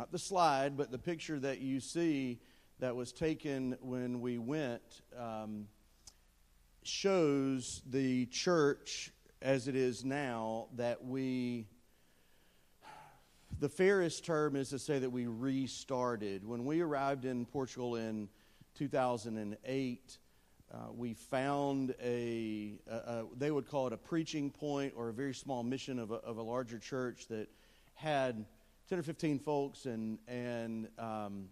not 0.00 0.10
the 0.12 0.18
slide, 0.18 0.78
but 0.78 0.90
the 0.90 0.98
picture 0.98 1.38
that 1.38 1.60
you 1.60 1.78
see 1.78 2.40
that 2.78 2.96
was 2.96 3.12
taken 3.12 3.76
when 3.82 4.22
we 4.22 4.38
went, 4.38 5.02
um, 5.14 5.66
shows 6.82 7.82
the 7.90 8.24
church 8.24 9.12
as 9.42 9.68
it 9.68 9.76
is 9.76 10.02
now 10.02 10.68
that 10.74 11.04
we 11.04 11.66
the 13.58 13.68
fairest 13.68 14.24
term 14.24 14.56
is 14.56 14.70
to 14.70 14.78
say 14.78 14.98
that 14.98 15.10
we 15.10 15.26
restarted. 15.26 16.46
When 16.46 16.64
we 16.64 16.80
arrived 16.80 17.26
in 17.26 17.44
Portugal 17.44 17.96
in 17.96 18.30
2008, 18.78 20.18
uh, 20.72 20.76
we 20.96 21.12
found 21.12 21.94
a, 22.02 22.78
a, 22.90 22.94
a, 22.94 23.24
they 23.36 23.50
would 23.50 23.68
call 23.68 23.86
it 23.86 23.92
a 23.92 23.98
preaching 23.98 24.50
point 24.50 24.94
or 24.96 25.10
a 25.10 25.12
very 25.12 25.34
small 25.34 25.62
mission 25.62 25.98
of 25.98 26.10
a, 26.10 26.14
of 26.14 26.38
a 26.38 26.42
larger 26.42 26.78
church 26.78 27.26
that 27.28 27.50
had 27.92 28.46
10 28.90 28.98
or 28.98 29.02
15 29.04 29.38
folks. 29.38 29.86
And, 29.86 30.18
and 30.26 30.88
um, 30.98 31.44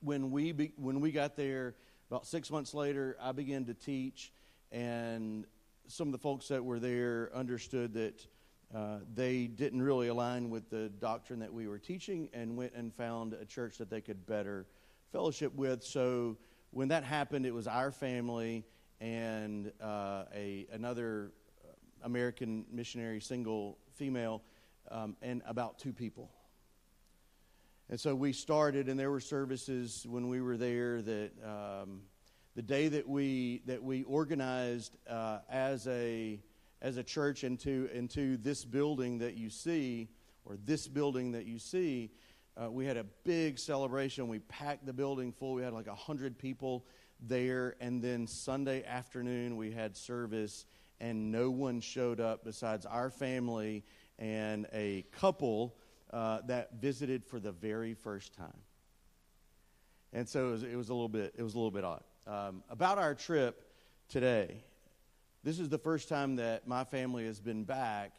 when, 0.00 0.30
we 0.30 0.52
be, 0.52 0.72
when 0.76 1.00
we 1.00 1.12
got 1.12 1.36
there, 1.36 1.74
about 2.10 2.26
six 2.26 2.50
months 2.50 2.72
later, 2.72 3.18
I 3.20 3.32
began 3.32 3.66
to 3.66 3.74
teach, 3.74 4.32
and 4.72 5.44
some 5.88 6.08
of 6.08 6.12
the 6.12 6.18
folks 6.18 6.48
that 6.48 6.64
were 6.64 6.78
there 6.78 7.30
understood 7.34 7.92
that 7.92 8.26
uh, 8.74 9.00
they 9.14 9.46
didn't 9.46 9.82
really 9.82 10.08
align 10.08 10.48
with 10.48 10.70
the 10.70 10.88
doctrine 10.88 11.40
that 11.40 11.52
we 11.52 11.68
were 11.68 11.78
teaching 11.78 12.30
and 12.32 12.56
went 12.56 12.72
and 12.74 12.94
found 12.94 13.34
a 13.34 13.44
church 13.44 13.76
that 13.76 13.90
they 13.90 14.00
could 14.00 14.24
better 14.24 14.64
fellowship 15.12 15.54
with. 15.54 15.84
So 15.84 16.38
when 16.70 16.88
that 16.88 17.04
happened, 17.04 17.44
it 17.44 17.52
was 17.52 17.66
our 17.66 17.92
family 17.92 18.64
and 19.02 19.70
uh, 19.82 20.24
a 20.34 20.66
another 20.72 21.32
American 22.02 22.64
missionary, 22.72 23.20
single 23.20 23.76
female, 23.96 24.42
um, 24.90 25.14
and 25.20 25.42
about 25.46 25.78
two 25.78 25.92
people. 25.92 26.30
And 27.90 27.98
so 27.98 28.14
we 28.14 28.34
started, 28.34 28.88
and 28.88 29.00
there 29.00 29.10
were 29.10 29.20
services 29.20 30.06
when 30.06 30.28
we 30.28 30.42
were 30.42 30.58
there 30.58 31.00
that 31.00 31.30
um, 31.42 32.02
the 32.54 32.60
day 32.60 32.88
that 32.88 33.08
we 33.08 33.62
that 33.64 33.82
we 33.82 34.02
organized 34.02 34.96
uh, 35.08 35.38
as 35.48 35.86
a 35.86 36.38
as 36.82 36.96
a 36.96 37.02
church 37.02 37.44
into, 37.44 37.88
into 37.92 38.36
this 38.36 38.64
building 38.64 39.18
that 39.18 39.36
you 39.36 39.50
see, 39.50 40.08
or 40.44 40.56
this 40.64 40.86
building 40.86 41.32
that 41.32 41.46
you 41.46 41.58
see, 41.58 42.10
uh, 42.56 42.70
we 42.70 42.86
had 42.86 42.96
a 42.96 43.04
big 43.24 43.58
celebration. 43.58 44.28
We 44.28 44.38
packed 44.40 44.86
the 44.86 44.92
building 44.92 45.32
full. 45.32 45.54
We 45.54 45.62
had 45.62 45.72
like 45.72 45.86
100 45.86 46.38
people 46.38 46.86
there. 47.20 47.74
And 47.80 48.02
then 48.02 48.26
Sunday 48.26 48.84
afternoon, 48.84 49.56
we 49.56 49.72
had 49.72 49.96
service, 49.96 50.66
and 51.00 51.32
no 51.32 51.50
one 51.50 51.80
showed 51.80 52.20
up 52.20 52.44
besides 52.44 52.86
our 52.86 53.10
family 53.10 53.84
and 54.18 54.66
a 54.72 55.04
couple 55.12 55.76
uh, 56.12 56.40
that 56.46 56.74
visited 56.80 57.24
for 57.24 57.40
the 57.40 57.52
very 57.52 57.94
first 57.94 58.34
time. 58.34 58.60
And 60.12 60.28
so 60.28 60.48
it 60.48 60.50
was, 60.50 60.62
it 60.62 60.76
was 60.76 60.88
a 60.88 60.94
little 60.94 61.08
bit 61.08 61.34
it 61.36 61.42
was 61.42 61.54
a 61.54 61.58
little 61.58 61.70
bit 61.70 61.84
odd. 61.84 62.02
Um, 62.26 62.62
about 62.70 62.98
our 62.98 63.14
trip 63.14 63.70
today, 64.08 64.62
this 65.44 65.58
is 65.58 65.68
the 65.68 65.78
first 65.78 66.08
time 66.08 66.36
that 66.36 66.66
my 66.66 66.84
family 66.84 67.26
has 67.26 67.40
been 67.40 67.64
back 67.64 68.12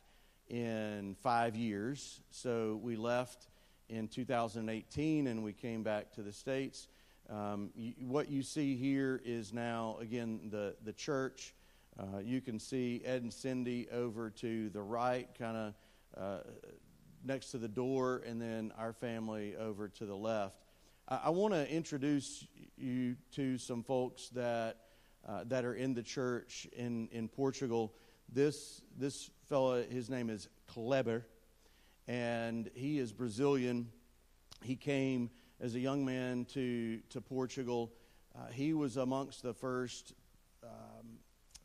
in 0.49 1.15
five 1.21 1.55
years. 1.55 2.21
So 2.31 2.79
we 2.81 2.95
left 2.95 3.47
in 3.89 4.07
2018 4.07 5.27
and 5.27 5.43
we 5.43 5.53
came 5.53 5.83
back 5.83 6.11
to 6.13 6.23
the 6.23 6.31
States. 6.31 6.87
Um, 7.29 7.69
you, 7.75 7.93
what 7.99 8.29
you 8.29 8.41
see 8.41 8.75
here 8.75 9.21
is 9.23 9.53
now, 9.53 9.97
again, 10.01 10.39
the, 10.49 10.75
the 10.83 10.93
church. 10.93 11.53
Uh, 11.99 12.19
you 12.19 12.41
can 12.41 12.59
see 12.59 13.01
Ed 13.05 13.21
and 13.21 13.33
Cindy 13.33 13.87
over 13.91 14.29
to 14.31 14.69
the 14.69 14.81
right, 14.81 15.27
kind 15.37 15.57
of 15.57 15.73
uh, 16.17 16.39
next 17.23 17.51
to 17.51 17.57
the 17.57 17.67
door, 17.67 18.21
and 18.25 18.41
then 18.41 18.71
our 18.77 18.93
family 18.93 19.55
over 19.55 19.87
to 19.89 20.05
the 20.05 20.15
left. 20.15 20.55
I, 21.07 21.21
I 21.25 21.29
want 21.29 21.53
to 21.53 21.69
introduce 21.69 22.45
you 22.77 23.15
to 23.33 23.57
some 23.57 23.83
folks 23.83 24.29
that 24.29 24.77
uh, 25.27 25.43
that 25.47 25.65
are 25.65 25.75
in 25.75 25.93
the 25.93 26.03
church 26.03 26.67
in, 26.73 27.08
in 27.11 27.27
Portugal. 27.27 27.93
This, 28.31 28.81
this 28.97 29.29
fellow, 29.47 29.83
his 29.83 30.09
name 30.09 30.29
is 30.29 30.47
Kleber, 30.67 31.25
and 32.08 32.69
he 32.73 32.99
is 32.99 33.11
Brazilian. 33.11 33.89
He 34.63 34.75
came 34.75 35.29
as 35.59 35.75
a 35.75 35.79
young 35.79 36.05
man 36.05 36.45
to, 36.53 36.99
to 37.09 37.21
Portugal. 37.21 37.91
Uh, 38.35 38.47
he 38.52 38.73
was 38.73 38.97
amongst 38.97 39.43
the 39.43 39.53
first 39.53 40.13
um, 40.63 41.18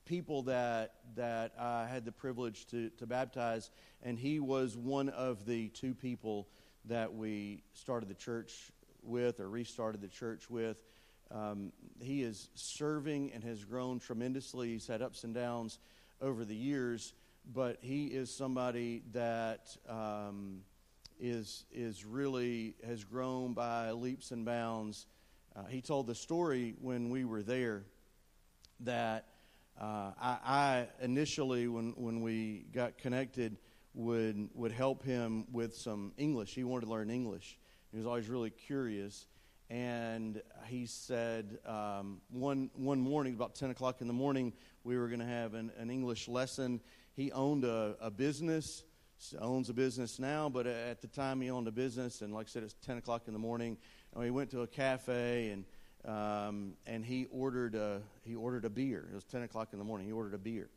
people 0.04 0.42
that, 0.42 0.94
that 1.16 1.53
I 1.59 1.87
had 1.87 2.04
the 2.04 2.12
privilege 2.12 2.66
to, 2.66 2.91
to 2.98 3.06
baptize, 3.06 3.70
and 4.03 4.19
he 4.19 4.41
was 4.41 4.76
one 4.76 5.09
of 5.09 5.47
the 5.47 5.69
two 5.69 5.94
people 5.94 6.48
that 6.87 7.15
we 7.15 7.62
started 7.72 8.09
the 8.09 8.14
church 8.14 8.70
with 9.03 9.41
or 9.41 9.48
restarted 9.48 10.00
the 10.00 10.09
church 10.09 10.50
with. 10.50 10.82
Um, 11.31 11.72
he 12.00 12.22
is 12.22 12.48
serving 12.54 13.32
and 13.32 13.43
has 13.44 13.64
grown 13.64 13.98
tremendously. 13.98 14.72
He's 14.72 14.87
had 14.87 15.03
ups 15.03 15.25
and 15.25 15.34
downs 15.34 15.78
over 16.20 16.44
the 16.44 16.54
years, 16.54 17.14
but 17.53 17.78
he 17.81 18.06
is 18.06 18.34
somebody 18.34 19.03
that 19.12 19.76
um, 19.88 20.60
is 21.20 21.64
is 21.72 22.04
really 22.04 22.75
has 22.87 23.04
grown 23.04 23.54
by 23.54 23.91
leaps 23.93 24.31
and 24.31 24.44
bounds. 24.44 25.06
Uh, 25.56 25.64
he 25.64 25.81
told 25.81 26.06
the 26.06 26.14
story 26.14 26.75
when 26.81 27.10
we 27.10 27.25
were 27.25 27.43
there 27.43 27.84
that 28.81 29.26
uh, 29.81 30.12
I, 30.21 30.39
I, 30.45 30.89
initially, 31.03 31.69
when 31.69 31.95
when 31.97 32.21
we 32.21 32.67
got 32.73 32.99
connected, 32.99 33.57
would 33.95 34.49
would 34.55 34.73
help 34.73 35.05
him 35.05 35.47
with 35.53 35.75
some 35.77 36.12
English. 36.17 36.55
He 36.55 36.65
wanted 36.65 36.87
to 36.87 36.93
learn 36.93 37.11
English. 37.11 37.59
He 37.91 37.99
was 37.99 38.07
always 38.07 38.29
really 38.29 38.51
curious 38.51 39.27
and 39.71 40.43
he 40.67 40.87
said 40.87 41.59
um, 41.67 42.21
one, 42.31 42.71
one 42.75 43.01
morning, 43.01 43.35
about 43.35 43.55
10 43.55 43.71
o'clock 43.71 44.01
in 44.01 44.07
the 44.07 44.12
morning, 44.12 44.53
we 44.85 44.99
were 44.99 45.09
going 45.09 45.21
to 45.21 45.27
have 45.27 45.55
an, 45.55 45.73
an, 45.79 45.91
English 45.91 46.29
lesson. 46.29 46.81
He 47.15 47.33
owned 47.33 47.65
a, 47.65 47.97
a, 48.01 48.11
business, 48.11 48.85
owns 49.41 49.71
a 49.71 49.75
business 49.75 50.19
now, 50.19 50.49
but 50.49 50.67
at 50.67 51.01
the 51.01 51.09
time 51.09 51.41
he 51.41 51.51
owned 51.51 51.67
a 51.67 51.73
business, 51.73 52.21
and 52.21 52.35
like 52.35 52.47
I 52.47 52.51
said, 52.51 52.62
it's 52.62 52.75
10 52.85 52.99
o'clock 52.99 53.23
in 53.27 53.33
the 53.33 53.39
morning. 53.39 53.79
And 54.12 54.23
we 54.23 54.31
went 54.31 54.51
to 54.51 54.61
a 54.62 54.67
cafe, 54.67 55.51
and 55.51 55.65
um, 56.06 56.75
and 56.87 57.04
he 57.04 57.26
ordered 57.31 57.75
a 57.75 58.03
he 58.22 58.34
ordered 58.34 58.65
a 58.65 58.70
beer. 58.70 59.09
It 59.10 59.15
was 59.15 59.25
10 59.25 59.42
o'clock 59.42 59.69
in 59.72 59.78
the 59.78 59.84
morning. 59.84 60.06
He 60.06 60.12
ordered 60.12 60.34
a 60.34 60.38
beer, 60.38 60.69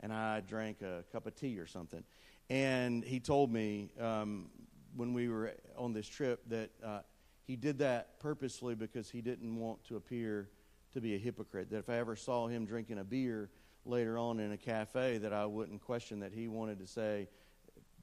and 0.00 0.12
I 0.12 0.40
drank 0.40 0.82
a 0.82 1.04
cup 1.12 1.26
of 1.26 1.34
tea 1.34 1.58
or 1.58 1.66
something. 1.66 2.04
And 2.50 3.04
he 3.04 3.20
told 3.20 3.52
me 3.52 3.90
um, 4.00 4.50
when 4.96 5.12
we 5.12 5.28
were 5.28 5.54
on 5.76 5.92
this 5.92 6.06
trip 6.08 6.40
that. 6.48 6.70
Uh, 6.84 7.00
he 7.48 7.56
did 7.56 7.78
that 7.78 8.20
purposely 8.20 8.74
because 8.74 9.08
he 9.08 9.22
didn't 9.22 9.56
want 9.56 9.82
to 9.84 9.96
appear 9.96 10.50
to 10.92 11.00
be 11.00 11.14
a 11.14 11.18
hypocrite. 11.18 11.70
That 11.70 11.78
if 11.78 11.88
I 11.88 11.96
ever 11.96 12.14
saw 12.14 12.46
him 12.46 12.66
drinking 12.66 12.98
a 12.98 13.04
beer 13.04 13.48
later 13.86 14.18
on 14.18 14.38
in 14.38 14.52
a 14.52 14.56
cafe, 14.58 15.16
that 15.16 15.32
I 15.32 15.46
wouldn't 15.46 15.82
question 15.82 16.20
that 16.20 16.32
he 16.34 16.46
wanted 16.46 16.78
to 16.80 16.86
say, 16.86 17.26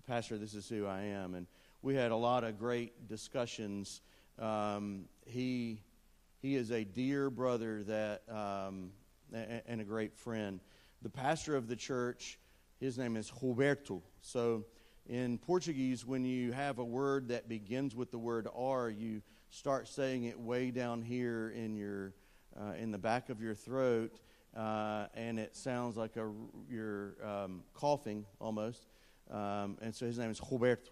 Pastor, 0.08 0.40
this 0.40 0.56
is 0.56 0.68
who 0.68 0.88
I 0.88 1.04
am. 1.04 1.36
And 1.36 1.46
we 1.84 1.94
had 1.94 2.10
a 2.10 2.16
lot 2.16 2.44
of 2.44 2.58
great 2.58 3.08
discussions. 3.08 4.02
Um, 4.40 5.06
he, 5.28 5.84
he 6.46 6.56
is 6.58 6.70
a 6.70 6.84
dear 6.84 7.32
brother 7.32 7.82
that, 7.86 8.22
um, 8.30 8.92
and 9.34 9.82
a 9.82 9.84
great 9.84 10.16
friend. 10.16 10.60
The 11.02 11.10
pastor 11.10 11.56
of 11.56 11.68
the 11.68 11.76
church, 11.76 12.38
his 12.80 13.00
name 13.00 13.18
is 13.18 13.32
Roberto. 13.42 14.04
So 14.22 14.64
in 15.10 15.40
Portuguese, 15.40 16.06
when 16.06 16.24
you 16.24 16.52
have 16.52 16.78
a 16.78 16.84
word 16.84 17.30
that 17.30 17.50
begins 17.50 17.96
with 17.96 18.12
the 18.12 18.20
word 18.20 18.48
R, 18.56 18.92
you 18.92 19.24
start 19.50 19.88
saying 19.88 20.26
it 20.26 20.40
way 20.40 20.70
down 20.70 21.02
here 21.02 21.50
in 21.50 21.76
your 21.76 22.14
uh, 22.56 22.74
in 22.74 22.92
the 22.92 23.00
back 23.00 23.30
of 23.30 23.42
your 23.42 23.56
throat, 23.56 24.20
uh, 24.56 25.08
and 25.16 25.40
it 25.40 25.56
sounds 25.56 25.98
like 25.98 26.16
a 26.16 26.32
you're 26.70 27.16
um, 27.28 27.64
coughing 27.74 28.24
almost. 28.40 28.86
Um, 29.32 29.80
and 29.82 29.96
so 29.96 30.06
his 30.06 30.20
name 30.20 30.30
is 30.30 30.40
Roberto. 30.52 30.92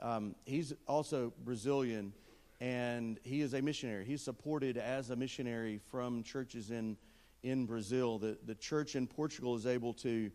Um, 0.00 0.36
he's 0.44 0.72
also 0.86 1.32
Brazilian, 1.44 2.12
and 2.60 3.18
he 3.22 3.40
is 3.40 3.54
a 3.54 3.62
missionary. 3.62 4.04
He's 4.04 4.22
supported 4.22 4.76
as 4.76 5.10
a 5.10 5.16
missionary 5.16 5.80
from 5.90 6.22
churches 6.22 6.70
in 6.70 6.96
in 7.42 7.66
Brazil. 7.66 8.18
The 8.18 8.38
the 8.44 8.54
church 8.54 8.96
in 8.96 9.06
Portugal 9.06 9.54
is 9.54 9.66
able 9.66 9.94
to 9.94 10.30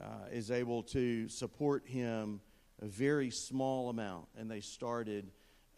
uh, 0.00 0.26
is 0.30 0.50
able 0.50 0.82
to 0.82 1.28
support 1.28 1.86
him 1.86 2.40
a 2.80 2.86
very 2.86 3.30
small 3.30 3.90
amount, 3.90 4.26
and 4.36 4.50
they 4.50 4.60
started 4.60 5.30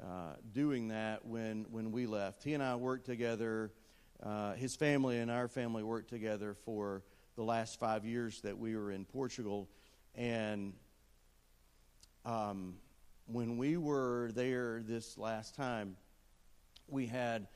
uh, 0.02 0.35
doing 0.52 0.88
that 0.88 1.25
when, 1.25 1.67
when 1.70 1.93
we 1.93 2.06
left. 2.06 2.43
He 2.43 2.55
and 2.55 2.62
I 2.62 2.75
worked 2.76 3.06
together, 3.06 3.73
uh, 4.23 4.55
his 4.55 4.75
family 4.75 5.19
and 5.19 5.31
our 5.31 5.49
family 5.49 5.82
worked 5.82 6.08
together 6.08 6.55
for 6.64 7.02
the 7.37 7.43
last 7.43 7.79
five 7.79 8.05
years 8.05 8.41
that 8.41 8.58
we 8.58 8.76
were 8.76 8.91
in 8.91 9.05
Portugal. 9.05 9.69
And 10.14 10.73
um, 12.25 12.76
when 13.26 13.56
we 13.56 13.76
were 13.76 14.31
there 14.35 14.82
this 14.87 15.17
last 15.17 15.55
time, 15.55 15.97
we 16.88 17.06
had 17.06 17.47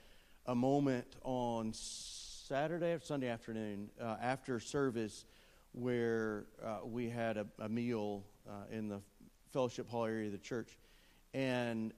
a 0.47 0.55
moment 0.55 1.17
on 1.25 1.73
Saturday 1.75 2.93
or 2.93 3.01
Sunday 3.01 3.29
afternoon 3.29 3.91
uh, 4.01 4.17
after 4.23 4.59
service 4.61 5.27
where 5.73 6.47
uh, 6.65 6.79
we 6.85 7.09
had 7.11 7.37
a, 7.37 7.47
a 7.59 7.69
meal 7.69 8.25
uh, 8.49 8.53
in 8.71 8.89
the 8.89 9.01
fellowship 9.53 9.89
hall 9.89 10.07
area 10.07 10.27
of 10.27 10.33
the 10.33 10.39
church. 10.39 10.79
And 11.35 11.93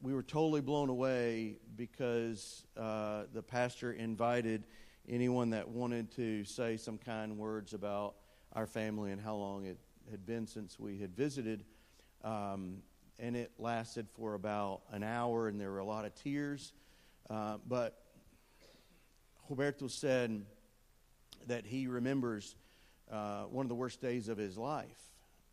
we 0.00 0.14
were 0.14 0.22
totally 0.22 0.60
blown 0.60 0.88
away 0.88 1.56
because 1.76 2.64
uh, 2.76 3.24
the 3.34 3.42
pastor 3.42 3.92
invited 3.92 4.64
anyone 5.08 5.50
that 5.50 5.68
wanted 5.68 6.12
to 6.12 6.44
say 6.44 6.76
some 6.76 6.98
kind 6.98 7.36
words 7.36 7.74
about 7.74 8.14
our 8.52 8.66
family 8.66 9.10
and 9.10 9.20
how 9.20 9.34
long 9.34 9.66
it 9.66 9.78
had 10.10 10.24
been 10.24 10.46
since 10.46 10.78
we 10.78 10.98
had 10.98 11.16
visited. 11.16 11.64
Um, 12.22 12.82
and 13.18 13.36
it 13.36 13.52
lasted 13.58 14.08
for 14.16 14.34
about 14.34 14.80
an 14.90 15.02
hour, 15.02 15.48
and 15.48 15.60
there 15.60 15.70
were 15.70 15.78
a 15.78 15.84
lot 15.84 16.04
of 16.04 16.14
tears. 16.14 16.72
Uh, 17.28 17.58
but 17.68 18.00
Roberto 19.48 19.88
said 19.88 20.44
that 21.46 21.66
he 21.66 21.86
remembers 21.86 22.56
uh, 23.10 23.42
one 23.44 23.64
of 23.64 23.68
the 23.68 23.74
worst 23.74 24.00
days 24.00 24.28
of 24.28 24.38
his 24.38 24.56
life. 24.56 24.98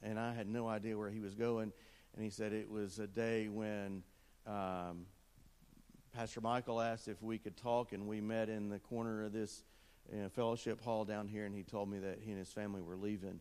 And 0.03 0.19
I 0.19 0.33
had 0.33 0.47
no 0.47 0.67
idea 0.67 0.97
where 0.97 1.09
he 1.09 1.19
was 1.19 1.33
going. 1.33 1.73
And 2.13 2.23
he 2.23 2.29
said 2.29 2.53
it 2.53 2.69
was 2.69 2.99
a 2.99 3.07
day 3.07 3.47
when 3.47 4.03
um, 4.45 5.05
Pastor 6.15 6.41
Michael 6.41 6.79
asked 6.79 7.07
if 7.07 7.21
we 7.21 7.37
could 7.37 7.57
talk, 7.57 7.93
and 7.93 8.07
we 8.07 8.21
met 8.21 8.49
in 8.49 8.69
the 8.69 8.79
corner 8.79 9.23
of 9.23 9.33
this 9.33 9.63
you 10.11 10.21
know, 10.21 10.29
fellowship 10.29 10.83
hall 10.83 11.03
down 11.03 11.27
here. 11.27 11.45
And 11.45 11.55
he 11.55 11.63
told 11.63 11.89
me 11.89 11.99
that 11.99 12.19
he 12.21 12.31
and 12.31 12.39
his 12.39 12.51
family 12.51 12.81
were 12.81 12.95
leaving. 12.95 13.39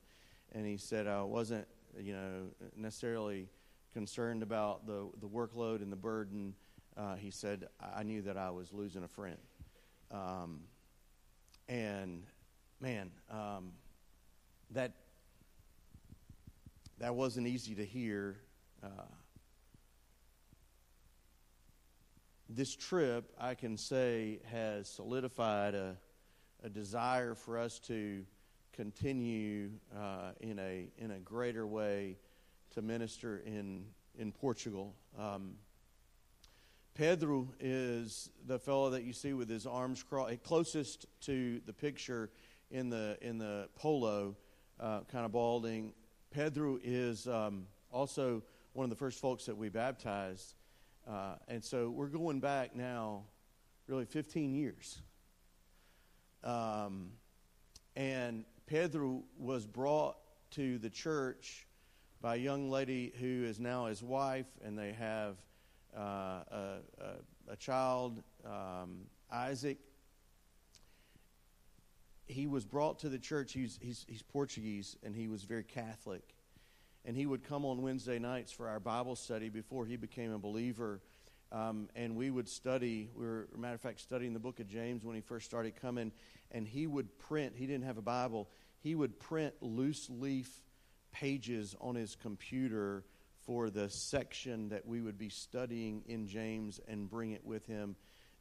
And 0.52 0.67
he 0.67 0.76
said 0.76 1.06
I 1.06 1.22
wasn't, 1.22 1.67
you 2.00 2.12
know, 2.12 2.48
necessarily 2.76 3.48
concerned 3.93 4.43
about 4.43 4.87
the, 4.87 5.08
the 5.20 5.26
workload 5.26 5.82
and 5.82 5.90
the 5.90 5.96
burden. 5.96 6.54
Uh, 6.96 7.14
he 7.14 7.31
said, 7.31 7.69
I 7.94 8.02
knew 8.02 8.22
that 8.22 8.37
I 8.37 8.50
was 8.50 8.72
losing 8.72 9.02
a 9.02 9.08
friend. 9.08 9.38
Um, 10.10 10.60
and 11.69 12.22
man, 12.81 13.10
um, 13.31 13.72
that 14.70 14.93
that 16.98 17.14
wasn't 17.14 17.46
easy 17.46 17.75
to 17.75 17.84
hear. 17.84 18.37
Uh, 18.82 18.88
this 22.48 22.75
trip, 22.75 23.32
I 23.38 23.54
can 23.54 23.76
say, 23.76 24.40
has 24.50 24.88
solidified 24.88 25.75
a, 25.75 25.96
a 26.62 26.69
desire 26.69 27.34
for 27.34 27.58
us 27.58 27.78
to 27.81 28.25
continue 28.76 29.70
uh, 29.96 30.32
in 30.40 30.58
a 30.58 30.88
in 30.99 31.11
a 31.12 31.19
greater 31.19 31.67
way 31.67 32.19
to 32.75 32.82
minister 32.82 33.43
in 33.46 33.87
in 34.19 34.32
Portugal. 34.32 34.94
Um, 35.19 35.55
Pedro 36.94 37.49
is 37.58 38.31
the 38.46 38.58
fellow 38.58 38.90
that 38.90 39.05
you 39.05 39.12
see 39.12 39.32
with 39.32 39.49
his 39.49 39.67
arms 39.67 40.02
crossed, 40.02 40.43
closest 40.43 41.06
to 41.23 41.61
the 41.67 41.73
picture 41.73 42.31
in 42.70 42.90
the 42.90 43.17
in 43.23 43.38
the 43.38 43.69
polo, 43.76 44.37
uh, 44.79 45.00
kind 45.11 45.25
of 45.25 45.32
balding. 45.32 45.93
Pedro 46.31 46.79
is 46.82 47.26
um, 47.26 47.67
also 47.90 48.43
one 48.75 48.84
of 48.84 48.90
the 48.90 48.96
first 48.96 49.20
folks 49.20 49.46
that 49.46 49.56
we 49.56 49.70
baptized, 49.70 50.55
uh, 51.08 51.37
and 51.49 51.64
so 51.64 51.88
we're 51.88 52.08
going 52.08 52.40
back 52.40 52.76
now, 52.76 53.25
really 53.87 54.05
15 54.05 54.55
years. 54.55 55.00
Um, 56.44 57.12
and 57.96 58.44
Pedro 58.67 59.23
was 59.39 59.65
brought 59.67 60.17
to 60.51 60.79
the 60.79 60.91
church 60.91 61.67
by 62.21 62.35
a 62.35 62.39
young 62.39 62.69
lady 62.69 63.13
who 63.21 63.45
is 63.45 63.61
now 63.61 63.87
his 63.87 64.03
wife, 64.03 64.47
and 64.65 64.77
they 64.77 64.93
have 64.93 65.37
uh, 65.97 66.01
a, 66.01 66.79
a, 67.01 67.53
a, 67.53 67.57
child, 67.57 68.23
um, 68.45 69.03
Isaac. 69.31 69.79
He 72.27 72.49
was 72.49 72.65
brought 72.65 72.99
to 73.01 73.09
the 73.09 73.19
church. 73.19 73.53
He's, 73.53 73.79
he's, 73.81 74.05
he's 74.09 74.23
Portuguese, 74.23 74.97
and 75.05 75.15
he 75.15 75.29
was 75.29 75.45
very 75.45 75.63
Catholic. 75.63 76.35
And 77.05 77.17
he 77.17 77.27
would 77.27 77.45
come 77.45 77.65
on 77.65 77.83
Wednesday 77.83 78.19
nights 78.19 78.51
for 78.51 78.69
our 78.69 78.81
Bible 78.81 79.15
study 79.15 79.49
before 79.49 79.87
he 79.87 79.97
became 79.97 80.33
a 80.33 80.39
believer. 80.39 81.01
Um, 81.52 81.88
and 81.94 82.16
we 82.16 82.31
would 82.31 82.48
study. 82.48 83.10
We 83.14 83.25
were, 83.25 83.48
matter 83.56 83.75
of 83.75 83.81
fact, 83.81 84.00
studying 84.00 84.32
the 84.32 84.40
book 84.40 84.60
of 84.60 84.69
James 84.69 85.04
when 85.04 85.14
he 85.14 85.20
first 85.20 85.46
started 85.46 85.81
coming. 85.81 86.12
And 86.50 86.66
he 86.66 86.87
would 86.87 87.19
print. 87.19 87.54
He 87.56 87.66
didn't 87.66 87.84
have 87.84 87.98
a 87.98 88.02
Bible. 88.02 88.48
He 88.81 88.94
would 88.94 89.19
print 89.19 89.54
loose 89.60 90.08
leaf 90.10 90.62
pages 91.12 91.75
on 91.81 91.94
his 91.94 92.14
computer 92.14 93.04
for 93.46 93.70
the 93.70 93.88
section 93.88 94.69
that 94.69 94.87
we 94.87 95.00
would 95.00 95.16
be 95.16 95.28
studying 95.28 96.02
in 96.06 96.26
James 96.26 96.81
and 96.88 97.08
bring 97.08 97.31
it 97.31 97.44
with 97.44 97.64
him 97.66 97.96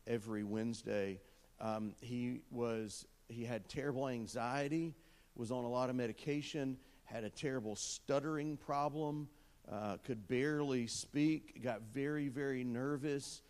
every 0.07 0.43
Wednesday. 0.43 1.19
Um, 1.59 1.93
he 2.01 2.41
was 2.51 3.05
he 3.29 3.43
had 3.43 3.67
terrible 3.69 4.07
anxiety, 4.07 4.93
was 5.35 5.51
on 5.51 5.63
a 5.63 5.69
lot 5.69 5.89
of 5.89 5.95
medication, 5.95 6.77
had 7.03 7.23
a 7.23 7.29
terrible 7.29 7.75
stuttering 7.75 8.57
problem, 8.57 9.29
uh, 9.71 9.97
could 10.03 10.27
barely 10.27 10.87
speak, 10.87 11.63
got 11.63 11.81
very 11.93 12.27
very 12.29 12.63
nervous. 12.63 13.41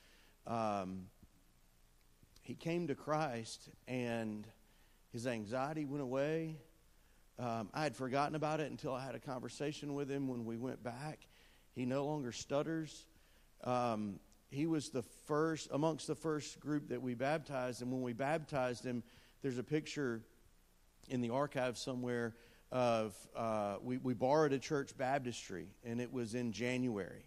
Um, 0.47 1.07
he 2.41 2.53
came 2.53 2.87
to 2.87 2.95
Christ 2.95 3.69
and 3.87 4.47
his 5.11 5.25
anxiety 5.25 5.85
went 5.85 6.03
away. 6.03 6.57
Um, 7.39 7.69
I 7.73 7.83
had 7.83 7.95
forgotten 7.95 8.35
about 8.35 8.59
it 8.59 8.69
until 8.69 8.93
I 8.93 9.03
had 9.03 9.15
a 9.15 9.19
conversation 9.19 9.93
with 9.93 10.09
him 10.09 10.27
when 10.27 10.45
we 10.45 10.57
went 10.57 10.83
back. 10.83 11.27
He 11.73 11.85
no 11.85 12.05
longer 12.05 12.31
stutters. 12.31 13.05
Um, 13.63 14.19
he 14.51 14.67
was 14.67 14.89
the 14.89 15.01
first, 15.25 15.69
amongst 15.71 16.07
the 16.07 16.15
first 16.15 16.59
group 16.59 16.89
that 16.89 17.01
we 17.01 17.13
baptized. 17.13 17.81
And 17.81 17.91
when 17.91 18.01
we 18.01 18.13
baptized 18.13 18.85
him, 18.85 19.03
there's 19.41 19.57
a 19.57 19.63
picture 19.63 20.21
in 21.09 21.21
the 21.21 21.31
archive 21.31 21.77
somewhere 21.77 22.35
of, 22.75 23.15
uh, 23.37 23.77
we, 23.81 23.95
we 23.95 24.13
borrowed 24.13 24.51
a 24.51 24.59
church 24.59 24.97
baptistry, 24.97 25.69
and 25.85 26.01
it 26.01 26.11
was 26.11 26.35
in 26.35 26.51
January. 26.51 27.23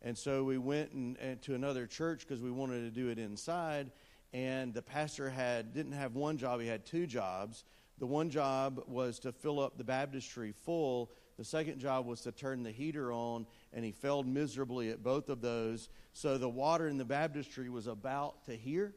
And 0.00 0.16
so 0.16 0.44
we 0.44 0.58
went 0.58 0.92
and, 0.92 1.42
to 1.42 1.56
another 1.56 1.88
church 1.88 2.20
because 2.20 2.40
we 2.40 2.52
wanted 2.52 2.82
to 2.82 2.90
do 2.90 3.08
it 3.08 3.18
inside. 3.18 3.90
And 4.32 4.72
the 4.72 4.82
pastor 4.82 5.28
had 5.28 5.74
didn't 5.74 5.92
have 5.92 6.14
one 6.14 6.38
job; 6.38 6.60
he 6.60 6.68
had 6.68 6.86
two 6.86 7.04
jobs. 7.04 7.64
The 7.98 8.06
one 8.06 8.30
job 8.30 8.80
was 8.86 9.18
to 9.20 9.32
fill 9.32 9.58
up 9.58 9.76
the 9.76 9.82
baptistry 9.82 10.52
full. 10.52 11.10
The 11.36 11.44
second 11.44 11.80
job 11.80 12.06
was 12.06 12.20
to 12.20 12.30
turn 12.30 12.62
the 12.62 12.70
heater 12.70 13.10
on 13.12 13.46
and 13.72 13.84
he 13.84 13.90
failed 13.90 14.26
miserably 14.26 14.90
at 14.90 15.02
both 15.02 15.28
of 15.28 15.40
those. 15.40 15.88
So 16.12 16.38
the 16.38 16.48
water 16.48 16.86
in 16.86 16.96
the 16.96 17.04
baptistry 17.04 17.68
was 17.70 17.88
about 17.88 18.44
to 18.46 18.56
here, 18.56 18.94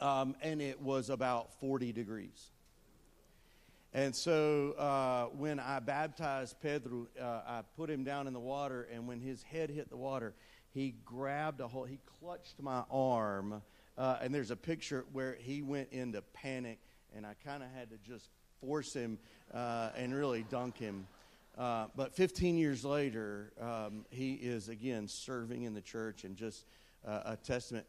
um, 0.00 0.34
and 0.42 0.60
it 0.60 0.80
was 0.80 1.10
about 1.10 1.58
40 1.60 1.92
degrees. 1.92 2.50
And 3.94 4.14
so 4.14 4.72
uh, 4.72 5.26
when 5.36 5.60
I 5.60 5.78
baptized 5.78 6.60
Pedro, 6.60 7.06
uh, 7.20 7.24
I 7.46 7.62
put 7.76 7.88
him 7.88 8.02
down 8.02 8.26
in 8.26 8.32
the 8.32 8.40
water, 8.40 8.88
and 8.92 9.06
when 9.06 9.20
his 9.20 9.40
head 9.44 9.70
hit 9.70 9.88
the 9.88 9.96
water, 9.96 10.34
he 10.72 10.96
grabbed 11.04 11.60
a 11.60 11.68
hold, 11.68 11.88
he 11.88 12.00
clutched 12.18 12.60
my 12.60 12.82
arm, 12.90 13.62
uh, 13.96 14.18
and 14.20 14.34
there's 14.34 14.50
a 14.50 14.56
picture 14.56 15.04
where 15.12 15.36
he 15.38 15.62
went 15.62 15.92
into 15.92 16.20
panic, 16.22 16.80
and 17.14 17.24
I 17.24 17.34
kind 17.44 17.62
of 17.62 17.68
had 17.70 17.90
to 17.90 17.96
just 17.98 18.30
force 18.60 18.92
him 18.92 19.16
uh, 19.52 19.90
and 19.96 20.12
really 20.12 20.44
dunk 20.50 20.76
him. 20.76 21.06
Uh, 21.56 21.86
but 21.94 22.12
15 22.16 22.58
years 22.58 22.84
later, 22.84 23.52
um, 23.60 24.04
he 24.10 24.34
is 24.34 24.68
again 24.68 25.06
serving 25.06 25.62
in 25.62 25.72
the 25.72 25.80
church 25.80 26.24
and 26.24 26.36
just 26.36 26.64
uh, 27.06 27.20
a 27.26 27.36
testament. 27.36 27.86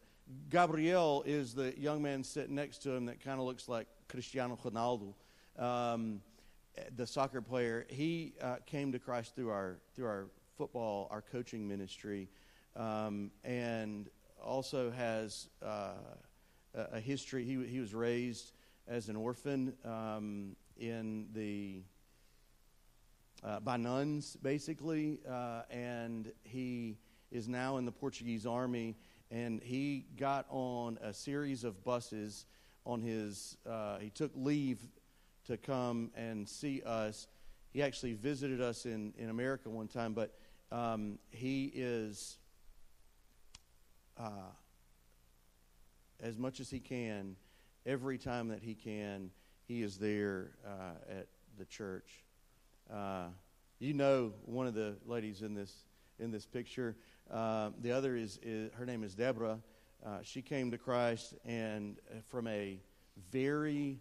Gabriel 0.51 1.24
is 1.25 1.56
the 1.56 1.74
young 1.79 2.03
man 2.03 2.24
sitting 2.24 2.53
next 2.53 2.84
to 2.84 2.91
him 2.91 3.08
that 3.08 3.24
kind 3.24 3.39
of 3.39 3.46
looks 3.48 3.68
like 3.68 3.88
Cristiano 4.08 4.58
Ronaldo, 4.63 5.15
um, 5.57 6.21
the 6.95 7.07
soccer 7.07 7.41
player. 7.41 7.85
He 7.89 8.33
uh, 8.41 8.57
came 8.65 8.91
to 8.91 9.00
Christ 9.00 9.35
through 9.35 9.50
our 9.50 9.77
through 9.95 10.07
our 10.07 10.27
football, 10.57 11.07
our 11.12 11.21
coaching 11.21 11.67
ministry, 11.67 12.29
um, 12.75 13.31
and 13.43 14.09
also 14.43 14.91
has 14.91 15.50
uh, 15.63 15.93
a 16.74 17.00
history. 17.00 17.43
He 17.45 17.63
he 17.65 17.79
was 17.79 17.93
raised 17.93 18.53
as 18.88 19.09
an 19.09 19.15
orphan 19.15 19.74
um, 19.83 20.55
in 20.77 21.27
the 21.33 21.81
uh, 23.43 23.59
by 23.59 23.77
nuns, 23.77 24.38
basically, 24.41 25.19
uh, 25.29 25.62
and 25.69 26.31
he 26.43 26.97
is 27.31 27.47
now 27.47 27.77
in 27.77 27.85
the 27.85 27.91
Portuguese 27.91 28.45
army. 28.45 28.95
And 29.31 29.62
he 29.62 30.05
got 30.17 30.45
on 30.50 30.97
a 31.01 31.13
series 31.13 31.63
of 31.63 31.83
buses 31.83 32.45
on 32.85 33.01
his, 33.01 33.57
uh, 33.69 33.97
he 34.00 34.09
took 34.09 34.31
leave 34.35 34.79
to 35.48 35.58
come 35.58 36.12
and 36.16 36.48
see 36.48 36.82
us. 36.86 37.28
He 37.72 37.84
actually 37.84 38.14
visited 38.14 38.62
us 38.62 38.86
in, 38.86 39.14
in 39.18 39.30
America 39.30 39.70
one 39.70 39.88
time, 39.88 40.14
but 40.14 40.34
um, 40.72 41.20
he 41.30 41.72
is, 41.74 42.38
uh, 44.18 44.52
as 46.22 46.38
much 46.38 46.60
as 46.60 46.70
he 46.70 46.80
can, 46.80 47.36
every 47.86 48.18
time 48.18 48.48
that 48.48 48.64
he 48.64 48.74
can, 48.74 49.32
he 49.68 49.82
is 49.82 49.98
there 49.98 50.52
uh, 50.66 51.20
at 51.20 51.28
the 51.58 51.66
church. 51.66 52.24
Uh, 52.92 53.28
you 53.80 53.94
know 53.94 54.34
one 54.46 54.68
of 54.68 54.74
the 54.74 54.96
ladies 55.06 55.42
in 55.42 55.54
this 55.54 55.74
in 56.20 56.32
this 56.32 56.46
picture. 56.46 56.96
Uh, 57.32 57.72
the 57.82 57.92
other 57.92 58.16
is, 58.16 58.40
is, 58.42 58.72
her 58.74 58.86
name 58.86 59.04
is 59.04 59.16
Deborah. 59.16 59.60
Uh, 60.06 60.20
she 60.22 60.42
came 60.42 60.72
to 60.72 60.78
Christ 60.78 61.34
and 61.46 61.98
uh, 62.10 62.20
from 62.30 62.48
a 62.48 62.80
very 63.32 64.00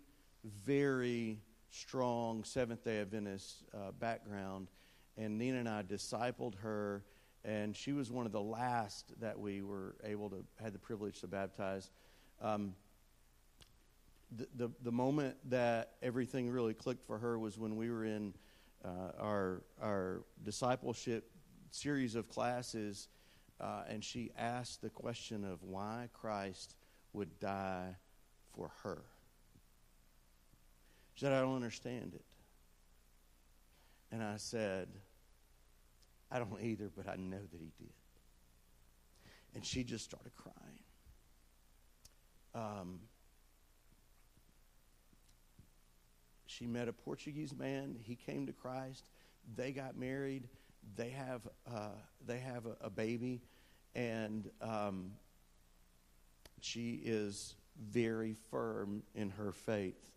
very 0.64 1.38
strong 1.70 2.44
Seventh 2.44 2.84
Day 2.84 3.00
Adventist 3.00 3.64
uh, 3.74 3.90
background, 3.98 4.68
and 5.16 5.38
Nina 5.38 5.58
and 5.58 5.68
I 5.68 5.82
discipled 5.82 6.54
her 6.56 7.02
and 7.44 7.76
she 7.76 7.92
was 7.92 8.10
one 8.10 8.24
of 8.26 8.32
the 8.32 8.40
last 8.40 9.12
that 9.20 9.38
we 9.38 9.62
were 9.62 9.94
able 10.02 10.30
to 10.30 10.44
had 10.62 10.72
the 10.72 10.78
privilege 10.78 11.20
to 11.20 11.26
baptize. 11.26 11.90
Um, 12.40 12.74
the, 14.34 14.48
the, 14.56 14.70
the 14.82 14.92
moment 14.92 15.36
that 15.50 15.92
everything 16.02 16.48
really 16.48 16.74
clicked 16.74 17.06
for 17.06 17.18
her 17.18 17.38
was 17.38 17.58
when 17.58 17.76
we 17.76 17.90
were 17.90 18.04
in 18.04 18.32
uh, 18.84 19.12
our 19.20 19.62
our 19.80 20.22
discipleship 20.42 21.30
series 21.70 22.14
of 22.14 22.28
classes, 22.28 23.08
uh, 23.60 23.82
and 23.88 24.02
she 24.02 24.30
asked 24.38 24.80
the 24.80 24.90
question 24.90 25.44
of 25.44 25.62
why 25.62 26.08
Christ 26.12 26.74
would 27.12 27.38
die 27.40 27.94
for 28.54 28.70
her. 28.82 29.04
She 31.14 31.24
said, 31.24 31.32
"I 31.32 31.40
don't 31.40 31.56
understand 31.56 32.14
it," 32.14 32.24
and 34.12 34.22
I 34.22 34.36
said, 34.36 34.88
"I 36.30 36.38
don't 36.38 36.60
either, 36.60 36.90
but 36.94 37.08
I 37.08 37.16
know 37.16 37.40
that 37.40 37.60
He 37.60 37.72
did." 37.78 37.92
And 39.54 39.64
she 39.64 39.84
just 39.84 40.04
started 40.04 40.32
crying. 40.34 40.78
Um, 42.54 43.00
She 46.54 46.68
met 46.68 46.86
a 46.86 46.92
Portuguese 46.92 47.52
man. 47.52 47.96
He 48.00 48.14
came 48.14 48.46
to 48.46 48.52
Christ. 48.52 49.08
They 49.56 49.72
got 49.72 49.96
married. 49.96 50.48
They 50.94 51.10
have 51.10 51.40
uh, 51.66 51.88
they 52.24 52.38
have 52.38 52.66
a, 52.66 52.76
a 52.80 52.90
baby, 52.90 53.42
and 53.96 54.48
um, 54.60 55.14
she 56.60 57.00
is 57.04 57.56
very 57.90 58.34
firm 58.52 59.02
in 59.16 59.30
her 59.30 59.50
faith. 59.50 60.13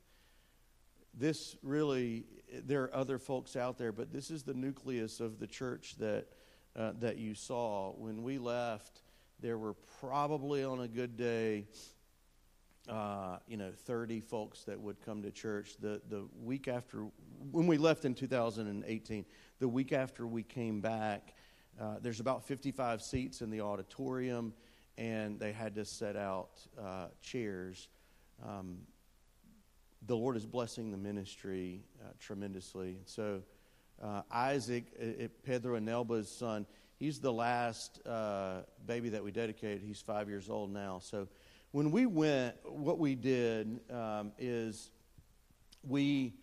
This 1.20 1.56
really, 1.64 2.26
there 2.66 2.84
are 2.84 2.96
other 2.96 3.18
folks 3.18 3.56
out 3.56 3.78
there, 3.78 3.92
but 3.92 4.12
this 4.12 4.30
is 4.30 4.44
the 4.44 4.54
nucleus 4.54 5.20
of 5.20 5.40
the 5.40 5.48
church 5.48 5.96
that 5.98 6.28
uh, 6.76 6.92
that 7.00 7.18
you 7.18 7.34
saw 7.34 7.92
when 7.94 8.22
we 8.22 8.38
left. 8.38 9.02
There 9.40 9.58
were 9.58 9.74
probably 10.00 10.64
on 10.64 10.82
a 10.82 10.88
good 10.88 11.18
day 11.18 11.66
uh, 12.88 13.38
you 13.48 13.58
know, 13.58 13.72
30 13.72 14.22
folks 14.22 14.64
that 14.64 14.80
would 14.80 15.02
come 15.02 15.22
to 15.24 15.32
church. 15.32 15.76
The, 15.80 16.02
the 16.10 16.26
week 16.42 16.68
after, 16.68 17.08
when 17.52 17.68
we 17.68 17.78
left 17.78 18.06
in 18.06 18.14
2018, 18.14 19.26
the 19.60 19.68
week 19.68 19.92
after 19.92 20.26
we 20.26 20.44
came 20.44 20.80
back, 20.80 21.34
uh, 21.80 21.96
there's 22.02 22.20
about 22.20 22.48
55 22.48 23.02
seats 23.02 23.42
in 23.42 23.50
the 23.50 23.62
auditorium, 23.62 24.54
and 24.98 25.40
they 25.40 25.52
had 25.52 25.76
to 25.76 25.86
set 25.86 26.16
out 26.16 26.62
uh, 26.82 27.08
chairs. 27.22 27.90
Um, 28.48 28.78
the 30.08 30.16
Lord 30.16 30.38
is 30.38 30.46
blessing 30.46 30.92
the 30.92 30.98
ministry 30.98 31.82
uh, 32.02 32.12
tremendously. 32.18 32.98
So, 33.06 33.42
uh, 34.02 34.22
Isaac, 34.32 34.86
Pedro 35.44 35.76
and 35.76 35.86
Nelba's 35.86 36.30
son, 36.30 36.66
he's 36.98 37.20
the 37.20 37.34
last 37.34 38.00
uh, 38.08 38.62
baby 38.86 39.10
that 39.10 39.24
we 39.24 39.32
dedicated. 39.32 39.82
He's 39.86 40.00
five 40.00 40.30
years 40.30 40.50
old 40.50 40.72
now. 40.72 41.00
So, 41.00 41.28
when 41.72 41.92
we 41.92 42.06
went, 42.06 42.56
what 42.64 43.00
we 43.00 43.16
did 43.16 43.82
um, 43.92 44.32
is 44.40 44.92
we 45.84 46.34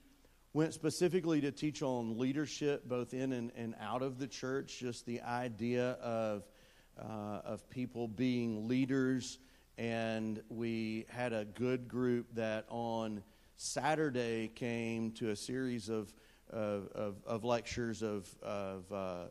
went 0.52 0.75
specifically 0.75 1.40
to 1.40 1.50
teach 1.50 1.83
on 1.83 2.18
leadership, 2.18 2.87
both 2.87 3.14
in 3.14 3.33
and, 3.33 3.50
and 3.56 3.75
out 3.80 4.02
of 4.02 4.18
the 4.18 4.26
church, 4.26 4.78
just 4.78 5.06
the 5.06 5.23
idea 5.23 5.92
of, 6.02 6.44
uh, 7.00 7.40
of 7.44 7.68
people 7.71 8.09
being 8.09 8.68
leaders. 8.68 9.38
And 9.78 10.42
we 10.50 11.06
had 11.09 11.33
a 11.33 11.47
good 11.47 11.88
group 11.88 12.26
that 12.35 12.66
on 12.68 13.23
Saturday 13.56 14.49
came 14.49 15.12
to 15.12 15.30
a 15.30 15.37
series 15.37 15.88
of, 15.88 16.12
of, 16.50 16.88
of, 16.94 17.16
of 17.26 17.44
lectures, 17.44 18.02
of, 18.02 18.28
of, 18.42 18.92
uh, 18.92 19.25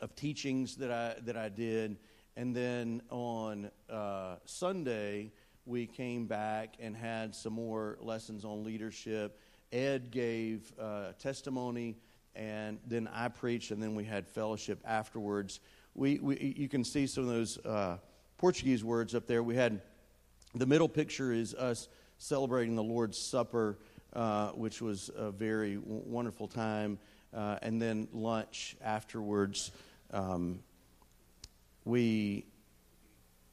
of 0.00 0.14
teachings 0.14 0.76
that 0.76 0.90
I, 0.90 1.16
that 1.24 1.36
I 1.36 1.48
did. 1.48 1.98
And 2.36 2.54
then 2.54 3.02
on 3.10 3.70
uh, 3.90 4.36
Sunday, 4.44 5.32
we 5.64 5.86
came 5.86 6.26
back 6.26 6.76
and 6.78 6.96
had 6.96 7.34
some 7.34 7.52
more 7.52 7.98
lessons 8.00 8.44
on 8.44 8.64
leadership. 8.64 9.40
Ed 9.72 10.10
gave 10.10 10.72
uh, 10.78 11.12
testimony, 11.18 11.96
and 12.34 12.78
then 12.86 13.08
I 13.12 13.28
preached, 13.28 13.72
and 13.72 13.82
then 13.82 13.94
we 13.94 14.04
had 14.04 14.26
fellowship 14.26 14.80
afterwards. 14.84 15.60
We, 15.94 16.18
we 16.20 16.54
you 16.56 16.68
can 16.68 16.84
see 16.84 17.06
some 17.06 17.24
of 17.24 17.30
those 17.30 17.58
uh, 17.58 17.98
Portuguese 18.38 18.84
words 18.84 19.14
up 19.14 19.26
there. 19.26 19.42
We 19.42 19.56
had 19.56 19.80
the 20.54 20.66
middle 20.66 20.88
picture 20.88 21.32
is 21.32 21.54
us 21.54 21.88
celebrating 22.18 22.74
the 22.74 22.82
Lord's 22.82 23.18
Supper, 23.18 23.78
uh, 24.12 24.48
which 24.50 24.80
was 24.80 25.10
a 25.16 25.30
very 25.30 25.76
w- 25.76 26.02
wonderful 26.06 26.48
time, 26.48 26.98
uh, 27.34 27.58
and 27.62 27.80
then 27.80 28.08
lunch 28.12 28.76
afterwards. 28.82 29.72
Um, 30.10 30.60
we 31.84 32.46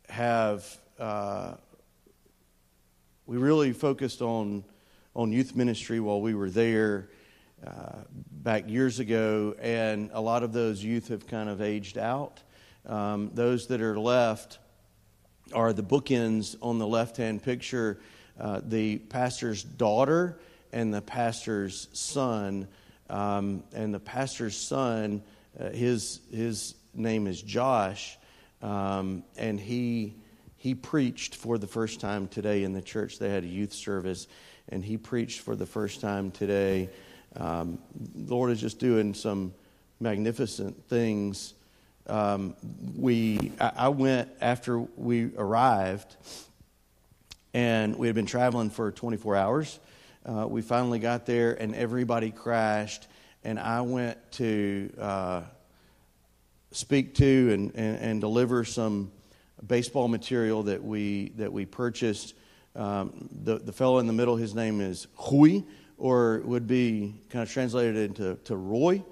have 0.09 0.65
uh, 0.99 1.55
we 3.25 3.37
really 3.37 3.73
focused 3.73 4.21
on 4.21 4.63
on 5.15 5.31
youth 5.31 5.55
ministry 5.55 5.99
while 5.99 6.21
we 6.21 6.33
were 6.33 6.49
there 6.49 7.09
uh, 7.65 7.99
back 8.31 8.69
years 8.69 8.99
ago, 8.99 9.55
and 9.61 10.09
a 10.13 10.21
lot 10.21 10.43
of 10.43 10.53
those 10.53 10.83
youth 10.83 11.09
have 11.09 11.27
kind 11.27 11.49
of 11.49 11.61
aged 11.61 11.97
out. 11.97 12.41
Um, 12.85 13.31
those 13.33 13.67
that 13.67 13.81
are 13.81 13.97
left 13.97 14.59
are 15.53 15.71
the 15.71 15.83
bookends 15.83 16.55
on 16.61 16.79
the 16.79 16.87
left 16.87 17.17
hand 17.17 17.43
picture 17.43 17.99
uh, 18.43 18.59
the 18.61 18.97
pastor's 18.97 19.63
daughter 19.63 20.37
and 20.73 20.93
the 20.93 21.01
pastor's 21.01 21.87
son. 21.93 22.67
Um, 23.09 23.63
and 23.73 23.93
the 23.93 24.01
pastor's 24.01 24.57
son, 24.57 25.23
uh, 25.57 25.69
his, 25.69 26.19
his 26.29 26.75
name 26.93 27.27
is 27.27 27.41
Josh. 27.41 28.17
Um, 28.61 29.23
and 29.37 29.57
he, 29.57 30.15
he 30.57 30.75
preached 30.75 31.35
for 31.35 31.57
the 31.57 31.67
first 31.67 32.01
time 32.01 32.27
today 32.27 32.65
in 32.65 32.73
the 32.73 32.81
church. 32.81 33.17
They 33.17 33.29
had 33.29 33.45
a 33.45 33.47
youth 33.47 33.71
service, 33.71 34.27
and 34.67 34.83
he 34.83 34.97
preached 34.97 35.39
for 35.39 35.55
the 35.55 35.65
first 35.65 36.01
time 36.01 36.29
today. 36.29 36.89
Um, 37.37 37.79
the 37.95 38.33
Lord 38.33 38.51
is 38.51 38.59
just 38.59 38.77
doing 38.77 39.13
some 39.13 39.53
magnificent 40.01 40.89
things. 40.89 41.53
Um, 42.07 42.55
we, 42.97 43.53
I, 43.61 43.71
I 43.77 43.89
went 43.89 44.27
after 44.41 44.79
we 44.79 45.31
arrived, 45.37 46.17
and 47.53 47.95
we 47.95 48.07
had 48.07 48.15
been 48.15 48.25
traveling 48.25 48.69
for 48.69 48.91
24 48.91 49.35
hours. 49.35 49.79
Uh, 50.25 50.47
we 50.47 50.61
finally 50.61 50.99
got 50.99 51.25
there, 51.25 51.53
and 51.53 51.75
everybody 51.75 52.31
crashed. 52.31 53.07
And 53.43 53.59
I 53.59 53.81
went 53.81 54.17
to 54.33 54.91
uh, 54.97 55.41
speak 56.71 57.15
to 57.15 57.51
and, 57.53 57.71
and, 57.75 57.97
and, 57.99 58.21
deliver 58.21 58.63
some 58.63 59.11
baseball 59.65 60.07
material 60.07 60.63
that 60.63 60.83
we, 60.83 61.29
that 61.35 61.51
we 61.51 61.65
purchased. 61.65 62.33
Um, 62.75 63.29
the, 63.43 63.59
the 63.59 63.73
fellow 63.73 63.99
in 63.99 64.07
the 64.07 64.13
middle, 64.13 64.37
his 64.37 64.55
name 64.55 64.81
is 64.81 65.07
Rui, 65.29 65.61
or 65.97 66.41
would 66.45 66.67
be 66.67 67.15
kind 67.29 67.43
of 67.43 67.51
translated 67.51 67.97
into 67.97 68.35
to 68.45 68.55
Roy. 68.55 69.03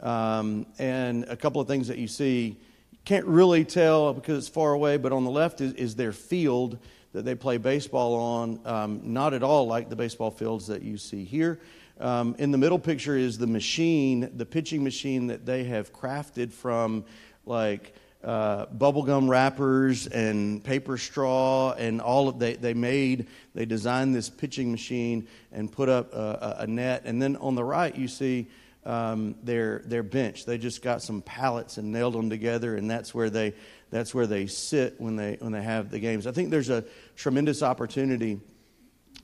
Um, 0.00 0.66
and 0.78 1.24
a 1.24 1.36
couple 1.36 1.60
of 1.60 1.68
things 1.68 1.88
that 1.88 1.98
you 1.98 2.08
see, 2.08 2.56
can't 3.04 3.26
really 3.26 3.64
tell 3.64 4.12
because 4.14 4.38
it's 4.38 4.48
far 4.48 4.72
away, 4.72 4.96
but 4.96 5.12
on 5.12 5.24
the 5.24 5.30
left 5.30 5.60
is, 5.60 5.72
is 5.74 5.96
their 5.96 6.12
field 6.12 6.78
that 7.12 7.24
they 7.24 7.34
play 7.34 7.56
baseball 7.56 8.14
on. 8.14 8.60
Um, 8.64 9.00
not 9.04 9.34
at 9.34 9.42
all 9.42 9.66
like 9.66 9.88
the 9.88 9.96
baseball 9.96 10.30
fields 10.30 10.66
that 10.68 10.82
you 10.82 10.96
see 10.96 11.24
here. 11.24 11.60
Um, 11.98 12.34
in 12.38 12.50
the 12.50 12.58
middle 12.58 12.78
picture 12.78 13.16
is 13.16 13.36
the 13.36 13.46
machine, 13.46 14.30
the 14.34 14.46
pitching 14.46 14.82
machine 14.82 15.26
that 15.26 15.44
they 15.44 15.64
have 15.64 15.92
crafted 15.92 16.52
from 16.52 17.04
like 17.44 17.94
uh, 18.22 18.66
bubblegum 18.66 19.28
wrappers 19.28 20.06
and 20.06 20.62
paper 20.62 20.98
straw 20.98 21.72
and 21.72 22.00
all 22.00 22.28
of 22.28 22.38
they, 22.38 22.54
they 22.54 22.74
made 22.74 23.26
they 23.54 23.64
designed 23.64 24.14
this 24.14 24.28
pitching 24.28 24.70
machine 24.70 25.26
and 25.52 25.72
put 25.72 25.88
up 25.88 26.12
a, 26.12 26.56
a 26.60 26.66
net 26.66 27.02
and 27.06 27.20
then 27.20 27.34
on 27.36 27.54
the 27.54 27.64
right 27.64 27.96
you 27.96 28.06
see 28.06 28.46
um, 28.84 29.34
their 29.42 29.78
their 29.86 30.02
bench 30.02 30.44
they 30.44 30.58
just 30.58 30.82
got 30.82 31.00
some 31.00 31.22
pallets 31.22 31.78
and 31.78 31.90
nailed 31.90 32.12
them 32.12 32.28
together 32.28 32.76
and 32.76 32.90
that's 32.90 33.14
where 33.14 33.30
they 33.30 33.54
that's 33.90 34.14
where 34.14 34.26
they 34.26 34.46
sit 34.46 35.00
when 35.00 35.16
they 35.16 35.36
when 35.40 35.52
they 35.52 35.62
have 35.62 35.90
the 35.90 35.98
games 35.98 36.26
i 36.26 36.32
think 36.32 36.50
there's 36.50 36.70
a 36.70 36.84
tremendous 37.16 37.62
opportunity 37.62 38.40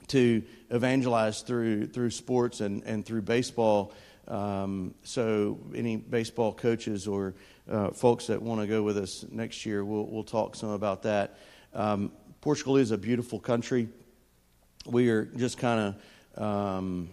to 0.08 0.42
evangelize 0.70 1.42
through 1.42 1.86
through 1.88 2.10
sports 2.10 2.60
and, 2.60 2.82
and 2.84 3.04
through 3.04 3.22
baseball. 3.22 3.92
Um, 4.28 4.94
so, 5.04 5.58
any 5.74 5.96
baseball 5.96 6.52
coaches 6.52 7.06
or 7.06 7.34
uh, 7.70 7.90
folks 7.90 8.26
that 8.26 8.42
want 8.42 8.60
to 8.60 8.66
go 8.66 8.82
with 8.82 8.98
us 8.98 9.24
next 9.30 9.64
year, 9.66 9.84
we'll, 9.84 10.06
we'll 10.06 10.24
talk 10.24 10.56
some 10.56 10.70
about 10.70 11.02
that. 11.02 11.38
Um, 11.74 12.12
Portugal 12.40 12.76
is 12.76 12.90
a 12.90 12.98
beautiful 12.98 13.38
country. 13.38 13.88
We 14.84 15.10
are 15.10 15.24
just 15.24 15.58
kind 15.58 15.94
of 16.34 16.42
um, 16.42 17.08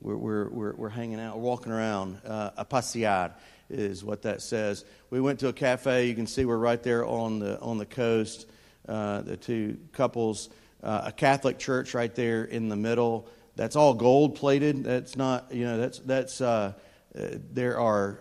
we're, 0.00 0.16
we're, 0.16 0.48
we're, 0.48 0.74
we're, 0.74 0.88
hanging 0.88 1.20
out, 1.20 1.36
we're 1.36 1.42
walking 1.42 1.72
around. 1.72 2.20
Uh, 2.24 2.50
a 2.56 2.64
passear 2.64 3.32
is 3.68 4.04
what 4.04 4.22
that 4.22 4.42
says. 4.42 4.84
We 5.10 5.20
went 5.20 5.40
to 5.40 5.48
a 5.48 5.52
cafe. 5.52 6.06
You 6.06 6.14
can 6.14 6.26
see 6.26 6.44
we're 6.44 6.56
right 6.56 6.82
there 6.82 7.04
on 7.04 7.38
the 7.38 7.60
on 7.60 7.78
the 7.78 7.86
coast. 7.86 8.46
Uh, 8.88 9.22
the 9.22 9.36
two 9.36 9.78
couples 9.92 10.48
uh, 10.82 11.02
a 11.06 11.12
Catholic 11.12 11.58
church 11.58 11.94
right 11.94 12.14
there 12.14 12.44
in 12.44 12.68
the 12.68 12.76
middle. 12.76 13.28
That's 13.56 13.74
all 13.74 13.94
gold 13.94 14.36
plated. 14.36 14.84
That's 14.84 15.16
not, 15.16 15.52
you 15.52 15.64
know, 15.64 15.78
that's, 15.78 15.98
that's, 16.00 16.40
uh, 16.40 16.74
uh, 17.18 17.26
there 17.52 17.80
are 17.80 18.20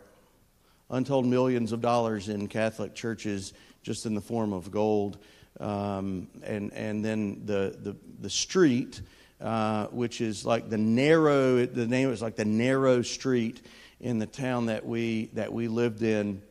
untold 0.90 1.26
millions 1.26 1.72
of 1.72 1.82
dollars 1.82 2.30
in 2.30 2.48
Catholic 2.48 2.96
churches 2.96 3.54
just 3.84 4.06
in 4.06 4.16
the 4.16 4.22
form 4.22 4.54
of 4.54 4.72
gold. 4.72 5.18
Um, 5.60 6.28
and, 6.44 6.74
and 6.74 7.04
then 7.04 7.44
the, 7.46 7.78
the, 7.80 7.96
the 8.20 8.30
street, 8.30 9.02
uh, 9.42 9.88
which 9.88 10.22
is 10.22 10.46
like 10.46 10.70
the 10.70 10.78
narrow, 10.78 11.66
the 11.66 11.86
name 11.86 12.12
is 12.12 12.22
like 12.22 12.36
the 12.36 12.46
narrow 12.46 13.02
street 13.02 13.62
in 14.00 14.20
the 14.20 14.26
town 14.26 14.68
that 14.68 14.86
we, 14.86 15.30
that 15.34 15.52
we 15.54 15.68
lived 15.68 16.04
in. 16.04 16.42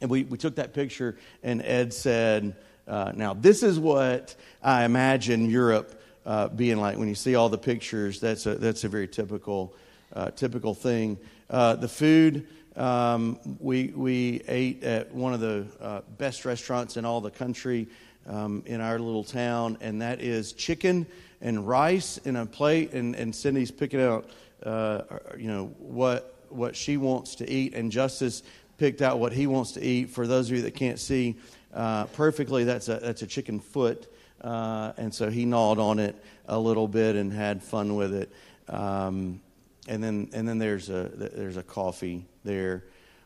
And 0.00 0.10
we, 0.10 0.24
we 0.24 0.36
took 0.38 0.56
that 0.56 0.74
picture, 0.74 1.16
and 1.42 1.62
Ed 1.62 1.94
said, 1.94 2.56
uh, 2.88 3.12
Now, 3.14 3.34
this 3.34 3.62
is 3.62 3.78
what 3.78 4.34
I 4.62 4.84
imagine 4.84 5.48
Europe 5.48 6.00
uh, 6.26 6.48
being 6.48 6.78
like. 6.78 6.98
When 6.98 7.08
you 7.08 7.14
see 7.14 7.34
all 7.34 7.48
the 7.48 7.58
pictures, 7.58 8.20
that's 8.20 8.46
a, 8.46 8.56
that's 8.56 8.84
a 8.84 8.88
very 8.88 9.06
typical, 9.06 9.74
uh, 10.12 10.30
typical 10.32 10.74
thing. 10.74 11.18
Uh, 11.48 11.76
the 11.76 11.88
food, 11.88 12.46
um, 12.76 13.38
we, 13.60 13.88
we 13.88 14.42
ate 14.48 14.82
at 14.82 15.12
one 15.14 15.34
of 15.34 15.40
the 15.40 15.66
uh, 15.80 16.00
best 16.18 16.44
restaurants 16.44 16.96
in 16.96 17.04
all 17.04 17.20
the 17.20 17.30
country 17.30 17.86
um, 18.26 18.62
in 18.66 18.80
our 18.80 18.98
little 18.98 19.24
town, 19.24 19.78
and 19.80 20.02
that 20.02 20.20
is 20.20 20.52
chicken 20.52 21.06
and 21.40 21.66
rice 21.66 22.18
in 22.18 22.36
a 22.36 22.46
plate. 22.46 22.92
And, 22.92 23.14
and 23.14 23.34
Cindy's 23.34 23.70
picking 23.70 24.00
out, 24.00 24.28
uh, 24.62 25.02
you 25.36 25.48
know, 25.48 25.66
what, 25.78 26.31
what 26.54 26.76
she 26.76 26.96
wants 26.96 27.36
to 27.36 27.50
eat, 27.50 27.74
and 27.74 27.90
Justice 27.90 28.42
picked 28.78 29.02
out 29.02 29.18
what 29.18 29.32
he 29.32 29.46
wants 29.46 29.72
to 29.72 29.84
eat. 29.84 30.10
For 30.10 30.26
those 30.26 30.50
of 30.50 30.56
you 30.56 30.62
that 30.62 30.74
can't 30.74 30.98
see 30.98 31.36
uh, 31.72 32.04
perfectly, 32.06 32.64
that's 32.64 32.88
a, 32.88 32.96
that's 32.96 33.22
a 33.22 33.26
chicken 33.26 33.60
foot. 33.60 34.12
Uh, 34.40 34.92
and 34.96 35.14
so 35.14 35.30
he 35.30 35.44
gnawed 35.44 35.78
on 35.78 35.98
it 35.98 36.16
a 36.46 36.58
little 36.58 36.88
bit 36.88 37.14
and 37.14 37.32
had 37.32 37.62
fun 37.62 37.94
with 37.94 38.12
it. 38.12 38.32
Um, 38.68 39.40
and 39.88 40.02
then, 40.02 40.30
and 40.32 40.48
then 40.48 40.58
there's, 40.58 40.90
a, 40.90 41.10
there's 41.14 41.56
a 41.56 41.62
coffee 41.62 42.24
there. 42.44 42.84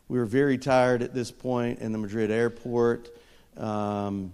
We 0.09 0.19
were 0.19 0.27
very 0.27 0.59
tired 0.59 1.03
at 1.03 1.15
this 1.15 1.31
point 1.31 1.81
in 1.81 1.93
the 1.93 1.99
Madrid 1.99 2.31
airport. 2.31 3.09
Um, 3.57 4.33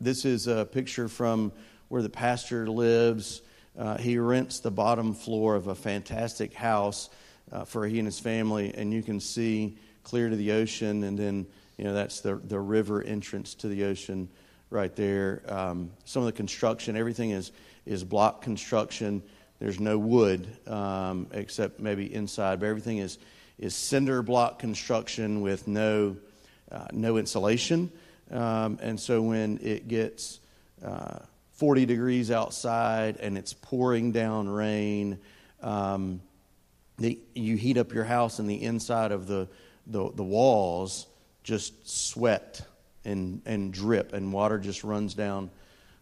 this 0.00 0.24
is 0.24 0.48
a 0.48 0.64
picture 0.64 1.08
from 1.08 1.52
where 1.88 2.02
the 2.02 2.10
pastor 2.10 2.66
lives. 2.68 3.42
Uh, 3.78 3.96
he 3.96 4.18
rents 4.18 4.60
the 4.60 4.70
bottom 4.70 5.14
floor 5.14 5.54
of 5.54 5.66
a 5.66 5.74
fantastic 5.74 6.52
house 6.52 7.08
uh, 7.50 7.64
for 7.64 7.86
he 7.86 7.98
and 7.98 8.06
his 8.06 8.18
family, 8.18 8.72
and 8.74 8.92
you 8.92 9.02
can 9.02 9.20
see 9.20 9.76
clear 10.04 10.28
to 10.28 10.36
the 10.36 10.52
ocean, 10.52 11.04
and 11.04 11.18
then 11.18 11.46
you 11.78 11.84
know 11.84 11.94
that's 11.94 12.20
the 12.20 12.36
the 12.36 12.58
river 12.58 13.02
entrance 13.02 13.54
to 13.54 13.68
the 13.68 13.84
ocean 13.84 14.28
right 14.70 14.94
there. 14.96 15.42
Um, 15.48 15.90
some 16.04 16.22
of 16.22 16.26
the 16.26 16.32
construction, 16.32 16.96
everything 16.96 17.30
is 17.30 17.52
is 17.86 18.04
block 18.04 18.42
construction. 18.42 19.22
There's 19.58 19.80
no 19.80 19.98
wood 19.98 20.46
um, 20.66 21.28
except 21.32 21.80
maybe 21.80 22.12
inside, 22.12 22.60
but 22.60 22.66
everything 22.66 22.98
is 22.98 23.18
is 23.58 23.74
cinder 23.74 24.22
block 24.22 24.58
construction 24.58 25.40
with 25.40 25.68
no 25.68 26.16
uh, 26.70 26.86
no 26.92 27.16
insulation. 27.16 27.90
Um, 28.30 28.78
and 28.82 28.98
so 28.98 29.20
when 29.20 29.58
it 29.62 29.88
gets 29.88 30.40
uh, 30.84 31.18
40 31.62 31.86
degrees 31.86 32.32
outside 32.32 33.18
and 33.18 33.38
it's 33.38 33.52
pouring 33.52 34.10
down 34.10 34.48
rain, 34.48 35.16
um, 35.62 36.20
the, 36.98 37.16
you 37.36 37.54
heat 37.54 37.78
up 37.78 37.94
your 37.94 38.02
house 38.02 38.40
and 38.40 38.50
the 38.50 38.60
inside 38.64 39.12
of 39.12 39.28
the, 39.28 39.46
the, 39.86 40.10
the 40.16 40.24
walls 40.24 41.06
just 41.44 41.88
sweat 41.88 42.62
and, 43.04 43.42
and 43.46 43.72
drip, 43.72 44.12
and 44.12 44.32
water 44.32 44.58
just 44.58 44.82
runs 44.82 45.14
down 45.14 45.52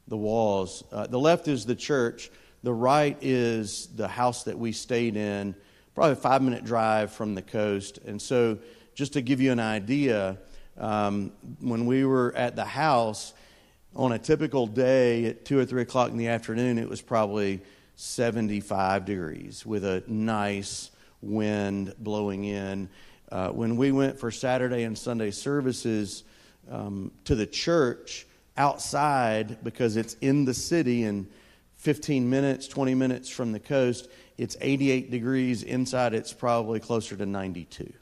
the 0.09 0.17
walls. 0.17 0.83
Uh, 0.91 1.07
the 1.07 1.19
left 1.19 1.47
is 1.47 1.67
the 1.67 1.75
church, 1.75 2.31
the 2.63 2.73
right 2.73 3.19
is 3.21 3.89
the 3.97 4.09
house 4.09 4.45
that 4.45 4.59
we 4.59 4.73
stayed 4.73 5.15
in, 5.15 5.55
probably 5.95 6.13
a 6.13 6.17
five 6.17 6.41
minute 6.41 6.65
drive 6.65 7.13
from 7.13 7.35
the 7.35 7.43
coast. 7.43 7.99
And 8.07 8.23
so, 8.23 8.57
just 8.95 9.13
to 9.13 9.21
give 9.21 9.43
you 9.43 9.53
an 9.53 9.61
idea, 9.61 10.39
um, 10.79 11.33
when 11.61 11.85
we 11.85 12.07
were 12.07 12.35
at 12.35 12.57
the 12.57 12.65
house, 12.65 13.35
on 13.95 14.13
a 14.13 14.19
typical 14.19 14.67
day 14.67 15.27
at 15.27 15.45
2 15.45 15.59
or 15.59 15.65
3 15.65 15.83
o'clock 15.83 16.11
in 16.11 16.17
the 16.17 16.29
afternoon, 16.29 16.79
it 16.79 16.89
was 16.89 17.01
probably 17.01 17.61
75 17.97 19.05
degrees 19.05 19.67
with 19.67 19.85
a 19.85 20.03
nice 20.07 20.91
wind 21.21 21.95
blowing 21.99 22.45
in. 22.45 22.89
Uh, 23.31 23.51
when 23.51 23.77
we 23.77 23.93
went 23.93 24.19
for 24.19 24.31
Saturday 24.31 24.85
and 24.85 24.97
Sunday 24.97 25.31
services 25.31 26.25
um, 26.71 27.11
to 27.25 27.35
the 27.35 27.47
church 27.47 28.27
outside, 28.57 29.63
because 29.63 29.97
it's 29.97 30.15
in 30.21 30.45
the 30.45 30.55
city 30.55 31.05
and 31.05 31.29
15 31.77 32.29
minutes, 32.29 32.69
20 32.69 32.95
minutes 32.95 33.29
from 33.29 33.53
the 33.53 33.61
coast, 33.61 34.09
it's 34.39 34.57
88 34.61 35.11
degrees. 35.11 35.63
Inside, 35.63 36.15
it's 36.15 36.33
probably 36.33 36.81
closer 36.81 37.17
to 37.17 37.27
92. 37.27 37.93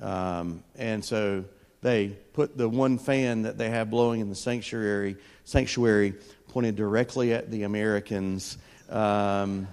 Um, 0.00 0.64
and 0.76 1.04
so 1.04 1.44
they 1.84 2.08
put 2.32 2.56
the 2.56 2.66
one 2.66 2.96
fan 2.96 3.42
that 3.42 3.58
they 3.58 3.68
have 3.68 3.90
blowing 3.90 4.20
in 4.22 4.30
the 4.30 4.34
sanctuary, 4.34 5.18
sanctuary 5.44 6.14
pointed 6.48 6.76
directly 6.76 7.34
at 7.34 7.50
the 7.50 7.64
Americans. 7.64 8.56
Um, 8.88 9.68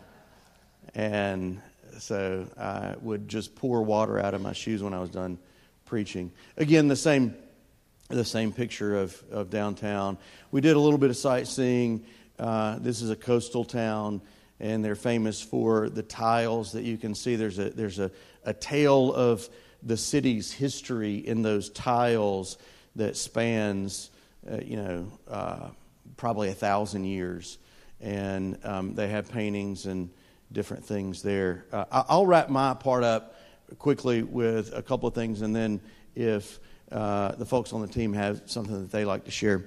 and 0.94 1.62
so 2.00 2.48
I 2.60 2.96
would 3.00 3.30
just 3.30 3.56
pour 3.56 3.82
water 3.82 4.20
out 4.20 4.34
of 4.34 4.42
my 4.42 4.52
shoes 4.52 4.84
when 4.84 4.94
I 4.94 5.00
was 5.00 5.10
done 5.10 5.40
preaching. 5.86 6.34
Again, 6.58 6.90
the 6.90 6.98
same, 6.98 7.34
the 8.10 8.26
same 8.26 8.52
picture 8.52 8.98
of, 8.98 9.24
of 9.32 9.50
downtown. 9.50 10.18
We 10.52 10.60
did 10.60 10.76
a 10.76 10.80
little 10.80 11.00
bit 11.00 11.12
of 11.12 11.18
sightseeing. 11.18 12.06
Uh, 12.38 12.78
this 12.80 13.02
is 13.02 13.10
a 13.10 13.16
coastal 13.16 13.64
town, 13.64 14.22
and 14.60 14.84
they're 14.84 14.96
famous 14.96 15.42
for 15.42 15.88
the 15.88 16.04
tiles 16.04 16.74
that 16.74 16.84
you 16.84 16.98
can 16.98 17.16
see. 17.16 17.38
There's 17.38 17.58
a, 17.58 17.70
there's 17.70 18.00
a, 18.00 18.12
a 18.44 18.54
tale 18.54 19.14
of 19.14 19.48
the 19.84 19.98
city's 19.98 20.52
history 20.52 21.16
in 21.18 21.42
those 21.42 21.70
tiles 21.70 22.58
that 22.96 23.18
spans, 23.18 24.10
uh, 24.50 24.58
you 24.58 24.78
know, 24.78 25.12
uh, 25.28 25.70
probably 26.18 26.50
a 26.50 26.54
thousand 26.54 27.06
years. 27.06 27.58
And 28.00 28.58
um, 28.64 28.96
they 28.96 29.08
have 29.08 29.32
paintings 29.32 29.86
and 29.86 30.10
different 30.52 30.86
things 30.86 31.22
there. 31.22 31.66
Uh, 31.72 31.86
I'll 31.92 32.26
wrap 32.26 32.50
my 32.50 32.74
part 32.74 33.04
up 33.04 33.36
quickly 33.78 34.24
with 34.24 34.76
a 34.76 34.82
couple 34.82 35.08
of 35.08 35.16
things, 35.16 35.42
and 35.42 35.56
then 35.56 35.82
if 36.16 36.60
uh, 36.92 37.34
the 37.36 37.46
folks 37.46 37.74
on 37.74 37.82
the 37.82 37.88
team 37.88 38.14
have 38.14 38.44
something 38.46 38.82
that 38.82 38.92
they 38.92 39.06
like 39.06 39.26
to 39.26 39.32
share. 39.32 39.64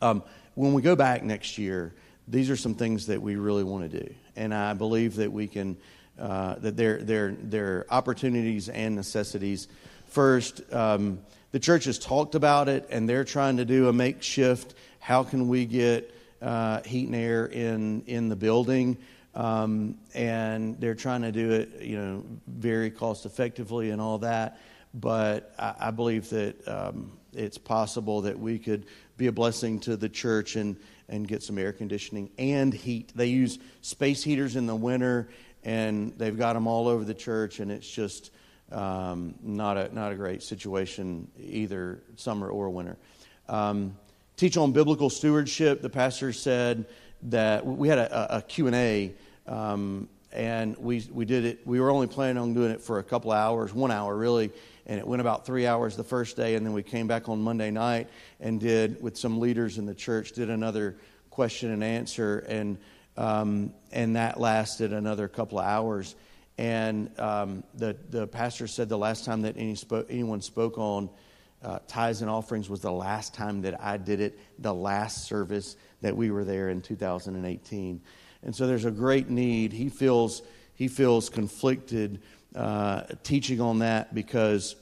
Um, 0.00 0.22
when 0.54 0.72
we 0.72 0.82
go 0.82 0.96
back 0.96 1.22
next 1.22 1.58
year, 1.58 1.94
these 2.26 2.48
are 2.48 2.56
some 2.56 2.74
things 2.74 3.06
that 3.08 3.20
we 3.20 3.36
really 3.36 3.64
want 3.64 3.90
to 3.90 4.00
do, 4.00 4.14
and 4.36 4.54
I 4.54 4.72
believe 4.72 5.16
that 5.16 5.32
we 5.32 5.46
can 5.46 5.76
uh, 6.20 6.56
that 6.56 6.76
their, 6.76 6.98
there 6.98 7.66
are 7.66 7.86
opportunities 7.90 8.68
and 8.68 8.94
necessities. 8.94 9.68
First, 10.06 10.60
um, 10.72 11.20
the 11.52 11.58
church 11.58 11.84
has 11.84 11.98
talked 11.98 12.34
about 12.34 12.68
it, 12.68 12.86
and 12.90 13.08
they're 13.08 13.24
trying 13.24 13.56
to 13.56 13.64
do 13.64 13.88
a 13.88 13.92
makeshift. 13.92 14.74
How 14.98 15.24
can 15.24 15.48
we 15.48 15.64
get 15.64 16.14
uh, 16.42 16.82
heat 16.82 17.06
and 17.06 17.16
air 17.16 17.46
in 17.46 18.02
in 18.02 18.28
the 18.28 18.36
building? 18.36 18.98
Um, 19.34 19.96
and 20.12 20.80
they're 20.80 20.94
trying 20.94 21.22
to 21.22 21.32
do 21.32 21.52
it, 21.52 21.82
you 21.82 21.96
know, 21.96 22.24
very 22.46 22.90
cost 22.90 23.26
effectively 23.26 23.90
and 23.90 24.00
all 24.00 24.18
that. 24.18 24.58
But 24.92 25.54
I, 25.58 25.74
I 25.78 25.90
believe 25.90 26.28
that 26.30 26.68
um, 26.68 27.12
it's 27.32 27.58
possible 27.58 28.22
that 28.22 28.38
we 28.38 28.58
could 28.58 28.86
be 29.16 29.28
a 29.28 29.32
blessing 29.32 29.80
to 29.80 29.96
the 29.96 30.08
church 30.08 30.56
and 30.56 30.76
and 31.08 31.26
get 31.26 31.42
some 31.42 31.58
air 31.58 31.72
conditioning 31.72 32.30
and 32.38 32.72
heat. 32.72 33.12
They 33.14 33.26
use 33.26 33.58
space 33.80 34.22
heaters 34.22 34.56
in 34.56 34.66
the 34.66 34.76
winter 34.76 35.28
and 35.64 36.12
they've 36.16 36.36
got 36.36 36.54
them 36.54 36.66
all 36.66 36.88
over 36.88 37.04
the 37.04 37.14
church, 37.14 37.60
and 37.60 37.70
it's 37.70 37.88
just 37.88 38.30
um, 38.72 39.34
not 39.42 39.76
a 39.76 39.94
not 39.94 40.12
a 40.12 40.14
great 40.14 40.42
situation 40.42 41.28
either 41.38 42.00
summer 42.16 42.48
or 42.48 42.70
winter. 42.70 42.96
Um, 43.48 43.96
teach 44.36 44.56
on 44.56 44.72
biblical 44.72 45.10
stewardship. 45.10 45.82
The 45.82 45.90
pastor 45.90 46.32
said 46.32 46.86
that 47.24 47.66
we 47.66 47.88
had 47.88 47.98
a, 47.98 48.38
a 48.38 48.42
Q 48.42 48.68
and 48.68 48.76
A, 48.76 49.12
um, 49.46 50.08
and 50.32 50.76
we 50.78 51.06
we 51.12 51.24
did 51.24 51.44
it. 51.44 51.66
We 51.66 51.80
were 51.80 51.90
only 51.90 52.06
planning 52.06 52.38
on 52.38 52.54
doing 52.54 52.70
it 52.70 52.80
for 52.80 52.98
a 52.98 53.04
couple 53.04 53.32
hours, 53.32 53.74
one 53.74 53.90
hour 53.90 54.16
really, 54.16 54.50
and 54.86 54.98
it 54.98 55.06
went 55.06 55.20
about 55.20 55.44
three 55.44 55.66
hours 55.66 55.96
the 55.96 56.04
first 56.04 56.36
day, 56.36 56.54
and 56.54 56.64
then 56.64 56.72
we 56.72 56.82
came 56.82 57.06
back 57.06 57.28
on 57.28 57.42
Monday 57.42 57.70
night 57.70 58.08
and 58.40 58.60
did 58.60 59.02
with 59.02 59.16
some 59.16 59.40
leaders 59.40 59.78
in 59.78 59.86
the 59.86 59.94
church 59.94 60.32
did 60.32 60.48
another 60.48 60.96
question 61.30 61.70
and 61.70 61.84
answer 61.84 62.40
and 62.48 62.76
um, 63.20 63.74
and 63.92 64.16
that 64.16 64.40
lasted 64.40 64.94
another 64.94 65.28
couple 65.28 65.58
of 65.58 65.66
hours. 65.66 66.16
And 66.56 67.10
um, 67.20 67.64
the, 67.74 67.94
the 68.08 68.26
pastor 68.26 68.66
said 68.66 68.88
the 68.88 68.96
last 68.96 69.26
time 69.26 69.42
that 69.42 69.56
any 69.58 69.74
spoke, 69.74 70.06
anyone 70.08 70.40
spoke 70.40 70.78
on 70.78 71.10
uh, 71.62 71.80
tithes 71.86 72.22
and 72.22 72.30
offerings 72.30 72.70
was 72.70 72.80
the 72.80 72.90
last 72.90 73.34
time 73.34 73.60
that 73.62 73.78
I 73.78 73.98
did 73.98 74.20
it, 74.20 74.38
the 74.58 74.72
last 74.72 75.26
service 75.26 75.76
that 76.00 76.16
we 76.16 76.30
were 76.30 76.44
there 76.44 76.70
in 76.70 76.80
2018. 76.80 78.00
And 78.42 78.56
so 78.56 78.66
there's 78.66 78.86
a 78.86 78.90
great 78.90 79.28
need. 79.28 79.74
He 79.74 79.90
feels, 79.90 80.40
he 80.74 80.88
feels 80.88 81.28
conflicted 81.28 82.22
uh, 82.54 83.02
teaching 83.22 83.60
on 83.60 83.80
that 83.80 84.14
because 84.14 84.76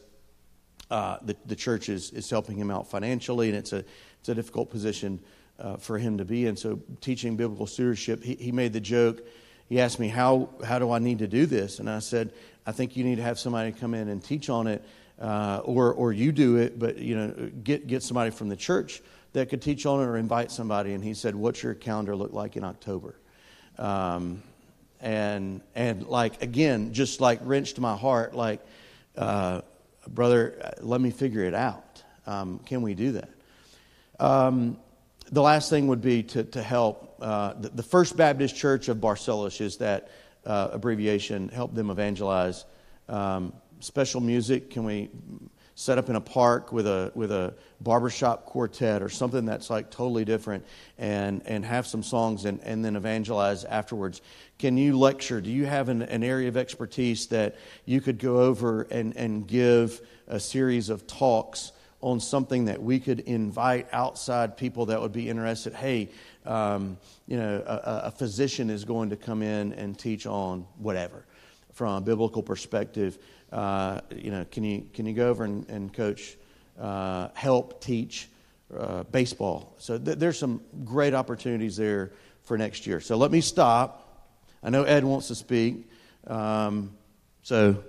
uh, 0.92 1.18
the, 1.22 1.36
the 1.46 1.56
church 1.56 1.88
is, 1.88 2.12
is 2.12 2.30
helping 2.30 2.56
him 2.56 2.70
out 2.70 2.88
financially, 2.88 3.48
and 3.48 3.58
it's 3.58 3.72
a, 3.72 3.84
it's 4.20 4.28
a 4.28 4.34
difficult 4.34 4.70
position 4.70 5.18
uh, 5.58 5.76
for 5.76 5.98
him 5.98 6.18
to 6.18 6.24
be 6.24 6.46
in. 6.46 6.56
So, 6.56 6.80
teaching 7.00 7.36
biblical 7.36 7.66
stewardship, 7.66 8.22
he, 8.22 8.34
he 8.34 8.52
made 8.52 8.72
the 8.72 8.80
joke. 8.80 9.26
He 9.68 9.80
asked 9.80 9.98
me, 9.98 10.08
how, 10.08 10.48
how 10.64 10.78
do 10.78 10.90
I 10.90 10.98
need 10.98 11.18
to 11.18 11.26
do 11.26 11.44
this? 11.44 11.78
And 11.78 11.90
I 11.90 11.98
said, 11.98 12.32
I 12.68 12.72
think 12.72 12.96
you 12.96 13.04
need 13.04 13.16
to 13.16 13.22
have 13.22 13.38
somebody 13.38 13.72
come 13.72 13.94
in 13.94 14.08
and 14.08 14.22
teach 14.22 14.50
on 14.50 14.66
it, 14.66 14.84
uh, 15.18 15.62
or 15.64 15.92
or 15.94 16.12
you 16.12 16.32
do 16.32 16.56
it, 16.56 16.78
but 16.78 16.98
you 16.98 17.16
know, 17.16 17.50
get 17.64 17.86
get 17.86 18.02
somebody 18.02 18.30
from 18.30 18.50
the 18.50 18.56
church 18.56 19.00
that 19.32 19.48
could 19.48 19.62
teach 19.62 19.86
on 19.86 20.02
it, 20.02 20.04
or 20.04 20.18
invite 20.18 20.50
somebody. 20.50 20.92
And 20.92 21.02
he 21.02 21.14
said, 21.14 21.34
"What's 21.34 21.62
your 21.62 21.72
calendar 21.74 22.14
look 22.14 22.34
like 22.34 22.56
in 22.56 22.64
October?" 22.64 23.14
Um, 23.78 24.42
and 25.00 25.62
and 25.74 26.06
like 26.06 26.42
again, 26.42 26.92
just 26.92 27.22
like 27.22 27.40
wrenched 27.42 27.80
my 27.80 27.96
heart, 27.96 28.34
like, 28.34 28.60
uh, 29.16 29.62
brother, 30.06 30.74
let 30.82 31.00
me 31.00 31.10
figure 31.10 31.44
it 31.44 31.54
out. 31.54 32.02
Um, 32.26 32.58
can 32.66 32.82
we 32.82 32.92
do 32.92 33.12
that? 33.12 33.30
Um, 34.20 34.76
the 35.30 35.42
last 35.42 35.70
thing 35.70 35.88
would 35.88 36.00
be 36.00 36.22
to, 36.24 36.44
to 36.44 36.62
help. 36.62 37.16
Uh, 37.20 37.54
the, 37.54 37.68
the, 37.70 37.82
First 37.82 38.16
Baptist 38.16 38.56
Church 38.56 38.88
of 38.88 38.98
Barcelos 38.98 39.60
is 39.60 39.78
that 39.78 40.10
uh, 40.46 40.70
abbreviation, 40.72 41.48
help 41.48 41.74
them 41.74 41.90
evangelize. 41.90 42.64
Um, 43.08 43.52
special 43.80 44.20
music, 44.20 44.70
can 44.70 44.84
we 44.84 45.10
set 45.74 45.96
up 45.96 46.08
in 46.08 46.16
a 46.16 46.20
park 46.20 46.72
with 46.72 46.86
a, 46.86 47.12
with 47.14 47.30
a 47.30 47.54
barbershop 47.80 48.44
quartet 48.46 49.00
or 49.00 49.08
something 49.08 49.44
that's 49.44 49.70
like 49.70 49.90
totally 49.90 50.24
different 50.24 50.64
and, 50.98 51.40
and 51.46 51.64
have 51.64 51.86
some 51.86 52.02
songs 52.02 52.44
and, 52.44 52.60
and 52.62 52.84
then 52.84 52.96
evangelize 52.96 53.64
afterwards? 53.64 54.20
Can 54.58 54.76
you 54.76 54.98
lecture? 54.98 55.40
Do 55.40 55.50
you 55.50 55.66
have 55.66 55.88
an, 55.88 56.02
an 56.02 56.24
area 56.24 56.48
of 56.48 56.56
expertise 56.56 57.28
that 57.28 57.56
you 57.84 58.00
could 58.00 58.18
go 58.18 58.40
over 58.40 58.82
and, 58.90 59.16
and 59.16 59.46
give 59.46 60.00
a 60.26 60.40
series 60.40 60.88
of 60.88 61.06
talks? 61.06 61.72
On 62.00 62.20
something 62.20 62.66
that 62.66 62.80
we 62.80 63.00
could 63.00 63.20
invite 63.20 63.88
outside 63.92 64.56
people 64.56 64.86
that 64.86 65.00
would 65.00 65.12
be 65.12 65.28
interested. 65.28 65.74
Hey, 65.74 66.10
um, 66.46 66.96
you 67.26 67.36
know, 67.36 67.62
a, 67.66 68.06
a, 68.06 68.10
physician 68.10 68.70
is 68.70 68.84
going 68.84 69.10
to 69.10 69.16
come 69.16 69.42
in 69.42 69.72
and 69.72 69.98
teach 69.98 70.24
on 70.24 70.66
whatever 70.78 71.24
from 71.72 71.96
a 71.96 72.00
biblical 72.00 72.42
perspective. 72.42 73.18
Uh, 73.50 74.00
you 74.14 74.30
know, 74.30 74.46
can 74.50 74.62
you 74.62 74.86
can 74.94 75.06
you 75.06 75.12
go 75.12 75.28
over 75.28 75.44
and, 75.44 75.68
and 75.68 75.92
coach, 75.92 76.36
uh, 76.80 77.28
help 77.34 77.82
teach 77.82 78.28
uh, 78.76 79.02
baseball? 79.04 79.74
So 79.78 79.98
th- 79.98 80.18
there's 80.18 80.38
some 80.38 80.62
great 80.84 81.14
opportunities 81.14 81.76
there 81.76 82.12
for 82.44 82.56
next 82.56 82.86
year. 82.86 83.00
So 83.00 83.16
let 83.16 83.32
me 83.32 83.40
stop. 83.40 84.30
I 84.62 84.70
know 84.70 84.84
Ed 84.84 85.04
wants 85.04 85.28
to 85.28 85.34
speak. 85.34 85.88
Um, 86.26 86.96
so 87.42 87.82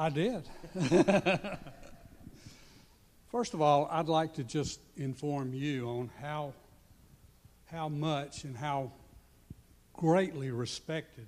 I 0.00 0.08
did. 0.08 0.48
First 3.30 3.52
of 3.52 3.60
all, 3.60 3.86
I'd 3.90 4.08
like 4.08 4.32
to 4.36 4.44
just 4.44 4.80
inform 4.96 5.52
you 5.52 5.90
on 5.90 6.10
how, 6.22 6.54
how 7.66 7.90
much 7.90 8.44
and 8.44 8.56
how 8.56 8.92
greatly 9.92 10.52
respected 10.52 11.26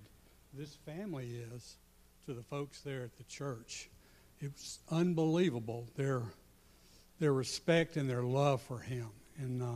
this 0.55 0.75
family 0.87 1.45
is 1.55 1.77
to 2.25 2.33
the 2.33 2.43
folks 2.43 2.81
there 2.81 3.03
at 3.03 3.15
the 3.19 3.25
church. 3.25 3.91
It's 4.41 4.79
unbelievable 4.91 5.87
their, 5.95 6.23
their 7.21 7.35
respect 7.35 7.99
and 7.99 8.09
their 8.09 8.23
love 8.23 8.63
for 8.63 8.79
him. 8.79 9.11
And 9.37 9.63
uh, 9.63 9.67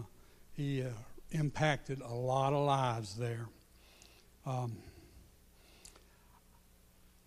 he 0.54 0.80
uh, 0.80 0.87
impacted 1.32 2.00
a 2.00 2.14
lot 2.14 2.54
of 2.54 2.64
lives 2.64 3.14
there. 3.14 3.46
Um, 4.46 4.78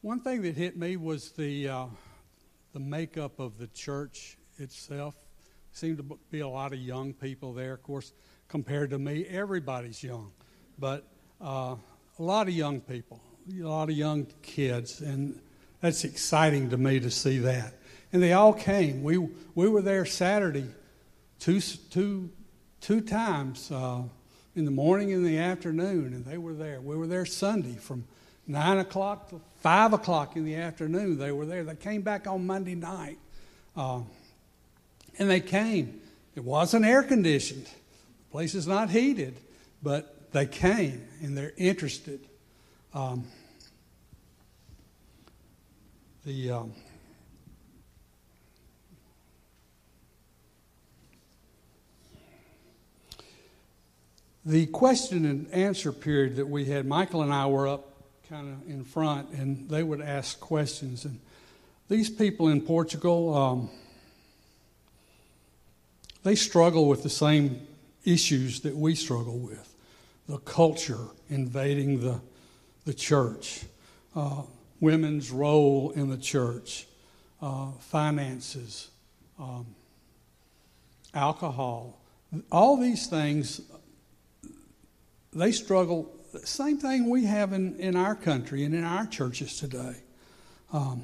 one 0.02 0.22
thing 0.22 0.42
that 0.44 0.56
hit 0.56 0.78
me 0.78 0.96
was 0.96 1.32
the 1.32 1.68
uh, 1.68 1.86
the 2.74 2.80
makeup 2.80 3.40
of 3.40 3.58
the 3.58 3.68
church 3.68 4.38
itself. 4.58 5.16
Seemed 5.72 5.98
to 5.98 6.20
be 6.32 6.40
a 6.40 6.48
lot 6.48 6.74
of 6.74 6.80
young 6.80 7.14
people 7.14 7.54
there. 7.54 7.74
Of 7.74 7.84
course, 7.84 8.14
compared 8.48 8.90
to 8.92 9.00
me, 9.00 9.26
everybody's 9.26 10.02
young, 10.02 10.32
but 10.78 11.06
uh, 11.42 11.76
a 12.18 12.24
lot 12.24 12.48
of 12.48 12.54
young 12.54 12.82
people, 12.82 13.22
a 13.52 13.64
lot 13.64 13.90
of 13.90 13.96
young 13.96 14.26
kids, 14.42 15.02
and 15.02 15.40
that's 15.82 16.04
exciting 16.04 16.70
to 16.70 16.78
me 16.78 17.00
to 17.00 17.12
see 17.12 17.38
that. 17.40 17.74
And 18.12 18.24
they 18.24 18.34
all 18.34 18.54
came. 18.54 19.04
We 19.04 19.18
we 19.18 19.68
were 19.68 19.82
there 19.82 20.06
Saturday, 20.06 20.68
two 21.40 21.60
two 21.60 22.30
two 22.80 23.02
times 23.02 23.70
uh, 23.70 24.04
in 24.56 24.66
the 24.66 24.72
morning 24.72 25.12
and 25.12 25.26
the 25.26 25.38
afternoon, 25.38 26.14
and 26.14 26.26
they 26.26 26.38
were 26.38 26.54
there. 26.54 26.80
We 26.82 26.96
were 26.96 27.08
there 27.08 27.26
Sunday 27.26 27.76
from 27.76 28.06
9 28.50 28.80
o'clock 28.80 29.30
to 29.30 29.40
5 29.62 29.94
o'clock 29.94 30.36
in 30.36 30.44
the 30.44 30.56
afternoon, 30.56 31.20
they 31.20 31.32
were 31.32 31.46
there. 31.46 31.64
They 31.64 31.76
came 31.76 32.02
back 32.02 32.26
on 32.26 32.48
Monday 32.48 32.74
night. 32.74 33.20
Uh, 33.78 34.02
and 35.20 35.30
they 35.30 35.40
came. 35.40 36.02
It 36.36 36.44
wasn't 36.44 36.84
air 36.84 37.04
conditioned, 37.04 37.66
the 37.66 38.32
place 38.32 38.56
is 38.56 38.68
not 38.68 38.90
heated, 38.90 39.40
but 39.84 40.32
they 40.32 40.48
came 40.48 41.08
and 41.22 41.38
they're 41.38 41.54
interested. 41.58 42.22
Um, 42.94 43.28
the. 46.26 46.52
Um, 46.52 46.74
the 54.46 54.66
question 54.68 55.26
and 55.26 55.52
answer 55.54 55.92
period 55.92 56.38
that 56.38 56.48
we 56.48 56.66
had, 56.66 56.88
Michael 56.88 57.22
and 57.22 57.32
I 57.32 57.46
were 57.46 57.68
up 57.68 57.88
kind 58.30 58.54
of 58.54 58.70
in 58.70 58.84
front, 58.84 59.28
and 59.32 59.68
they 59.70 59.82
would 59.82 60.02
ask 60.02 60.39
questions. 60.39 61.04
And 61.04 61.20
these 61.88 62.12
people 62.12 62.48
in 62.50 62.62
Portugal, 62.62 63.36
um, 63.36 63.70
they 66.22 66.36
struggle 66.36 66.88
with 66.88 67.02
the 67.02 67.10
same 67.10 67.65
issues 68.06 68.60
that 68.62 68.76
we 68.76 68.94
struggle 68.94 69.39
with 69.39 69.74
the 70.28 70.38
culture 70.38 71.08
invading 71.32 72.02
the, 72.02 72.22
the 72.86 72.94
church, 72.94 73.63
uh, 74.15 74.44
women's 74.80 75.32
role 75.32 75.89
in 75.96 76.10
the 76.10 76.18
church, 76.18 76.86
uh, 77.42 77.72
finances, 77.80 78.89
um, 79.39 79.65
alcohol. 81.15 82.00
All 82.52 82.78
these 82.78 83.08
things, 83.08 83.60
they 85.34 85.52
struggle 85.52 86.15
same 86.44 86.78
thing 86.78 87.10
we 87.10 87.26
have 87.26 87.54
in, 87.54 87.80
in 87.80 87.96
our 87.96 88.15
country 88.15 88.63
and 88.63 88.74
in 88.74 88.84
our 88.84 89.06
churches 89.06 89.58
today. 89.58 89.96
Um, 90.72 91.04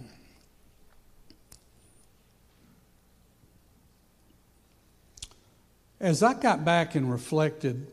as 5.99 6.21
I 6.21 6.33
got 6.33 6.63
back 6.63 6.95
and 6.95 7.11
reflected 7.11 7.87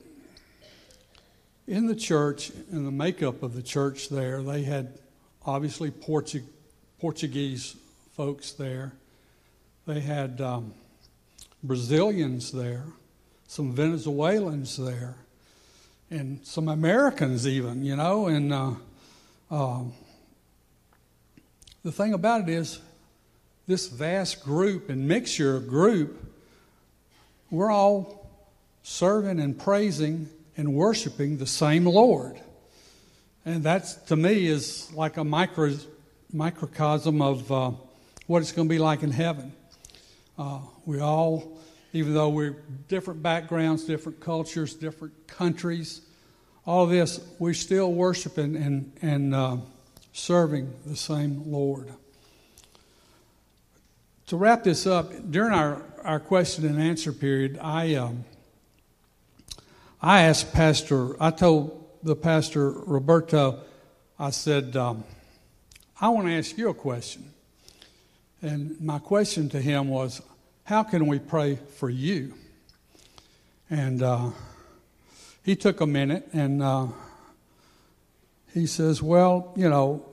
in 1.66 1.86
the 1.86 1.96
church, 1.96 2.50
in 2.70 2.84
the 2.84 2.90
makeup 2.90 3.42
of 3.42 3.54
the 3.54 3.62
church 3.62 4.08
there, 4.08 4.42
they 4.42 4.62
had 4.62 4.98
obviously 5.46 5.90
Portu- 5.90 6.44
Portuguese 7.00 7.76
folks 8.14 8.52
there. 8.52 8.92
They 9.86 10.00
had 10.00 10.40
um, 10.40 10.74
Brazilians 11.62 12.52
there, 12.52 12.84
some 13.46 13.72
Venezuelans 13.72 14.76
there 14.76 15.16
and 16.12 16.46
some 16.46 16.68
Americans 16.68 17.48
even, 17.48 17.84
you 17.84 17.96
know. 17.96 18.26
And 18.26 18.52
uh, 18.52 18.72
uh, 19.50 19.82
the 21.82 21.90
thing 21.90 22.12
about 22.12 22.42
it 22.42 22.48
is, 22.50 22.80
this 23.66 23.88
vast 23.88 24.44
group 24.44 24.90
and 24.90 25.08
mixture 25.08 25.56
of 25.56 25.68
group, 25.68 26.22
we're 27.50 27.70
all 27.70 28.30
serving 28.82 29.40
and 29.40 29.58
praising 29.58 30.28
and 30.56 30.74
worshiping 30.74 31.38
the 31.38 31.46
same 31.46 31.86
Lord. 31.86 32.38
And 33.46 33.62
that, 33.64 34.06
to 34.08 34.16
me, 34.16 34.46
is 34.46 34.92
like 34.92 35.16
a 35.16 35.24
micro, 35.24 35.74
microcosm 36.32 37.22
of 37.22 37.50
uh, 37.50 37.70
what 38.26 38.42
it's 38.42 38.52
going 38.52 38.68
to 38.68 38.72
be 38.72 38.78
like 38.78 39.02
in 39.02 39.10
heaven. 39.10 39.52
Uh, 40.36 40.58
we 40.84 41.00
all 41.00 41.58
even 41.92 42.14
though 42.14 42.30
we're 42.30 42.56
different 42.88 43.22
backgrounds, 43.22 43.84
different 43.84 44.20
cultures, 44.20 44.74
different 44.74 45.26
countries, 45.26 46.00
all 46.64 46.84
of 46.84 46.90
this, 46.90 47.20
we're 47.38 47.54
still 47.54 47.92
worshiping 47.92 48.56
and, 48.56 48.92
and 49.02 49.34
uh, 49.34 49.56
serving 50.12 50.72
the 50.86 50.96
same 50.96 51.50
Lord. 51.50 51.92
To 54.28 54.36
wrap 54.36 54.64
this 54.64 54.86
up, 54.86 55.30
during 55.30 55.52
our, 55.52 55.82
our 56.04 56.20
question 56.20 56.64
and 56.64 56.80
answer 56.80 57.12
period, 57.12 57.58
I, 57.60 57.96
um, 57.96 58.24
I 60.00 60.22
asked 60.22 60.52
Pastor, 60.52 61.20
I 61.22 61.30
told 61.30 61.86
the 62.02 62.16
pastor, 62.16 62.70
Roberto, 62.70 63.60
I 64.18 64.30
said, 64.30 64.76
um, 64.76 65.04
I 66.00 66.08
want 66.08 66.26
to 66.28 66.32
ask 66.32 66.56
you 66.56 66.68
a 66.68 66.74
question. 66.74 67.30
And 68.40 68.80
my 68.80 68.98
question 68.98 69.48
to 69.50 69.60
him 69.60 69.88
was, 69.88 70.22
how 70.64 70.82
can 70.82 71.06
we 71.06 71.18
pray 71.18 71.58
for 71.76 71.90
you? 71.90 72.34
And 73.70 74.02
uh, 74.02 74.30
he 75.44 75.56
took 75.56 75.80
a 75.80 75.86
minute 75.86 76.28
and 76.32 76.62
uh, 76.62 76.88
he 78.52 78.66
says, 78.66 79.02
Well, 79.02 79.52
you 79.56 79.68
know, 79.68 80.04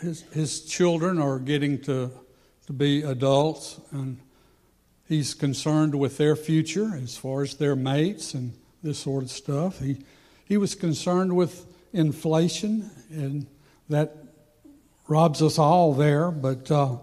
his, 0.00 0.22
his 0.32 0.64
children 0.64 1.20
are 1.20 1.38
getting 1.38 1.80
to, 1.82 2.10
to 2.66 2.72
be 2.72 3.02
adults, 3.02 3.80
and 3.92 4.18
He's 5.08 5.34
concerned 5.34 5.94
with 5.94 6.16
their 6.16 6.34
future 6.34 6.96
as 7.00 7.16
far 7.16 7.42
as 7.42 7.54
their 7.54 7.76
mates 7.76 8.34
and 8.34 8.52
this 8.82 8.98
sort 8.98 9.22
of 9.22 9.30
stuff. 9.30 9.78
He, 9.78 9.98
he 10.44 10.56
was 10.56 10.74
concerned 10.74 11.36
with 11.36 11.64
inflation, 11.92 12.90
and 13.10 13.46
that 13.88 14.16
robs 15.06 15.42
us 15.42 15.58
all 15.60 15.94
there. 15.94 16.32
But 16.32 16.70
uh, 16.72 16.96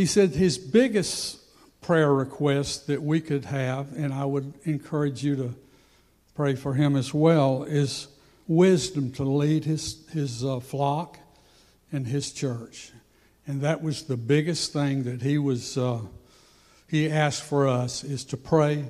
he 0.00 0.06
said 0.06 0.30
his 0.30 0.56
biggest 0.56 1.38
prayer 1.82 2.10
request 2.10 2.86
that 2.86 3.02
we 3.02 3.20
could 3.20 3.44
have, 3.44 3.92
and 3.92 4.14
I 4.14 4.24
would 4.24 4.54
encourage 4.64 5.22
you 5.22 5.36
to 5.36 5.54
pray 6.34 6.54
for 6.54 6.72
him 6.72 6.96
as 6.96 7.12
well, 7.12 7.64
is 7.64 8.08
wisdom 8.48 9.12
to 9.12 9.24
lead 9.24 9.66
his, 9.66 10.08
his 10.08 10.42
uh, 10.42 10.58
flock 10.60 11.18
and 11.92 12.06
his 12.06 12.32
church. 12.32 12.92
And 13.46 13.60
that 13.60 13.82
was 13.82 14.04
the 14.04 14.16
biggest 14.16 14.72
thing 14.72 15.02
that 15.02 15.20
he 15.20 15.36
was, 15.36 15.76
uh, 15.76 16.00
he 16.88 17.10
asked 17.10 17.42
for 17.42 17.68
us 17.68 18.02
is 18.02 18.24
to 18.24 18.38
pray 18.38 18.86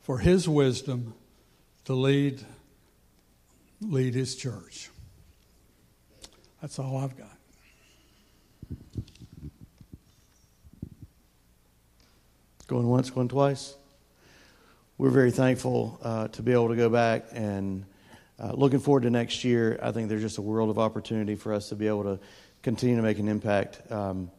for 0.00 0.18
his 0.18 0.48
wisdom 0.48 1.14
to 1.84 1.94
lead, 1.94 2.44
lead 3.80 4.14
his 4.14 4.34
church. 4.34 4.90
That's 6.60 6.80
all 6.80 6.96
I've 6.96 7.16
got. 7.16 7.31
Going 12.72 12.88
once, 12.88 13.10
going 13.10 13.28
twice. 13.28 13.76
We're 14.96 15.10
very 15.10 15.30
thankful 15.30 16.00
uh, 16.02 16.28
to 16.28 16.42
be 16.42 16.52
able 16.52 16.70
to 16.70 16.74
go 16.74 16.88
back 16.88 17.26
and 17.32 17.84
uh, 18.40 18.52
looking 18.52 18.80
forward 18.80 19.02
to 19.02 19.10
next 19.10 19.44
year. 19.44 19.78
I 19.82 19.92
think 19.92 20.08
there's 20.08 20.22
just 20.22 20.38
a 20.38 20.40
world 20.40 20.70
of 20.70 20.78
opportunity 20.78 21.34
for 21.34 21.52
us 21.52 21.68
to 21.68 21.74
be 21.74 21.86
able 21.86 22.04
to 22.04 22.18
continue 22.62 22.96
to 22.96 23.02
make 23.02 23.18
an 23.18 23.28
impact. 23.28 23.92
Um, 23.92 24.30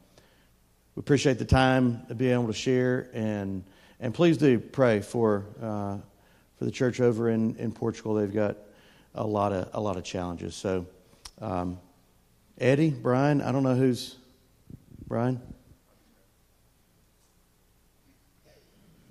we 0.96 1.02
appreciate 1.02 1.38
the 1.38 1.46
time 1.46 2.08
to 2.08 2.16
be 2.16 2.32
able 2.32 2.48
to 2.48 2.54
share, 2.54 3.08
and 3.14 3.64
and 4.00 4.16
please 4.16 4.40
do 4.40 4.58
pray 4.58 5.02
for 5.02 5.46
uh, 5.62 5.98
for 6.58 6.66
the 6.66 6.72
church 6.72 7.02
over 7.02 7.30
in, 7.30 7.56
in 7.58 7.72
Portugal. 7.72 8.16
They've 8.16 8.34
got 8.34 8.58
a 9.14 9.28
lot 9.28 9.54
of 9.54 9.70
a 9.74 9.80
lot 9.80 9.96
of 9.96 10.04
challenges. 10.04 10.56
So, 10.56 10.88
um, 11.40 11.78
Eddie, 12.58 12.90
Brian, 12.90 13.44
I 13.44 13.52
don't 13.52 13.62
know 13.62 13.76
who's 13.76 14.16
Brian. 15.08 15.40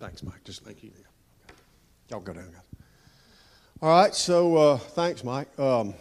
Thanks, 0.02 0.24
Mike. 0.24 0.42
Just 0.42 0.64
thank 0.64 0.82
you. 0.82 0.90
Y'all 2.10 2.18
go 2.18 2.32
down, 2.32 2.50
guys. 2.50 2.82
All 3.80 3.88
right. 3.88 4.12
So 4.12 4.56
uh, 4.56 4.76
thanks, 4.76 5.22
Mike. 5.22 5.56
Um, 5.60 5.94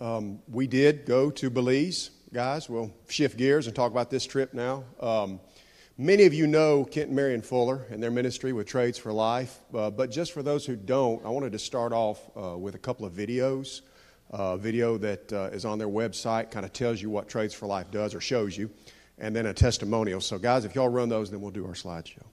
um, 0.00 0.40
we 0.48 0.66
did 0.66 1.06
go 1.06 1.30
to 1.30 1.48
Belize, 1.48 2.10
guys. 2.32 2.68
We'll 2.68 2.92
shift 3.08 3.36
gears 3.38 3.68
and 3.68 3.76
talk 3.76 3.92
about 3.92 4.10
this 4.10 4.26
trip 4.26 4.52
now. 4.52 4.82
Um, 4.98 5.38
many 5.96 6.24
of 6.24 6.34
you 6.34 6.48
know 6.48 6.84
Kent 6.84 7.06
and 7.06 7.14
Marion 7.14 7.40
Fuller 7.40 7.86
and 7.88 8.02
their 8.02 8.10
ministry 8.10 8.52
with 8.52 8.66
Trades 8.66 8.98
for 8.98 9.12
Life, 9.12 9.60
uh, 9.72 9.88
but 9.88 10.10
just 10.10 10.32
for 10.32 10.42
those 10.42 10.66
who 10.66 10.74
don't, 10.74 11.24
I 11.24 11.28
wanted 11.28 11.52
to 11.52 11.60
start 11.60 11.92
off 11.92 12.18
uh, 12.36 12.58
with 12.58 12.74
a 12.74 12.78
couple 12.78 13.06
of 13.06 13.12
videos. 13.12 13.82
A 14.30 14.58
video 14.58 14.98
that 14.98 15.32
uh, 15.32 15.50
is 15.52 15.64
on 15.64 15.78
their 15.78 15.86
website 15.86 16.50
kind 16.50 16.66
of 16.66 16.72
tells 16.72 17.00
you 17.00 17.10
what 17.10 17.28
Trades 17.28 17.54
for 17.54 17.66
Life 17.66 17.92
does 17.92 18.12
or 18.12 18.20
shows 18.20 18.58
you, 18.58 18.70
and 19.18 19.36
then 19.36 19.46
a 19.46 19.54
testimonial. 19.54 20.20
So, 20.20 20.36
guys, 20.36 20.64
if 20.64 20.74
y'all 20.74 20.88
run 20.88 21.08
those, 21.08 21.30
then 21.30 21.40
we'll 21.40 21.52
do 21.52 21.64
our 21.64 21.74
slideshow. 21.74 22.24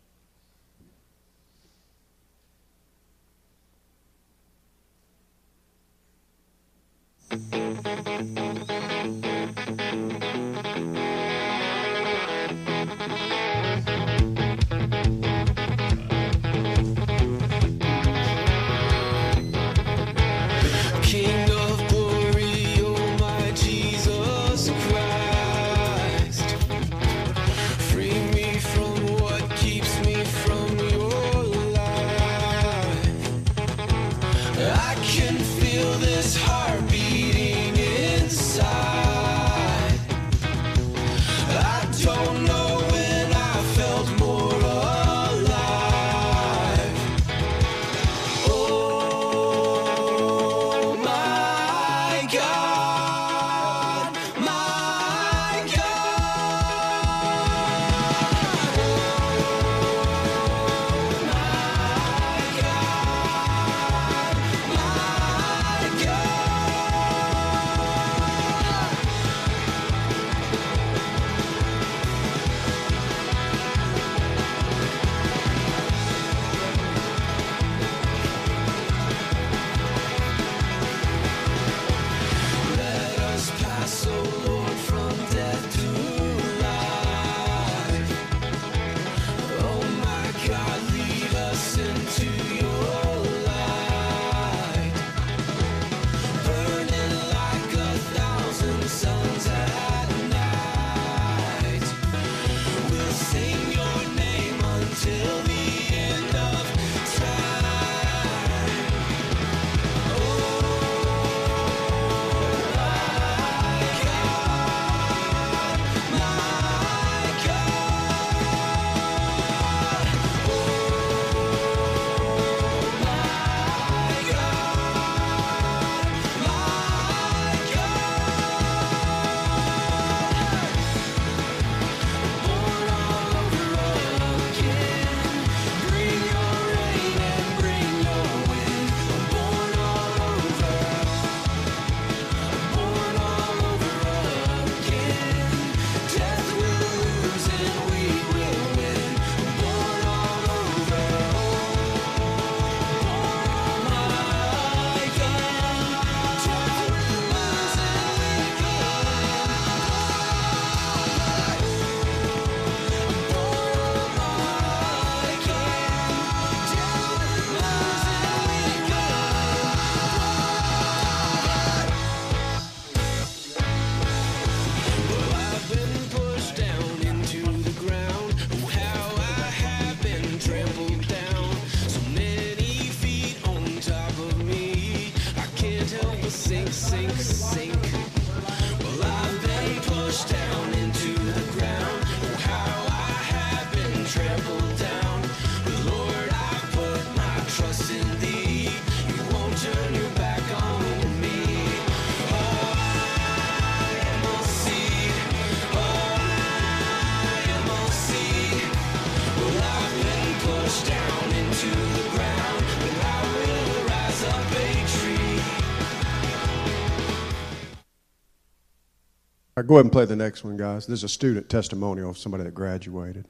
Go 219.69 219.75
ahead 219.75 219.85
and 219.85 219.91
play 219.91 220.05
the 220.05 220.15
next 220.15 220.43
one, 220.43 220.57
guys. 220.57 220.87
This 220.87 221.01
is 221.01 221.03
a 221.03 221.09
student 221.09 221.47
testimonial 221.47 222.09
of 222.09 222.17
somebody 222.17 222.43
that 222.43 222.55
graduated. 222.55 223.25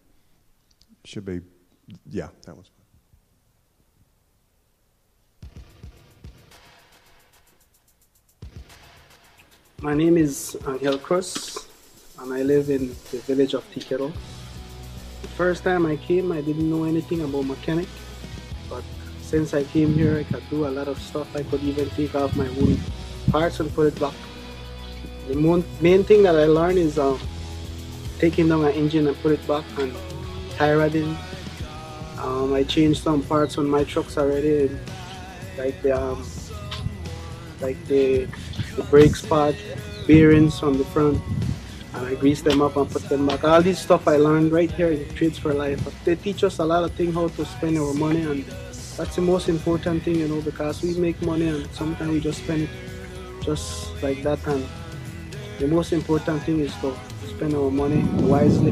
Should 1.04 1.26
be, 1.26 1.42
yeah, 2.10 2.30
that 2.46 2.56
one's. 2.56 2.72
My 9.82 9.94
name 9.94 10.18
is 10.18 10.56
uh, 10.66 10.76
Angel 10.76 10.98
Cruz, 10.98 11.68
and 12.20 12.34
I 12.34 12.44
live 12.44 12.70
in 12.70 12.88
the 13.12 13.18
village 13.28 13.54
of 13.54 13.70
Tiquero. 13.72 14.10
The 15.22 15.28
first 15.36 15.66
time 15.66 15.86
I 15.86 15.98
came, 15.98 16.32
I 16.32 16.40
didn't 16.40 16.70
know 16.70 16.86
anything 16.86 17.22
about 17.22 17.48
mechanic, 17.48 17.90
but 18.70 18.86
since 19.22 19.54
I 19.54 19.66
came 19.66 19.94
here, 19.94 20.18
I 20.20 20.24
could 20.24 20.50
do 20.50 20.68
a 20.68 20.72
lot 20.72 20.88
of 20.88 21.02
stuff. 21.02 21.36
I 21.36 21.44
could 21.44 21.62
even 21.64 21.90
take 21.90 22.16
off 22.16 22.34
my 22.38 22.48
own 22.48 22.80
parts 23.30 23.60
and 23.60 23.74
put 23.74 23.88
it 23.88 24.00
back. 24.00 24.14
The 25.30 25.64
main 25.80 26.04
thing 26.04 26.24
that 26.24 26.36
I 26.36 26.46
learned 26.46 26.80
is 26.80 26.98
um, 26.98 27.20
taking 28.18 28.50
down 28.50 28.66
an 28.66 28.74
engine 28.74 29.06
and 29.06 29.16
put 29.22 29.32
it 29.32 29.48
back 29.48 29.64
and 29.78 29.94
tie 30.58 30.74
rodding. 30.74 31.16
Um, 32.18 32.52
I 32.52 32.64
changed 32.64 33.04
some 33.04 33.22
parts 33.22 33.60
on 33.60 33.70
my 33.70 33.84
trucks 33.84 34.18
already, 34.18 34.72
like 35.56 35.80
the 35.84 35.92
um, 35.94 36.26
like 37.62 37.78
the, 37.86 38.26
the 38.76 38.82
brake 38.90 39.16
spot, 39.16 39.54
bearings 40.08 40.58
from 40.60 40.80
the 40.80 40.86
front, 40.86 41.22
and 41.94 42.08
I 42.08 42.16
grease 42.16 42.42
them 42.42 42.64
up 42.64 42.76
and 42.76 42.90
put 42.90 43.04
them 43.08 43.28
back. 43.28 43.44
All 43.44 43.62
this 43.62 43.78
stuff 43.78 44.08
I 44.08 44.18
learned 44.18 44.52
right 44.52 44.72
here 44.72 44.92
in 44.92 45.08
Trades 45.14 45.38
for 45.38 45.54
Life. 45.54 45.80
They 46.06 46.16
teach 46.16 46.44
us 46.44 46.58
a 46.58 46.66
lot 46.66 46.84
of 46.84 46.94
things 46.94 47.14
how 47.14 47.28
to 47.28 47.46
spend 47.46 47.78
our 47.78 47.94
money, 47.94 48.24
and 48.24 48.44
that's 48.98 49.16
the 49.16 49.22
most 49.22 49.48
important 49.48 50.02
thing, 50.02 50.16
you 50.16 50.28
know, 50.28 50.42
because 50.42 50.82
we 50.82 50.96
make 50.96 51.22
money 51.22 51.50
and 51.50 51.70
sometimes 51.72 52.10
we 52.10 52.20
just 52.20 52.44
spend 52.44 52.64
it 52.64 52.70
just 53.44 54.02
like 54.02 54.24
that. 54.24 54.46
And 54.48 54.66
the 55.60 55.68
most 55.68 55.94
important 55.94 56.44
thing 56.44 56.60
is 56.60 56.74
to 56.82 56.94
spend 57.28 57.54
our 57.54 57.70
money 57.72 58.04
wisely. 58.26 58.72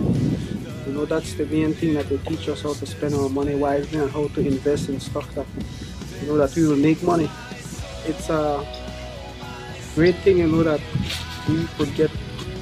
You 0.86 0.94
know, 0.94 1.06
that's 1.06 1.34
the 1.34 1.46
main 1.46 1.74
thing 1.74 1.94
that 1.96 2.08
they 2.10 2.18
teach 2.18 2.48
us 2.50 2.62
how 2.62 2.74
to 2.74 2.86
spend 2.86 3.14
our 3.14 3.30
money 3.30 3.56
wisely 3.56 4.00
and 4.00 4.10
how 4.10 4.28
to 4.30 4.40
invest 4.40 4.90
in 4.90 5.00
stuff 5.00 5.28
that 5.36 5.46
you 6.22 6.28
know 6.28 6.38
that 6.38 6.56
we 6.56 6.66
will 6.66 6.78
make 6.78 7.04
money 7.04 7.30
it's 8.08 8.30
a 8.30 8.66
great 9.96 10.16
thing, 10.18 10.38
you 10.38 10.48
know, 10.48 10.64
that 10.64 10.82
we 11.50 11.66
could 11.78 11.94
get 11.96 12.12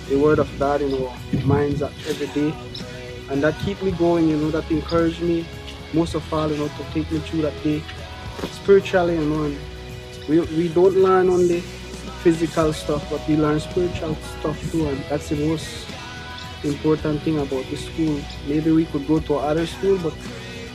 the 0.10 0.18
word 0.18 0.40
of 0.40 0.50
God 0.58 0.82
in 0.82 0.92
our 0.94 1.14
minds 1.46 1.82
every 1.82 2.28
day. 2.28 2.54
And 3.30 3.44
that 3.44 3.58
keep 3.60 3.82
me 3.82 3.92
going, 3.92 4.28
you 4.28 4.38
know, 4.38 4.52
that 4.52 4.70
encourage 4.72 5.20
me 5.22 5.46
most 5.94 6.16
of 6.16 6.34
all, 6.34 6.50
you 6.52 6.58
know, 6.58 6.68
to 6.68 6.84
take 6.94 7.12
me 7.12 7.20
through 7.20 7.44
that 7.44 7.64
day 7.64 7.84
spiritually, 8.52 9.16
you 9.16 9.26
know, 9.26 9.44
and 9.44 9.58
we, 10.28 10.40
we 10.40 10.68
don't 10.70 10.96
learn 10.96 11.30
only 11.30 11.64
physical 12.26 12.74
stuff, 12.74 13.08
but 13.12 13.22
we 13.28 13.36
learn 13.36 13.60
spiritual 13.60 14.16
stuff 14.16 14.72
too, 14.72 14.88
and 14.88 14.98
that's 15.10 15.30
the 15.30 15.36
most 15.36 15.86
important 16.64 17.22
thing 17.22 17.38
about 17.38 17.64
the 17.70 17.78
school. 17.78 18.20
Maybe 18.48 18.72
we 18.72 18.86
could 18.86 19.08
go 19.08 19.20
to 19.20 19.36
other 19.36 19.68
school, 19.68 20.00
but 20.00 20.16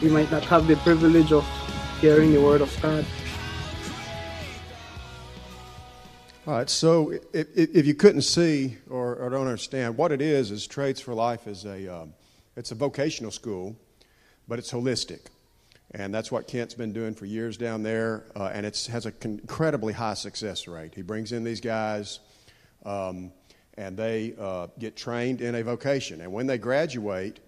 we 0.00 0.10
might 0.10 0.30
not 0.30 0.44
have 0.44 0.68
the 0.68 0.76
privilege 0.76 1.32
of 1.32 1.44
hearing 2.00 2.32
the 2.32 2.40
word 2.40 2.60
of 2.60 2.70
God. 2.80 3.04
All 6.46 6.54
right, 6.54 6.70
so 6.70 7.10
if, 7.32 7.48
if 7.56 7.84
you 7.84 7.94
couldn't 7.94 8.22
see 8.22 8.76
or, 8.88 9.16
or, 9.16 9.28
don't 9.30 9.48
understand, 9.48 9.96
what 9.96 10.12
it 10.12 10.22
is 10.22 10.52
is 10.52 10.68
Trades 10.68 11.00
for 11.00 11.14
Life 11.14 11.48
is 11.48 11.64
a 11.64 11.92
um, 11.92 12.14
it's 12.56 12.70
a 12.70 12.76
vocational 12.76 13.32
school, 13.32 13.74
but 14.46 14.60
it's 14.60 14.70
holistic, 14.70 15.26
and 15.92 16.14
that's 16.14 16.30
what 16.30 16.46
Kent's 16.46 16.74
been 16.74 16.92
doing 16.92 17.14
for 17.14 17.26
years 17.26 17.56
down 17.56 17.82
there, 17.82 18.24
uh, 18.36 18.50
and 18.52 18.64
it 18.64 18.88
has 18.90 19.06
an 19.06 19.14
incredibly 19.22 19.92
high 19.92 20.14
success 20.14 20.68
rate. 20.68 20.94
He 20.94 21.02
brings 21.02 21.32
in 21.32 21.42
these 21.42 21.60
guys, 21.60 22.20
um, 22.84 23.32
and 23.74 23.96
they 23.96 24.34
uh, 24.38 24.68
get 24.78 24.96
trained 24.96 25.40
in 25.40 25.54
a 25.56 25.64
vocation, 25.64 26.20
and 26.20 26.32
when 26.32 26.46
they 26.46 26.58
graduate, 26.58 27.40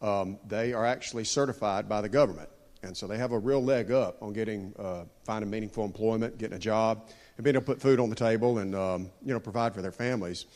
um, 0.00 0.38
they 0.48 0.72
are 0.72 0.86
actually 0.86 1.24
certified 1.24 1.88
by 1.88 2.00
the 2.00 2.08
government, 2.08 2.48
and 2.82 2.96
so 2.96 3.06
they 3.06 3.18
have 3.18 3.32
a 3.32 3.38
real 3.38 3.62
leg 3.62 3.90
up 3.90 4.22
on 4.22 4.32
getting 4.32 4.74
uh, 4.78 5.04
finding 5.24 5.50
meaningful 5.50 5.84
employment, 5.84 6.38
getting 6.38 6.56
a 6.56 6.60
job 6.60 7.06
and 7.36 7.44
being 7.44 7.56
able 7.56 7.62
to 7.62 7.66
put 7.66 7.80
food 7.80 8.00
on 8.00 8.08
the 8.08 8.16
table 8.16 8.58
and 8.58 8.74
um, 8.74 9.10
you 9.22 9.34
know 9.34 9.40
provide 9.40 9.74
for 9.74 9.82
their 9.82 9.92
families. 9.92 10.46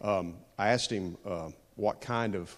Um, 0.00 0.36
I 0.58 0.68
asked 0.68 0.90
him 0.90 1.18
uh, 1.26 1.50
what 1.76 2.00
kind 2.00 2.34
of 2.34 2.56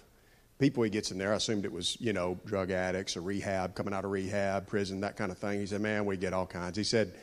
people 0.59 0.83
he 0.83 0.89
gets 0.89 1.11
in 1.11 1.17
there. 1.17 1.33
I 1.33 1.37
assumed 1.37 1.65
it 1.65 1.71
was 1.71 1.99
you 1.99 2.13
know 2.13 2.39
drug 2.45 2.71
addicts 2.71 3.17
or 3.17 3.21
rehab, 3.21 3.75
coming 3.75 3.93
out 3.93 4.05
of 4.05 4.11
rehab, 4.11 4.67
prison, 4.67 5.01
that 5.01 5.17
kind 5.17 5.31
of 5.31 5.37
thing. 5.37 5.59
He 5.59 5.65
said, 5.65 5.81
"Man, 5.81 6.05
we 6.05 6.17
get 6.17 6.33
all 6.33 6.47
kinds." 6.47 6.77
He 6.77 6.83
said. 6.83 7.13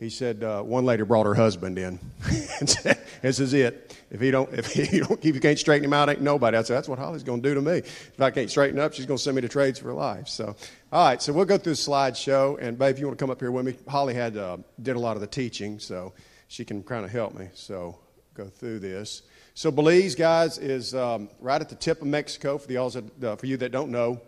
He 0.00 0.10
said 0.10 0.44
uh, 0.44 0.62
one 0.62 0.84
lady 0.84 1.02
brought 1.02 1.26
her 1.26 1.34
husband 1.34 1.76
in 1.76 1.98
and 2.60 2.70
said, 2.70 3.00
"This 3.20 3.40
is 3.40 3.52
it. 3.52 3.96
If 4.12 4.20
he 4.20 4.30
don't, 4.30 4.48
if 4.54 4.72
he 4.72 5.00
don't, 5.00 5.24
if 5.24 5.34
you 5.34 5.40
can't 5.40 5.58
straighten 5.58 5.84
him 5.84 5.92
out, 5.92 6.08
ain't 6.08 6.20
nobody." 6.20 6.56
I 6.56 6.62
said, 6.62 6.76
"That's 6.76 6.88
what 6.88 7.00
Holly's 7.00 7.24
going 7.24 7.42
to 7.42 7.48
do 7.48 7.56
to 7.56 7.60
me. 7.60 7.78
If 7.78 8.20
I 8.20 8.30
can't 8.30 8.48
straighten 8.48 8.78
up, 8.78 8.94
she's 8.94 9.06
going 9.06 9.18
to 9.18 9.22
send 9.22 9.34
me 9.34 9.42
to 9.42 9.48
trades 9.48 9.80
for 9.80 9.92
life." 9.92 10.28
So, 10.28 10.54
all 10.92 11.04
right. 11.04 11.20
So 11.20 11.32
we'll 11.32 11.46
go 11.46 11.58
through 11.58 11.72
the 11.72 11.78
slideshow, 11.78 12.62
and 12.62 12.78
babe, 12.78 12.94
if 12.94 13.00
you 13.00 13.06
want 13.06 13.18
to 13.18 13.22
come 13.22 13.30
up 13.32 13.40
here 13.40 13.50
with 13.50 13.66
me, 13.66 13.74
Holly 13.88 14.14
had 14.14 14.36
uh, 14.36 14.58
did 14.80 14.94
a 14.94 15.00
lot 15.00 15.16
of 15.16 15.20
the 15.20 15.26
teaching, 15.26 15.80
so 15.80 16.12
she 16.46 16.64
can 16.64 16.84
kind 16.84 17.04
of 17.04 17.10
help 17.10 17.34
me. 17.34 17.48
So 17.54 17.98
go 18.34 18.46
through 18.46 18.78
this. 18.78 19.22
So 19.58 19.72
Belize, 19.72 20.14
guys, 20.14 20.56
is 20.58 20.94
um, 20.94 21.28
right 21.40 21.60
at 21.60 21.68
the 21.68 21.74
tip 21.74 22.00
of 22.00 22.06
Mexico. 22.06 22.58
For 22.58 22.68
the 22.68 22.76
uh, 22.76 23.34
for 23.34 23.46
you 23.46 23.56
that 23.56 23.72
don't 23.72 23.90
know, 23.90 24.20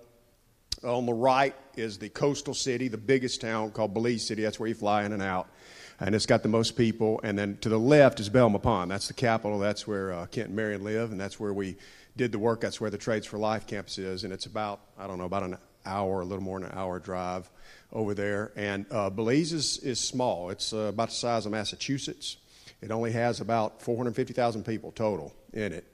on 0.83 1.07
the 1.07 1.13
right 1.13 1.55
is 1.77 1.99
the 1.99 2.09
coastal 2.09 2.53
city, 2.53 2.89
the 2.89 2.99
biggest 2.99 3.41
town 3.41 3.71
called 3.71 3.95
Belize 3.95 4.27
City. 4.27 4.43
That's 4.43 4.59
where 4.59 4.69
you 4.69 4.75
fly 4.75 5.05
in 5.05 5.13
and 5.13 5.23
out, 5.23 5.49
and 6.01 6.17
it's 6.17 6.27
got 6.27 6.43
the 6.43 6.49
most 6.49 6.77
people. 6.77 7.21
And 7.23 7.39
then 7.39 7.59
to 7.59 7.69
the 7.69 7.79
left 7.79 8.19
is 8.19 8.29
Belmopan. 8.29 8.89
That's 8.89 9.07
the 9.07 9.15
capital. 9.15 9.61
That's 9.61 9.87
where 9.87 10.13
uh, 10.13 10.27
Kent 10.27 10.49
and 10.49 10.57
Marion 10.57 10.83
live, 10.83 11.13
and 11.13 11.21
that's 11.21 11.39
where 11.39 11.55
we 11.55 11.77
did 12.17 12.33
the 12.33 12.41
work. 12.41 12.61
That's 12.61 12.81
where 12.81 12.91
the 12.91 12.99
Trades 12.99 13.29
for 13.29 13.39
Life 13.39 13.69
campus 13.69 13.99
is, 13.99 14.25
and 14.25 14.33
it's 14.33 14.47
about 14.47 14.81
I 14.99 15.07
don't 15.07 15.19
know 15.19 15.27
about 15.27 15.45
an 15.45 15.59
hour, 15.87 16.23
a 16.23 16.25
little 16.25 16.43
more 16.43 16.59
than 16.59 16.71
an 16.71 16.77
hour 16.77 16.99
drive 16.99 17.49
over 17.93 18.15
there. 18.15 18.51
And 18.57 18.85
uh, 18.91 19.11
Belize 19.11 19.53
is, 19.53 19.79
is 19.79 20.01
small. 20.01 20.51
It's 20.51 20.73
uh, 20.73 20.89
about 20.89 21.11
the 21.11 21.15
size 21.15 21.47
of 21.47 21.53
Massachusetts. 21.53 22.37
It 22.83 22.91
only 22.91 23.13
has 23.13 23.41
about 23.41 23.83
450,000 23.83 24.65
people 24.65 24.93
total 24.93 25.35
in 25.53 25.73
it. 25.73 25.85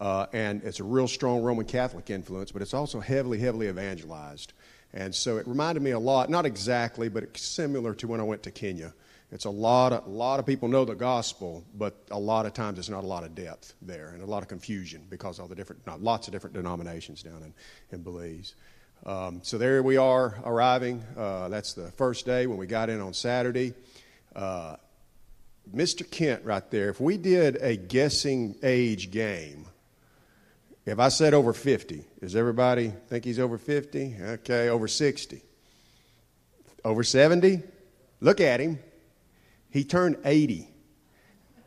Uh, 0.00 0.26
and 0.32 0.62
it's 0.64 0.80
a 0.80 0.84
real 0.84 1.06
strong 1.06 1.42
Roman 1.42 1.64
Catholic 1.64 2.10
influence, 2.10 2.50
but 2.50 2.62
it's 2.62 2.74
also 2.74 3.00
heavily, 3.00 3.38
heavily 3.38 3.68
evangelized. 3.68 4.52
And 4.92 5.14
so 5.14 5.38
it 5.38 5.46
reminded 5.46 5.82
me 5.82 5.92
a 5.92 5.98
lot, 5.98 6.30
not 6.30 6.46
exactly, 6.46 7.08
but 7.08 7.22
it's 7.22 7.42
similar 7.42 7.94
to 7.94 8.08
when 8.08 8.20
I 8.20 8.24
went 8.24 8.42
to 8.44 8.50
Kenya. 8.50 8.92
It's 9.30 9.44
a 9.44 9.50
lot 9.50 9.92
of, 9.92 10.06
a 10.06 10.10
lot 10.10 10.38
of 10.38 10.46
people 10.46 10.68
know 10.68 10.84
the 10.84 10.94
gospel, 10.94 11.64
but 11.76 11.96
a 12.10 12.18
lot 12.18 12.46
of 12.46 12.52
times 12.52 12.76
there's 12.76 12.90
not 12.90 13.02
a 13.02 13.06
lot 13.06 13.24
of 13.24 13.34
depth 13.34 13.74
there 13.82 14.10
and 14.10 14.22
a 14.22 14.26
lot 14.26 14.42
of 14.42 14.48
confusion 14.48 15.04
because 15.10 15.38
of 15.38 15.42
all 15.42 15.48
the 15.48 15.56
different, 15.56 15.82
lots 16.02 16.28
of 16.28 16.32
different 16.32 16.54
denominations 16.54 17.22
down 17.22 17.42
in, 17.42 17.54
in 17.90 18.02
Belize. 18.02 18.54
Um, 19.06 19.40
so 19.42 19.58
there 19.58 19.82
we 19.82 19.96
are 19.96 20.38
arriving. 20.44 21.02
Uh, 21.16 21.48
that's 21.48 21.74
the 21.74 21.90
first 21.92 22.26
day 22.26 22.46
when 22.46 22.58
we 22.58 22.66
got 22.66 22.88
in 22.88 23.00
on 23.00 23.12
Saturday. 23.12 23.74
Uh, 24.36 24.76
Mr. 25.72 26.08
Kent, 26.08 26.44
right 26.44 26.68
there, 26.70 26.88
if 26.88 27.00
we 27.00 27.16
did 27.16 27.56
a 27.62 27.76
guessing 27.76 28.56
age 28.62 29.10
game, 29.10 29.66
if 30.86 30.98
I 30.98 31.08
said 31.08 31.32
over 31.32 31.52
50, 31.52 32.04
does 32.20 32.36
everybody 32.36 32.92
think 33.08 33.24
he's 33.24 33.38
over 33.38 33.56
50? 33.56 34.16
Okay, 34.20 34.68
over 34.68 34.86
60. 34.86 35.42
Over 36.84 37.02
70? 37.02 37.62
Look 38.20 38.40
at 38.40 38.60
him. 38.60 38.78
He 39.70 39.84
turned 39.84 40.18
80 40.24 40.68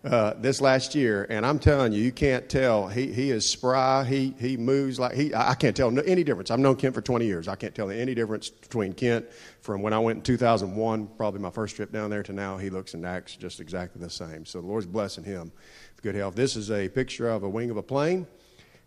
uh, 0.07 0.33
this 0.37 0.61
last 0.61 0.95
year, 0.95 1.27
and 1.29 1.45
I'm 1.45 1.59
telling 1.59 1.91
you, 1.91 2.01
you 2.01 2.13
can't 2.13 2.47
tell. 2.47 2.87
He, 2.87 3.11
he 3.11 3.29
is 3.29 3.47
spry. 3.47 4.05
He, 4.05 4.33
he 4.39 4.55
moves 4.55 4.99
like 4.99 5.13
he. 5.13 5.35
I 5.35 5.53
can't 5.53 5.75
tell 5.75 5.93
any 5.99 6.23
difference. 6.23 6.49
I've 6.49 6.59
known 6.59 6.77
Kent 6.77 6.95
for 6.95 7.01
20 7.01 7.25
years. 7.25 7.47
I 7.47 7.55
can't 7.55 7.75
tell 7.75 7.89
any 7.89 8.15
difference 8.15 8.49
between 8.49 8.93
Kent 8.93 9.25
from 9.59 9.81
when 9.81 9.91
I 9.91 9.99
went 9.99 10.17
in 10.17 10.23
2001, 10.23 11.07
probably 11.17 11.41
my 11.41 11.49
first 11.49 11.75
trip 11.75 11.91
down 11.91 12.09
there, 12.09 12.23
to 12.23 12.31
now. 12.31 12.57
He 12.57 12.69
looks 12.69 12.93
and 12.93 13.05
acts 13.05 13.35
just 13.35 13.59
exactly 13.59 14.01
the 14.01 14.09
same. 14.09 14.45
So 14.45 14.61
the 14.61 14.67
Lord's 14.67 14.87
blessing 14.87 15.25
him 15.25 15.51
with 15.95 16.03
good 16.03 16.15
health. 16.15 16.35
This 16.35 16.55
is 16.55 16.71
a 16.71 16.87
picture 16.87 17.29
of 17.29 17.43
a 17.43 17.49
wing 17.49 17.69
of 17.69 17.75
a 17.75 17.83
plane. 17.83 18.27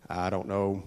I 0.09 0.31
don't 0.31 0.49
know. 0.49 0.83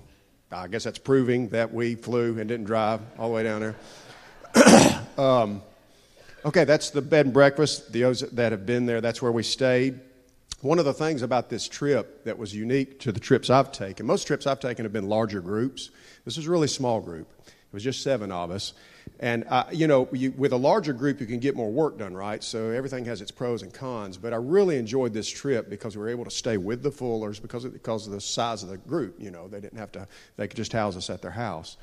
I 0.51 0.67
guess 0.67 0.83
that's 0.83 0.99
proving 0.99 1.49
that 1.49 1.71
we 1.71 1.93
flew 1.93 2.39
and 2.39 2.47
didn't 2.47 2.65
drive 2.65 3.01
all 3.19 3.29
the 3.29 3.35
way 3.35 3.43
down 3.43 3.61
there. 3.61 5.03
um, 5.17 5.61
okay, 6.43 6.63
that's 6.63 6.89
the 6.89 7.03
bed 7.03 7.27
and 7.27 7.33
breakfast. 7.33 7.93
Those 7.93 8.21
that 8.21 8.51
have 8.51 8.65
been 8.65 8.87
there, 8.87 8.99
that's 8.99 9.21
where 9.21 9.31
we 9.31 9.43
stayed. 9.43 9.99
One 10.63 10.79
of 10.79 10.85
the 10.85 10.93
things 10.93 11.23
about 11.23 11.49
this 11.49 11.67
trip 11.67 12.23
that 12.23 12.37
was 12.37 12.55
unique 12.55 13.01
to 13.01 13.11
the 13.11 13.19
trips 13.19 13.49
I've 13.49 13.73
taken, 13.73 14.05
most 14.05 14.25
trips 14.25 14.47
I've 14.47 14.61
taken 14.61 14.85
have 14.85 14.93
been 14.93 15.09
larger 15.09 15.41
groups. 15.41 15.89
This 16.23 16.37
was 16.37 16.47
a 16.47 16.49
really 16.49 16.69
small 16.69 17.01
group. 17.01 17.27
It 17.45 17.73
was 17.73 17.83
just 17.83 18.01
seven 18.01 18.31
of 18.31 18.49
us. 18.49 18.71
And, 19.19 19.43
uh, 19.49 19.65
you 19.73 19.87
know, 19.87 20.07
you, 20.13 20.31
with 20.31 20.53
a 20.53 20.57
larger 20.57 20.93
group, 20.93 21.19
you 21.19 21.27
can 21.27 21.39
get 21.39 21.57
more 21.57 21.69
work 21.69 21.97
done, 21.97 22.15
right? 22.15 22.41
So 22.41 22.69
everything 22.69 23.03
has 23.05 23.19
its 23.19 23.29
pros 23.29 23.61
and 23.61 23.73
cons. 23.73 24.17
But 24.17 24.31
I 24.31 24.37
really 24.37 24.77
enjoyed 24.77 25.13
this 25.13 25.27
trip 25.27 25.69
because 25.69 25.97
we 25.97 26.01
were 26.01 26.07
able 26.07 26.23
to 26.23 26.31
stay 26.31 26.55
with 26.55 26.81
the 26.81 26.91
Fullers 26.91 27.41
because 27.41 27.65
of, 27.65 27.73
because 27.73 28.07
of 28.07 28.13
the 28.13 28.21
size 28.21 28.63
of 28.63 28.69
the 28.69 28.77
group. 28.77 29.17
You 29.19 29.31
know, 29.31 29.49
they 29.49 29.59
didn't 29.59 29.79
have 29.79 29.91
to, 29.91 30.07
they 30.37 30.47
could 30.47 30.55
just 30.55 30.71
house 30.71 30.95
us 30.95 31.09
at 31.09 31.21
their 31.21 31.31
house. 31.31 31.75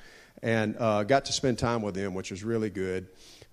And 0.42 0.74
uh, 0.78 1.02
got 1.02 1.26
to 1.26 1.34
spend 1.34 1.58
time 1.58 1.82
with 1.82 1.94
them, 1.94 2.14
which 2.14 2.30
was 2.30 2.42
really 2.42 2.70
good. 2.70 3.08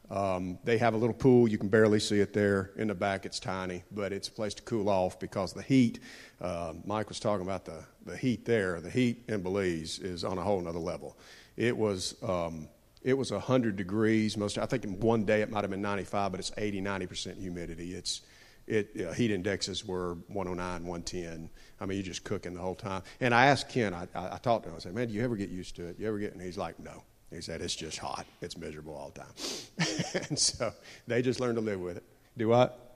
Um, 0.09 0.57
they 0.63 0.77
have 0.77 0.93
a 0.93 0.97
little 0.97 1.13
pool. 1.13 1.47
You 1.47 1.57
can 1.57 1.69
barely 1.69 1.99
see 1.99 2.19
it 2.19 2.33
there. 2.33 2.71
In 2.77 2.87
the 2.87 2.95
back, 2.95 3.25
it's 3.25 3.39
tiny, 3.39 3.83
but 3.91 4.13
it's 4.13 4.29
a 4.29 4.31
place 4.31 4.53
to 4.55 4.63
cool 4.63 4.89
off 4.89 5.19
because 5.19 5.53
the 5.53 5.61
heat. 5.61 5.99
Uh, 6.39 6.73
Mike 6.85 7.09
was 7.09 7.19
talking 7.19 7.45
about 7.45 7.65
the, 7.65 7.83
the 8.05 8.15
heat 8.15 8.45
there. 8.45 8.79
The 8.79 8.89
heat 8.89 9.23
in 9.27 9.41
Belize 9.41 9.99
is 9.99 10.23
on 10.23 10.37
a 10.37 10.41
whole 10.41 10.61
nother 10.61 10.79
level. 10.79 11.17
It 11.57 11.75
was 11.75 12.15
um, 12.23 12.69
it 13.01 13.13
was 13.17 13.31
100 13.31 13.75
degrees. 13.75 14.37
Most 14.37 14.57
I 14.57 14.65
think 14.65 14.85
in 14.85 14.99
one 14.99 15.25
day 15.25 15.41
it 15.41 15.51
might 15.51 15.63
have 15.63 15.71
been 15.71 15.81
95, 15.81 16.31
but 16.31 16.39
it's 16.39 16.51
80, 16.57 16.81
90 16.81 17.05
percent 17.07 17.37
humidity. 17.37 17.93
It's 17.93 18.21
it 18.65 18.89
uh, 19.05 19.13
heat 19.13 19.31
indexes 19.31 19.85
were 19.85 20.15
109, 20.27 20.85
110. 20.85 21.49
I 21.79 21.85
mean, 21.85 21.97
you're 21.97 22.05
just 22.05 22.23
cooking 22.23 22.53
the 22.53 22.61
whole 22.61 22.75
time. 22.75 23.01
And 23.19 23.33
I 23.33 23.47
asked 23.47 23.69
Kent. 23.69 23.95
I, 23.95 24.07
I, 24.13 24.35
I 24.35 24.37
talked 24.37 24.65
to 24.65 24.69
him. 24.69 24.75
I 24.75 24.79
said, 24.79 24.93
"Man, 24.93 25.07
do 25.07 25.13
you 25.13 25.23
ever 25.23 25.35
get 25.35 25.49
used 25.49 25.75
to 25.77 25.87
it? 25.87 25.99
You 25.99 26.07
ever 26.07 26.19
get?" 26.19 26.33
And 26.33 26.41
he's 26.41 26.57
like, 26.57 26.79
"No." 26.79 27.03
He 27.31 27.41
said, 27.41 27.61
"It's 27.61 27.75
just 27.75 27.97
hot. 27.97 28.25
It's 28.41 28.57
miserable 28.57 28.95
all 28.95 29.11
the 29.13 29.21
time." 29.21 30.23
and 30.29 30.39
so 30.39 30.73
they 31.07 31.21
just 31.21 31.39
learned 31.39 31.55
to 31.55 31.61
live 31.61 31.79
with 31.79 31.97
it. 31.97 32.03
Do 32.37 32.47
what? 32.47 32.87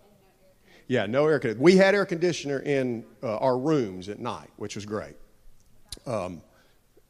Yeah, 0.88 1.06
no 1.06 1.26
air 1.26 1.40
conditioner. 1.40 1.64
We 1.64 1.78
had 1.78 1.96
air 1.96 2.06
conditioner 2.06 2.60
in 2.60 3.06
uh, 3.24 3.38
our 3.38 3.58
rooms 3.58 4.10
at 4.10 4.20
night, 4.20 4.50
which 4.58 4.76
was 4.76 4.86
great. 4.86 5.16
Um, 6.06 6.42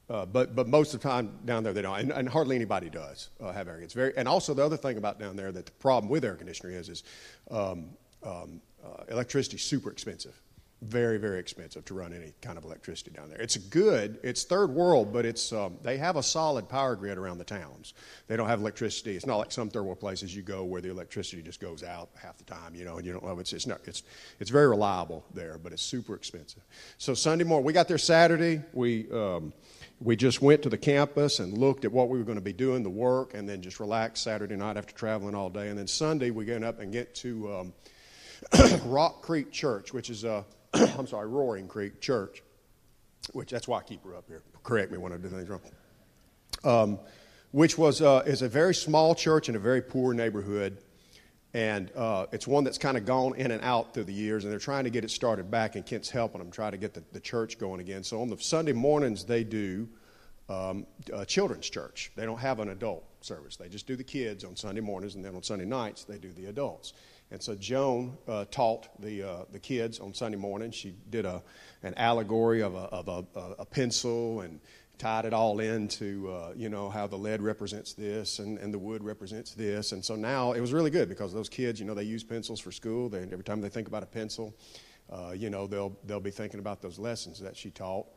uh, 0.09 0.25
but 0.25 0.55
but 0.55 0.67
most 0.67 0.93
of 0.93 1.01
the 1.01 1.07
time 1.07 1.31
down 1.45 1.63
there 1.63 1.71
they 1.71 1.81
don't, 1.81 1.97
and, 1.97 2.11
and 2.11 2.27
hardly 2.27 2.55
anybody 2.55 2.89
does 2.89 3.29
uh, 3.39 3.53
have 3.53 3.67
air. 3.67 3.79
It's 3.79 3.93
very, 3.93 4.15
and 4.17 4.27
also 4.27 4.53
the 4.53 4.65
other 4.65 4.75
thing 4.75 4.97
about 4.97 5.19
down 5.19 5.35
there 5.37 5.51
that 5.53 5.65
the 5.65 5.71
problem 5.73 6.09
with 6.09 6.25
air 6.25 6.35
conditioner 6.35 6.71
is 6.71 6.89
is 6.89 7.03
um, 7.49 7.91
um, 8.23 8.61
uh, 8.83 9.03
electricity 9.09 9.57
super 9.57 9.89
expensive, 9.89 10.39
very 10.81 11.17
very 11.17 11.39
expensive 11.39 11.85
to 11.85 11.93
run 11.93 12.13
any 12.13 12.33
kind 12.41 12.57
of 12.57 12.63
electricity 12.63 13.11
down 13.11 13.29
there. 13.29 13.39
It's 13.39 13.57
good, 13.57 14.19
it's 14.23 14.43
third 14.43 14.71
world, 14.71 15.13
but 15.13 15.25
it's 15.25 15.53
um, 15.53 15.77
they 15.83 15.97
have 15.97 16.15
a 16.15 16.23
solid 16.23 16.67
power 16.67 16.95
grid 16.95 17.17
around 17.17 17.37
the 17.37 17.43
towns. 17.43 17.93
They 18.27 18.35
don't 18.35 18.47
have 18.47 18.59
electricity. 18.59 19.15
It's 19.15 19.25
not 19.25 19.37
like 19.37 19.51
some 19.51 19.69
third 19.69 19.83
world 19.83 19.99
places 19.99 20.35
you 20.35 20.41
go 20.41 20.63
where 20.63 20.81
the 20.81 20.89
electricity 20.89 21.41
just 21.41 21.59
goes 21.59 21.83
out 21.83 22.09
half 22.21 22.37
the 22.37 22.43
time, 22.45 22.73
you 22.73 22.83
know, 22.83 22.97
and 22.97 23.05
you 23.05 23.13
don't 23.13 23.23
know 23.23 23.37
it's 23.39 23.53
it's 23.53 23.67
not 23.67 23.81
it's 23.85 24.03
it's 24.39 24.49
very 24.49 24.67
reliable 24.67 25.23
there, 25.33 25.57
but 25.57 25.71
it's 25.71 25.83
super 25.83 26.15
expensive. 26.15 26.63
So 26.97 27.13
Sunday 27.13 27.43
morning 27.43 27.65
we 27.65 27.73
got 27.73 27.87
there 27.87 27.97
Saturday. 27.97 28.61
We 28.73 29.11
um, 29.11 29.53
we 29.99 30.15
just 30.15 30.41
went 30.41 30.63
to 30.63 30.69
the 30.69 30.79
campus 30.79 31.39
and 31.39 31.55
looked 31.55 31.85
at 31.85 31.91
what 31.91 32.09
we 32.09 32.17
were 32.17 32.23
going 32.23 32.37
to 32.37 32.43
be 32.43 32.53
doing, 32.53 32.81
the 32.81 32.89
work, 32.89 33.35
and 33.35 33.47
then 33.47 33.61
just 33.61 33.79
relaxed 33.79 34.23
Saturday 34.23 34.55
night 34.55 34.75
after 34.75 34.95
traveling 34.95 35.35
all 35.35 35.49
day. 35.49 35.69
And 35.69 35.77
then 35.77 35.85
Sunday, 35.85 36.31
we 36.31 36.43
get 36.43 36.63
up 36.63 36.79
and 36.79 36.91
get 36.91 37.13
to 37.15 37.53
um, 37.55 37.73
Rock 38.85 39.21
Creek 39.21 39.51
Church, 39.51 39.93
which 39.93 40.09
is 40.09 40.23
a, 40.23 40.43
I'm 40.97 41.07
sorry, 41.07 41.27
Roaring 41.27 41.67
Creek 41.67 41.99
Church, 41.99 42.43
which 43.33 43.51
that's 43.51 43.67
why 43.67 43.79
I 43.79 43.83
keep 43.83 44.03
her 44.05 44.15
up 44.15 44.25
here. 44.27 44.41
Correct 44.63 44.91
me 44.91 44.97
when 44.97 45.11
I 45.11 45.17
do 45.17 45.27
things 45.27 45.49
wrong. 45.49 45.61
Um, 46.63 46.99
which 47.51 47.77
was 47.77 48.01
uh, 48.01 48.23
is 48.25 48.41
a 48.41 48.49
very 48.49 48.73
small 48.73 49.13
church 49.13 49.49
in 49.49 49.55
a 49.55 49.59
very 49.59 49.81
poor 49.81 50.13
neighborhood, 50.13 50.77
and 51.53 51.91
uh, 51.95 52.27
it's 52.31 52.47
one 52.47 52.63
that's 52.63 52.77
kind 52.77 52.95
of 52.95 53.05
gone 53.05 53.35
in 53.35 53.51
and 53.51 53.61
out 53.63 53.93
through 53.93 54.05
the 54.05 54.13
years, 54.13 54.45
and 54.45 54.51
they're 54.51 54.59
trying 54.59 54.85
to 54.85 54.89
get 54.89 55.03
it 55.03 55.11
started 55.11 55.51
back. 55.51 55.75
And 55.75 55.85
Kent's 55.85 56.09
helping 56.09 56.39
them 56.39 56.51
try 56.51 56.71
to 56.71 56.77
get 56.77 56.93
the, 56.93 57.03
the 57.11 57.19
church 57.19 57.57
going 57.57 57.81
again. 57.81 58.03
So 58.03 58.21
on 58.21 58.29
the 58.29 58.37
Sunday 58.37 58.71
mornings, 58.71 59.25
they 59.25 59.43
do 59.43 59.89
um, 60.47 60.85
a 61.11 61.25
children's 61.25 61.69
church. 61.69 62.11
They 62.15 62.25
don't 62.25 62.39
have 62.39 62.59
an 62.59 62.69
adult 62.69 63.03
service. 63.19 63.57
They 63.57 63.67
just 63.67 63.87
do 63.87 63.97
the 63.97 64.03
kids 64.03 64.45
on 64.45 64.55
Sunday 64.55 64.81
mornings, 64.81 65.15
and 65.15 65.25
then 65.25 65.35
on 65.35 65.43
Sunday 65.43 65.65
nights 65.65 66.05
they 66.05 66.17
do 66.17 66.31
the 66.31 66.45
adults. 66.45 66.93
And 67.31 67.41
so 67.41 67.55
Joan 67.55 68.17
uh, 68.27 68.45
taught 68.51 68.89
the 69.01 69.23
uh, 69.23 69.45
the 69.51 69.59
kids 69.59 69.99
on 69.99 70.13
Sunday 70.13 70.37
morning. 70.37 70.71
She 70.71 70.93
did 71.09 71.25
a 71.25 71.41
an 71.81 71.93
allegory 71.95 72.61
of 72.61 72.75
a 72.75 72.85
of 72.89 73.07
a, 73.07 73.25
a 73.59 73.65
pencil 73.65 74.41
and 74.41 74.59
tied 74.97 75.25
it 75.25 75.33
all 75.33 75.59
into 75.59 76.29
uh, 76.29 76.53
you 76.55 76.69
know 76.69 76.89
how 76.89 77.07
the 77.07 77.15
lead 77.15 77.41
represents 77.41 77.93
this 77.93 78.39
and, 78.39 78.59
and 78.59 78.73
the 78.73 78.77
wood 78.77 79.03
represents 79.03 79.53
this. 79.53 79.93
And 79.93 80.03
so 80.03 80.15
now 80.15 80.51
it 80.51 80.61
was 80.61 80.73
really 80.73 80.91
good 80.91 81.09
because 81.09 81.33
those 81.33 81.49
kids, 81.49 81.79
you 81.79 81.85
know, 81.85 81.95
they 81.95 82.03
use 82.03 82.23
pencils 82.23 82.59
for 82.59 82.71
school. 82.71 83.09
They, 83.09 83.23
every 83.23 83.43
time 83.43 83.61
they 83.61 83.69
think 83.69 83.87
about 83.87 84.03
a 84.03 84.07
pencil, 84.07 84.53
uh, 85.09 85.31
you 85.31 85.49
know, 85.49 85.67
they'll 85.67 85.97
they'll 86.05 86.19
be 86.19 86.31
thinking 86.31 86.59
about 86.59 86.81
those 86.81 86.99
lessons 86.99 87.39
that 87.39 87.55
she 87.55 87.71
taught. 87.71 88.07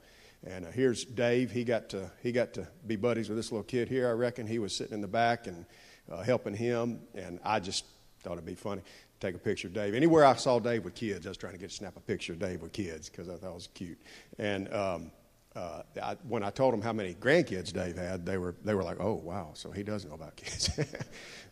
And 0.45 0.67
uh, 0.67 0.71
here's 0.73 1.05
Dave. 1.05 1.53
He 1.53 1.63
got 1.65 1.89
to 1.91 2.11
he 2.21 2.33
got 2.33 2.53
to 2.55 2.69
be 2.87 2.97
buddies 2.97 3.29
with 3.29 3.39
this 3.39 3.53
little 3.53 3.65
kid 3.65 3.89
here. 3.89 4.09
I 4.09 4.13
reckon 4.13 4.47
he 4.47 4.59
was 4.59 4.75
sitting 4.75 4.95
in 4.95 5.01
the 5.01 5.09
back 5.09 5.47
and 5.47 5.65
uh, 6.11 6.23
helping 6.23 6.55
him. 6.55 7.01
And 7.15 7.41
I 7.45 7.61
just 7.61 7.87
thought 8.25 8.33
it'd 8.33 8.47
be 8.47 8.55
funny 8.55 8.81
to 8.81 9.27
take 9.27 9.35
a 9.35 9.39
picture 9.39 9.69
of 9.69 9.75
Dave. 9.75 9.95
Anywhere 9.95 10.25
I 10.25 10.35
saw 10.35 10.59
Dave 10.59 10.85
with 10.85 10.95
kids, 10.95 11.27
I 11.27 11.31
was 11.31 11.37
trying 11.37 11.53
to 11.53 11.59
get 11.59 11.71
to 11.71 11.77
snap 11.77 11.97
a 11.97 12.01
picture 12.01 12.33
of 12.33 12.39
Dave 12.39 12.63
with 12.63 12.73
kids 12.73 13.09
because 13.09 13.29
I 13.29 13.37
thought 13.37 13.51
it 13.51 13.55
was 13.55 13.69
cute. 13.75 14.01
And 14.39 14.73
um, 14.73 15.13
uh, 15.55 15.83
I, 16.03 16.17
when 16.27 16.43
I 16.43 16.51
told 16.51 16.73
them 16.73 16.83
how 16.83 16.93
many 16.93 17.15
grandkids 17.15 17.73
Dave 17.73 17.97
had, 17.97 18.27
they 18.27 18.39
were 18.39 18.57
they 18.65 18.75
were 18.75 18.83
like, 18.83 18.99
"Oh, 18.99 19.15
wow! 19.15 19.51
So 19.55 19.71
he 19.71 19.83
does 19.83 20.05
know 20.05 20.15
about 20.15 20.35
kids." 20.37 20.71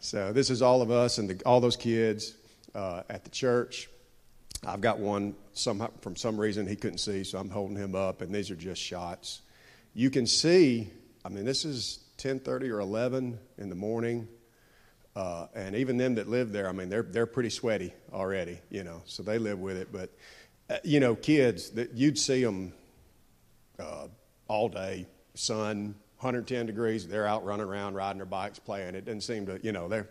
so 0.00 0.32
this 0.32 0.50
is 0.50 0.62
all 0.62 0.82
of 0.82 0.90
us 0.90 1.18
and 1.18 1.30
the, 1.30 1.44
all 1.44 1.60
those 1.60 1.76
kids 1.76 2.34
uh, 2.74 3.02
at 3.08 3.24
the 3.24 3.30
church. 3.30 3.88
I've 4.66 4.80
got 4.80 4.98
one. 4.98 5.34
Some 5.52 5.86
from 6.00 6.16
some 6.16 6.40
reason 6.40 6.66
he 6.66 6.76
couldn't 6.76 6.98
see, 6.98 7.22
so 7.22 7.38
I'm 7.38 7.50
holding 7.50 7.76
him 7.76 7.94
up, 7.94 8.22
and 8.22 8.34
these 8.34 8.50
are 8.50 8.56
just 8.56 8.80
shots. 8.80 9.42
You 9.94 10.10
can 10.10 10.26
see. 10.26 10.90
I 11.24 11.28
mean, 11.28 11.44
this 11.44 11.64
is 11.64 12.00
10:30 12.18 12.70
or 12.70 12.80
11 12.80 13.38
in 13.58 13.68
the 13.68 13.74
morning, 13.76 14.26
uh, 15.14 15.46
and 15.54 15.76
even 15.76 15.96
them 15.96 16.14
that 16.14 16.28
live 16.28 16.52
there, 16.52 16.68
I 16.68 16.72
mean, 16.72 16.88
they're 16.88 17.02
they're 17.02 17.26
pretty 17.26 17.50
sweaty 17.50 17.92
already, 18.12 18.58
you 18.70 18.84
know. 18.84 19.02
So 19.04 19.22
they 19.22 19.38
live 19.38 19.58
with 19.58 19.76
it, 19.76 19.92
but 19.92 20.10
uh, 20.70 20.78
you 20.84 21.00
know, 21.00 21.14
kids 21.14 21.70
that 21.70 21.92
you'd 21.92 22.18
see 22.18 22.42
them 22.42 22.72
uh, 23.78 24.06
all 24.48 24.68
day, 24.68 25.06
sun, 25.34 25.94
110 26.22 26.66
degrees. 26.66 27.06
They're 27.06 27.26
out 27.26 27.44
running 27.44 27.66
around, 27.66 27.94
riding 27.94 28.18
their 28.18 28.26
bikes, 28.26 28.58
playing. 28.58 28.94
It 28.94 29.04
doesn't 29.04 29.22
seem 29.22 29.44
to, 29.46 29.58
you 29.62 29.72
know, 29.72 29.88
they're, 29.88 30.08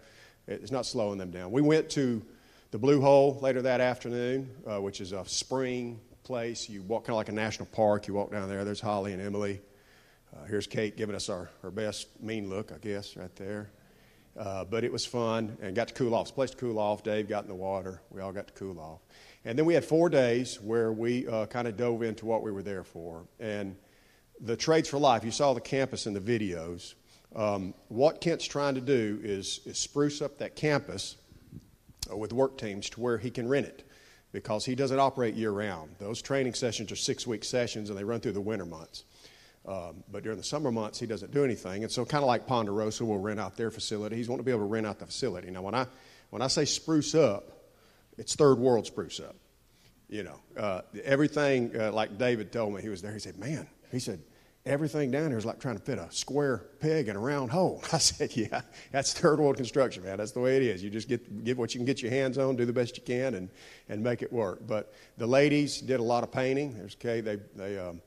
it's 0.47 0.71
not 0.71 0.85
slowing 0.85 1.17
them 1.17 1.31
down. 1.31 1.51
We 1.51 1.61
went 1.61 1.89
to 1.91 2.21
the 2.71 2.77
Blue 2.77 3.01
Hole 3.01 3.39
later 3.41 3.61
that 3.61 3.81
afternoon, 3.81 4.49
uh, 4.67 4.81
which 4.81 5.01
is 5.01 5.13
a 5.13 5.23
spring 5.25 5.99
place. 6.23 6.69
You 6.69 6.81
walk 6.83 7.05
kind 7.05 7.11
of 7.11 7.17
like 7.17 7.29
a 7.29 7.33
national 7.33 7.67
park. 7.67 8.07
You 8.07 8.13
walk 8.13 8.31
down 8.31 8.49
there. 8.49 8.65
There's 8.65 8.81
Holly 8.81 9.13
and 9.13 9.21
Emily. 9.21 9.61
Uh, 10.35 10.45
here's 10.45 10.67
Kate 10.67 10.95
giving 10.95 11.15
us 11.15 11.29
our, 11.29 11.49
our 11.63 11.71
best 11.71 12.07
mean 12.21 12.49
look, 12.49 12.71
I 12.71 12.77
guess, 12.77 13.15
right 13.15 13.35
there. 13.35 13.71
Uh, 14.37 14.63
but 14.63 14.83
it 14.83 14.91
was 14.91 15.05
fun 15.05 15.57
and 15.61 15.75
got 15.75 15.89
to 15.89 15.93
cool 15.93 16.15
off. 16.15 16.21
It's 16.21 16.31
a 16.31 16.33
place 16.33 16.51
to 16.51 16.57
cool 16.57 16.79
off. 16.79 17.03
Dave 17.03 17.27
got 17.27 17.43
in 17.43 17.49
the 17.49 17.55
water. 17.55 18.01
We 18.09 18.21
all 18.21 18.31
got 18.31 18.47
to 18.47 18.53
cool 18.53 18.79
off. 18.79 19.01
And 19.43 19.57
then 19.57 19.65
we 19.65 19.73
had 19.73 19.83
four 19.83 20.09
days 20.09 20.61
where 20.61 20.93
we 20.93 21.27
uh, 21.27 21.47
kind 21.47 21.67
of 21.67 21.75
dove 21.75 22.01
into 22.03 22.25
what 22.25 22.43
we 22.43 22.51
were 22.51 22.63
there 22.63 22.83
for. 22.83 23.25
And 23.39 23.75
the 24.39 24.55
Trades 24.55 24.87
for 24.87 24.99
Life, 24.99 25.25
you 25.25 25.31
saw 25.31 25.53
the 25.53 25.61
campus 25.61 26.07
in 26.07 26.13
the 26.13 26.19
videos. 26.19 26.93
Um, 27.35 27.73
what 27.87 28.21
Kent's 28.21 28.45
trying 28.45 28.75
to 28.75 28.81
do 28.81 29.19
is, 29.23 29.61
is 29.65 29.77
spruce 29.77 30.21
up 30.21 30.37
that 30.37 30.55
campus 30.55 31.17
uh, 32.09 32.15
with 32.15 32.33
work 32.33 32.57
teams 32.57 32.89
to 32.91 33.01
where 33.01 33.17
he 33.17 33.29
can 33.29 33.47
rent 33.47 33.65
it 33.65 33.87
because 34.31 34.65
he 34.65 34.75
doesn't 34.75 34.99
operate 34.99 35.35
year 35.35 35.51
round. 35.51 35.95
Those 35.99 36.21
training 36.21 36.53
sessions 36.53 36.91
are 36.91 36.95
six 36.95 37.27
week 37.27 37.43
sessions 37.43 37.89
and 37.89 37.97
they 37.97 38.03
run 38.03 38.21
through 38.21 38.31
the 38.33 38.41
winter 38.41 38.65
months. 38.65 39.03
Um, 39.65 40.03
but 40.11 40.23
during 40.23 40.37
the 40.37 40.43
summer 40.43 40.71
months, 40.71 40.99
he 40.99 41.05
doesn't 41.05 41.31
do 41.31 41.43
anything. 41.43 41.83
And 41.83 41.91
so, 41.91 42.03
kind 42.03 42.23
of 42.23 42.27
like 42.27 42.47
Ponderosa 42.47 43.05
will 43.05 43.19
rent 43.19 43.39
out 43.39 43.57
their 43.57 43.71
facility, 43.71 44.15
he's 44.15 44.27
wanting 44.27 44.43
to 44.43 44.45
be 44.45 44.51
able 44.51 44.61
to 44.61 44.65
rent 44.65 44.87
out 44.87 44.99
the 44.99 45.05
facility. 45.05 45.51
Now, 45.51 45.61
when 45.61 45.75
I, 45.75 45.85
when 46.31 46.41
I 46.41 46.47
say 46.47 46.65
spruce 46.65 47.13
up, 47.13 47.51
it's 48.17 48.35
third 48.35 48.57
world 48.57 48.87
spruce 48.87 49.19
up. 49.19 49.35
You 50.09 50.23
know, 50.23 50.39
uh, 50.57 50.81
everything, 51.03 51.79
uh, 51.79 51.91
like 51.91 52.17
David 52.17 52.51
told 52.51 52.73
me, 52.73 52.81
he 52.81 52.89
was 52.89 53.01
there. 53.01 53.13
He 53.13 53.19
said, 53.19 53.37
Man, 53.37 53.67
he 53.91 53.99
said, 53.99 54.19
everything 54.65 55.09
down 55.09 55.29
here 55.29 55.37
is 55.37 55.45
like 55.45 55.59
trying 55.59 55.77
to 55.77 55.81
fit 55.81 55.97
a 55.97 56.11
square 56.11 56.65
peg 56.79 57.07
in 57.07 57.15
a 57.15 57.19
round 57.19 57.51
hole. 57.51 57.83
I 57.93 57.97
said, 57.97 58.35
Yeah, 58.35 58.61
that's 58.91 59.13
third 59.13 59.39
world 59.39 59.57
construction, 59.57 60.03
man. 60.03 60.17
That's 60.17 60.31
the 60.31 60.39
way 60.39 60.57
it 60.57 60.63
is. 60.63 60.83
You 60.83 60.89
just 60.89 61.07
get, 61.07 61.43
get 61.43 61.57
what 61.57 61.73
you 61.73 61.79
can 61.79 61.85
get 61.85 62.01
your 62.01 62.11
hands 62.11 62.37
on, 62.37 62.55
do 62.55 62.65
the 62.65 62.73
best 62.73 62.97
you 62.97 63.03
can, 63.03 63.35
and, 63.35 63.49
and 63.89 64.03
make 64.03 64.21
it 64.21 64.33
work. 64.33 64.65
But 64.67 64.93
the 65.17 65.27
ladies 65.27 65.81
did 65.81 65.99
a 65.99 66.03
lot 66.03 66.23
of 66.23 66.31
painting. 66.31 66.73
There's 66.73 66.95
Kay, 66.95 67.21
they, 67.21 67.37
they, 67.55 67.77
um, 67.77 68.01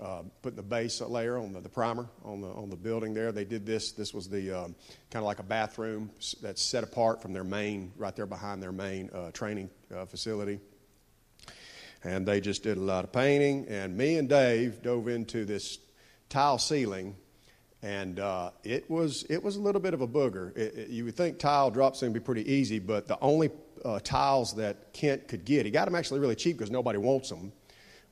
uh, 0.00 0.22
putting 0.42 0.56
the 0.56 0.62
base 0.62 1.00
layer 1.00 1.38
on 1.38 1.52
the, 1.52 1.60
the, 1.60 1.68
primer 1.68 2.08
on 2.24 2.40
the 2.40 2.48
on 2.48 2.70
the 2.70 2.76
building 2.76 3.14
there. 3.14 3.32
They 3.32 3.44
did 3.44 3.66
this. 3.66 3.92
This 3.92 4.14
was 4.14 4.28
the 4.28 4.52
um, 4.52 4.74
kind 5.10 5.22
of 5.22 5.24
like 5.24 5.40
a 5.40 5.44
bathroom 5.44 6.10
that's 6.40 6.62
set 6.62 6.84
apart 6.84 7.20
from 7.20 7.32
their 7.32 7.44
main, 7.44 7.92
right 7.96 8.14
there 8.14 8.26
behind 8.26 8.62
their 8.62 8.72
main 8.72 9.10
uh, 9.10 9.30
training 9.32 9.70
uh, 9.94 10.04
facility. 10.06 10.60
And 12.04 12.26
they 12.26 12.40
just 12.40 12.62
did 12.62 12.76
a 12.76 12.80
lot 12.80 13.04
of 13.04 13.12
painting. 13.12 13.66
And 13.68 13.96
me 13.96 14.18
and 14.18 14.28
Dave 14.28 14.82
dove 14.82 15.08
into 15.08 15.44
this 15.44 15.78
tile 16.28 16.58
ceiling, 16.58 17.16
and 17.82 18.20
uh, 18.20 18.50
it 18.62 18.88
was 18.88 19.24
it 19.28 19.42
was 19.42 19.56
a 19.56 19.60
little 19.60 19.80
bit 19.80 19.94
of 19.94 20.00
a 20.00 20.08
booger. 20.08 20.56
It, 20.56 20.74
it, 20.76 20.88
you 20.90 21.06
would 21.06 21.16
think 21.16 21.38
tile 21.38 21.70
drops 21.72 22.02
would 22.02 22.12
be 22.12 22.20
pretty 22.20 22.50
easy, 22.50 22.78
but 22.78 23.08
the 23.08 23.18
only 23.20 23.50
uh, 23.84 23.98
tiles 24.00 24.54
that 24.54 24.92
Kent 24.92 25.28
could 25.28 25.44
get, 25.44 25.64
he 25.64 25.72
got 25.72 25.86
them 25.86 25.94
actually 25.94 26.20
really 26.20 26.36
cheap 26.36 26.56
because 26.56 26.70
nobody 26.70 26.98
wants 26.98 27.28
them, 27.28 27.52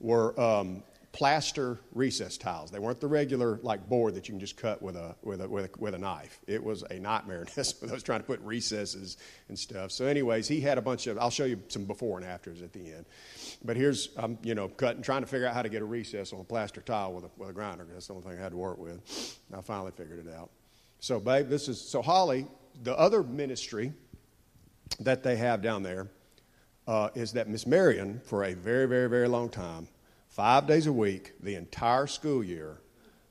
were 0.01 0.39
um, 0.41 0.83
plaster 1.17 1.81
recess 1.93 2.37
tiles. 2.37 2.71
They 2.71 2.79
weren't 2.79 3.01
the 3.01 3.07
regular 3.07 3.59
like 3.63 3.89
board 3.89 4.15
that 4.17 4.29
you 4.29 4.33
can 4.33 4.39
just 4.41 4.59
cut 4.59 4.83
with 4.83 4.97
a 4.97 5.17
with 5.23 5.41
a 5.41 5.49
with 5.49 5.65
a, 5.65 5.79
with 5.79 5.95
a 5.95 5.99
knife. 5.99 6.39
It 6.47 6.63
was 6.63 6.83
a 6.83 6.99
nightmare. 6.99 7.47
I 7.57 7.61
was 7.91 8.03
trying 8.03 8.21
to 8.21 8.27
put 8.27 8.39
recesses 8.43 9.17
and 9.49 9.59
stuff. 9.59 9.93
So, 9.93 10.05
anyways, 10.05 10.47
he 10.47 10.61
had 10.61 10.77
a 10.77 10.83
bunch 10.83 11.07
of. 11.07 11.17
I'll 11.17 11.31
show 11.31 11.47
you 11.47 11.63
some 11.69 11.87
before 11.87 12.19
and 12.19 12.27
afters 12.27 12.61
at 12.61 12.75
the 12.75 12.93
end. 12.93 13.07
But 13.65 13.79
here's 13.79 14.11
I'm 14.19 14.37
you 14.43 14.55
know 14.55 14.69
cutting, 14.69 15.01
trying 15.01 15.23
to 15.23 15.27
figure 15.27 15.47
out 15.47 15.55
how 15.55 15.63
to 15.63 15.71
get 15.71 15.81
a 15.81 15.87
recess 15.87 16.35
on 16.35 16.41
a 16.41 16.45
plaster 16.45 16.83
tile 16.83 17.15
with 17.15 17.25
a 17.25 17.31
with 17.39 17.49
a 17.49 17.55
grinder. 17.55 17.87
That's 17.91 18.09
the 18.09 18.13
only 18.15 18.29
thing 18.29 18.39
I 18.39 18.43
had 18.43 18.53
to 18.53 18.59
work 18.59 18.77
with. 18.77 19.39
And 19.49 19.59
I 19.59 19.63
finally 19.63 19.93
figured 19.93 20.27
it 20.27 20.35
out. 20.35 20.51
So, 21.01 21.19
babe, 21.19 21.49
this 21.49 21.69
is 21.69 21.81
so 21.81 22.03
Holly. 22.03 22.47
The 22.83 22.95
other 22.99 23.23
ministry 23.23 23.95
that 25.01 25.23
they 25.23 25.37
have 25.37 25.63
down 25.63 25.83
there 25.83 26.09
uh, 26.87 27.09
is 27.15 27.33
that 27.33 27.49
Miss 27.49 27.67
Marion, 27.67 28.21
for 28.23 28.45
a 28.45 28.53
very, 28.53 28.87
very, 28.87 29.09
very 29.09 29.29
long 29.29 29.49
time, 29.49 29.89
five 30.37 30.67
days 30.67 30.87
a 30.87 30.93
week, 30.93 31.33
the 31.41 31.55
entire 31.55 32.07
school 32.07 32.45
year, 32.45 32.77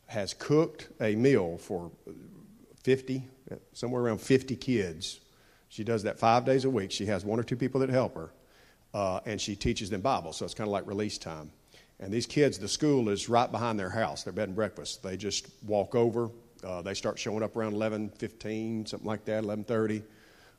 has 0.07 0.33
cooked 0.33 0.87
a 0.99 1.15
meal 1.15 1.55
for 1.59 1.91
50, 2.81 3.23
somewhere 3.73 4.01
around 4.01 4.19
50 4.19 4.55
kids. 4.55 5.19
She 5.69 5.83
does 5.83 6.01
that 6.03 6.17
five 6.17 6.45
days 6.45 6.65
a 6.65 6.69
week. 6.69 6.91
She 6.91 7.05
has 7.05 7.23
one 7.23 7.39
or 7.39 7.43
two 7.43 7.55
people 7.55 7.79
that 7.81 7.91
help 7.91 8.15
her, 8.15 8.31
uh, 8.95 9.19
and 9.27 9.39
she 9.39 9.55
teaches 9.55 9.91
them 9.91 10.01
Bible. 10.01 10.33
So 10.33 10.45
it's 10.45 10.55
kind 10.55 10.67
of 10.67 10.71
like 10.71 10.87
release 10.87 11.19
time. 11.19 11.51
And 11.99 12.11
these 12.11 12.25
kids, 12.25 12.57
the 12.57 12.67
school 12.67 13.09
is 13.09 13.29
right 13.29 13.51
behind 13.51 13.79
their 13.79 13.91
house, 13.91 14.23
their 14.23 14.33
bed 14.33 14.49
and 14.49 14.55
breakfast. 14.55 15.03
They 15.03 15.15
just 15.15 15.47
walk 15.63 15.93
over. 15.93 16.31
Uh, 16.63 16.81
they 16.81 16.95
start 16.95 17.19
showing 17.19 17.43
up 17.43 17.55
around 17.55 17.73
11, 17.73 18.13
15, 18.17 18.87
something 18.87 19.07
like 19.07 19.25
that, 19.25 19.43
11:30, 19.43 20.01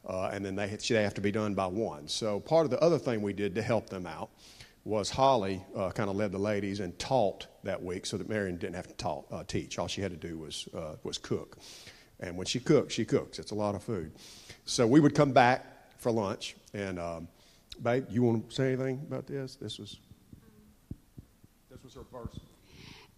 uh, 0.07 0.30
and 0.32 0.44
then 0.44 0.55
they 0.55 0.68
they 0.68 1.03
have 1.03 1.14
to 1.14 1.20
be 1.20 1.32
done 1.32 1.55
by 1.55 1.66
one. 1.66 2.07
So 2.07 2.38
part 2.38 2.66
of 2.66 2.70
the 2.70 2.80
other 2.80 2.99
thing 2.99 3.20
we 3.20 3.32
did 3.32 3.57
to 3.57 3.62
help 3.62 3.90
them 3.90 4.07
out 4.07 4.30
was 4.87 5.11
Holly 5.11 5.61
uh, 5.76 5.91
kind 5.91 6.09
of 6.09 6.14
led 6.14 6.30
the 6.30 6.39
ladies 6.39 6.78
and 6.78 6.97
taught 6.97 7.49
that 7.64 7.82
week, 7.82 8.07
so 8.07 8.16
that 8.16 8.28
Marion 8.28 8.57
didn't 8.57 8.76
have 8.76 8.97
to 8.97 9.09
uh, 9.09 9.43
teach. 9.45 9.80
All 9.80 9.89
she 9.89 10.01
had 10.01 10.12
to 10.12 10.16
do 10.16 10.39
was 10.39 10.68
uh, 10.74 10.95
was 11.03 11.18
cook. 11.18 11.59
And 12.20 12.37
when 12.37 12.47
she 12.47 12.61
cooks, 12.61 12.95
she 12.95 13.05
cooks. 13.05 13.39
It's 13.39 13.51
a 13.51 13.55
lot 13.55 13.74
of 13.74 13.82
food. 13.82 14.12
So 14.64 14.87
we 14.87 15.01
would 15.01 15.14
come 15.14 15.32
back 15.32 15.66
for 15.99 16.12
lunch, 16.12 16.57
and 16.72 17.01
um, 17.01 17.28
babe, 17.82 18.07
you 18.09 18.22
want 18.22 18.49
to 18.49 18.55
say 18.55 18.68
anything 18.68 19.03
about 19.07 19.26
this? 19.26 19.57
This 19.57 19.78
was 19.78 19.99
this 21.68 21.82
was 21.82 21.95
her 21.95 22.05
verse. 22.12 22.39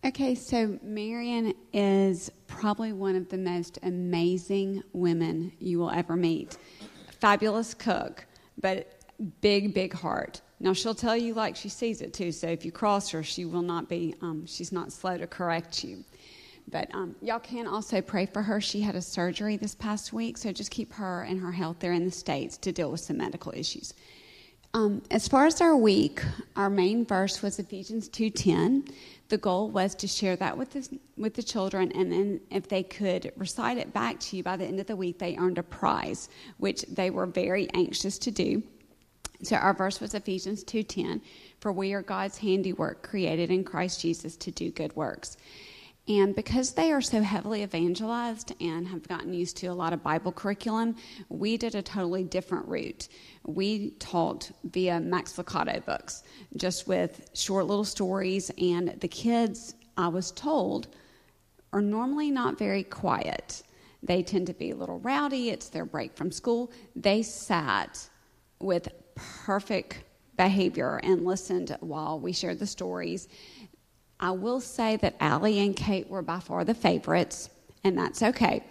Okay, 0.06 0.34
so 0.34 0.78
Marion 0.82 1.52
is 1.72 2.30
probably 2.46 2.92
one 2.92 3.14
of 3.14 3.28
the 3.28 3.36
most 3.36 3.78
amazing 3.82 4.82
women 4.92 5.52
you 5.58 5.80
will 5.80 5.90
ever 5.90 6.16
meet. 6.16 6.56
Fabulous 7.20 7.74
cook, 7.74 8.24
but 8.60 9.02
big, 9.40 9.74
big 9.74 9.92
heart. 9.92 10.40
Now 10.60 10.72
she'll 10.72 10.94
tell 10.94 11.16
you 11.16 11.34
like 11.34 11.56
she 11.56 11.68
sees 11.68 12.00
it 12.00 12.12
too. 12.12 12.32
So 12.32 12.48
if 12.48 12.64
you 12.64 12.72
cross 12.72 13.10
her, 13.10 13.22
she 13.22 13.44
will 13.44 13.62
not 13.62 13.88
be. 13.88 14.14
Um, 14.20 14.46
she's 14.46 14.72
not 14.72 14.92
slow 14.92 15.16
to 15.16 15.26
correct 15.26 15.84
you. 15.84 16.04
But 16.70 16.94
um, 16.94 17.16
y'all 17.22 17.38
can 17.38 17.66
also 17.66 18.00
pray 18.00 18.26
for 18.26 18.42
her. 18.42 18.60
She 18.60 18.80
had 18.80 18.94
a 18.94 19.00
surgery 19.00 19.56
this 19.56 19.74
past 19.74 20.12
week, 20.12 20.36
so 20.36 20.52
just 20.52 20.70
keep 20.70 20.92
her 20.94 21.22
and 21.22 21.40
her 21.40 21.52
health 21.52 21.78
there 21.80 21.92
in 21.92 22.04
the 22.04 22.10
states 22.10 22.58
to 22.58 22.72
deal 22.72 22.90
with 22.90 23.00
some 23.00 23.18
medical 23.18 23.52
issues. 23.54 23.94
Um, 24.74 25.02
as 25.10 25.26
far 25.26 25.46
as 25.46 25.62
our 25.62 25.74
week, 25.74 26.22
our 26.54 26.68
main 26.68 27.06
verse 27.06 27.40
was 27.40 27.58
Ephesians 27.58 28.08
2:10. 28.10 28.86
The 29.28 29.38
goal 29.38 29.70
was 29.70 29.94
to 29.96 30.06
share 30.06 30.36
that 30.36 30.58
with 30.58 30.70
the, 30.72 30.98
with 31.16 31.34
the 31.34 31.42
children, 31.42 31.90
and 31.92 32.12
then 32.12 32.40
if 32.50 32.68
they 32.68 32.82
could 32.82 33.32
recite 33.36 33.78
it 33.78 33.92
back 33.94 34.20
to 34.20 34.36
you 34.36 34.42
by 34.42 34.56
the 34.56 34.66
end 34.66 34.80
of 34.80 34.86
the 34.86 34.96
week, 34.96 35.18
they 35.18 35.36
earned 35.36 35.58
a 35.58 35.62
prize, 35.62 36.28
which 36.58 36.82
they 36.82 37.08
were 37.08 37.26
very 37.26 37.68
anxious 37.72 38.18
to 38.18 38.30
do. 38.30 38.62
So 39.42 39.56
our 39.56 39.74
verse 39.74 40.00
was 40.00 40.14
Ephesians 40.14 40.64
2:10, 40.64 41.20
for 41.60 41.72
we 41.72 41.92
are 41.92 42.02
God's 42.02 42.38
handiwork 42.38 43.02
created 43.02 43.50
in 43.50 43.62
Christ 43.62 44.00
Jesus 44.00 44.36
to 44.36 44.50
do 44.50 44.70
good 44.70 44.94
works. 44.96 45.36
And 46.08 46.34
because 46.34 46.72
they 46.72 46.90
are 46.90 47.02
so 47.02 47.20
heavily 47.20 47.62
evangelized 47.62 48.54
and 48.62 48.88
have 48.88 49.06
gotten 49.06 49.34
used 49.34 49.58
to 49.58 49.66
a 49.66 49.74
lot 49.74 49.92
of 49.92 50.02
Bible 50.02 50.32
curriculum, 50.32 50.96
we 51.28 51.58
did 51.58 51.74
a 51.74 51.82
totally 51.82 52.24
different 52.24 52.66
route. 52.66 53.08
We 53.44 53.90
taught 53.98 54.50
via 54.64 55.00
Max 55.00 55.34
Lucado 55.34 55.84
books, 55.84 56.22
just 56.56 56.88
with 56.88 57.28
short 57.34 57.66
little 57.66 57.84
stories, 57.84 58.50
and 58.56 58.98
the 59.00 59.08
kids, 59.08 59.74
I 59.98 60.08
was 60.08 60.32
told, 60.32 60.88
are 61.74 61.82
normally 61.82 62.30
not 62.30 62.58
very 62.58 62.84
quiet. 62.84 63.62
They 64.02 64.22
tend 64.22 64.46
to 64.46 64.54
be 64.54 64.70
a 64.70 64.76
little 64.76 65.00
rowdy, 65.00 65.50
it's 65.50 65.68
their 65.68 65.84
break 65.84 66.16
from 66.16 66.32
school. 66.32 66.72
They 66.96 67.22
sat 67.22 68.08
with 68.60 68.88
perfect 69.44 70.02
behavior 70.36 71.00
and 71.02 71.24
listened 71.24 71.76
while 71.80 72.18
we 72.18 72.32
shared 72.32 72.58
the 72.58 72.66
stories. 72.66 73.28
I 74.20 74.30
will 74.32 74.60
say 74.60 74.96
that 74.96 75.16
Allie 75.20 75.58
and 75.60 75.76
Kate 75.76 76.08
were 76.08 76.22
by 76.22 76.40
far 76.40 76.64
the 76.64 76.74
favorites, 76.74 77.50
and 77.84 77.96
that's 77.96 78.22
okay. 78.22 78.62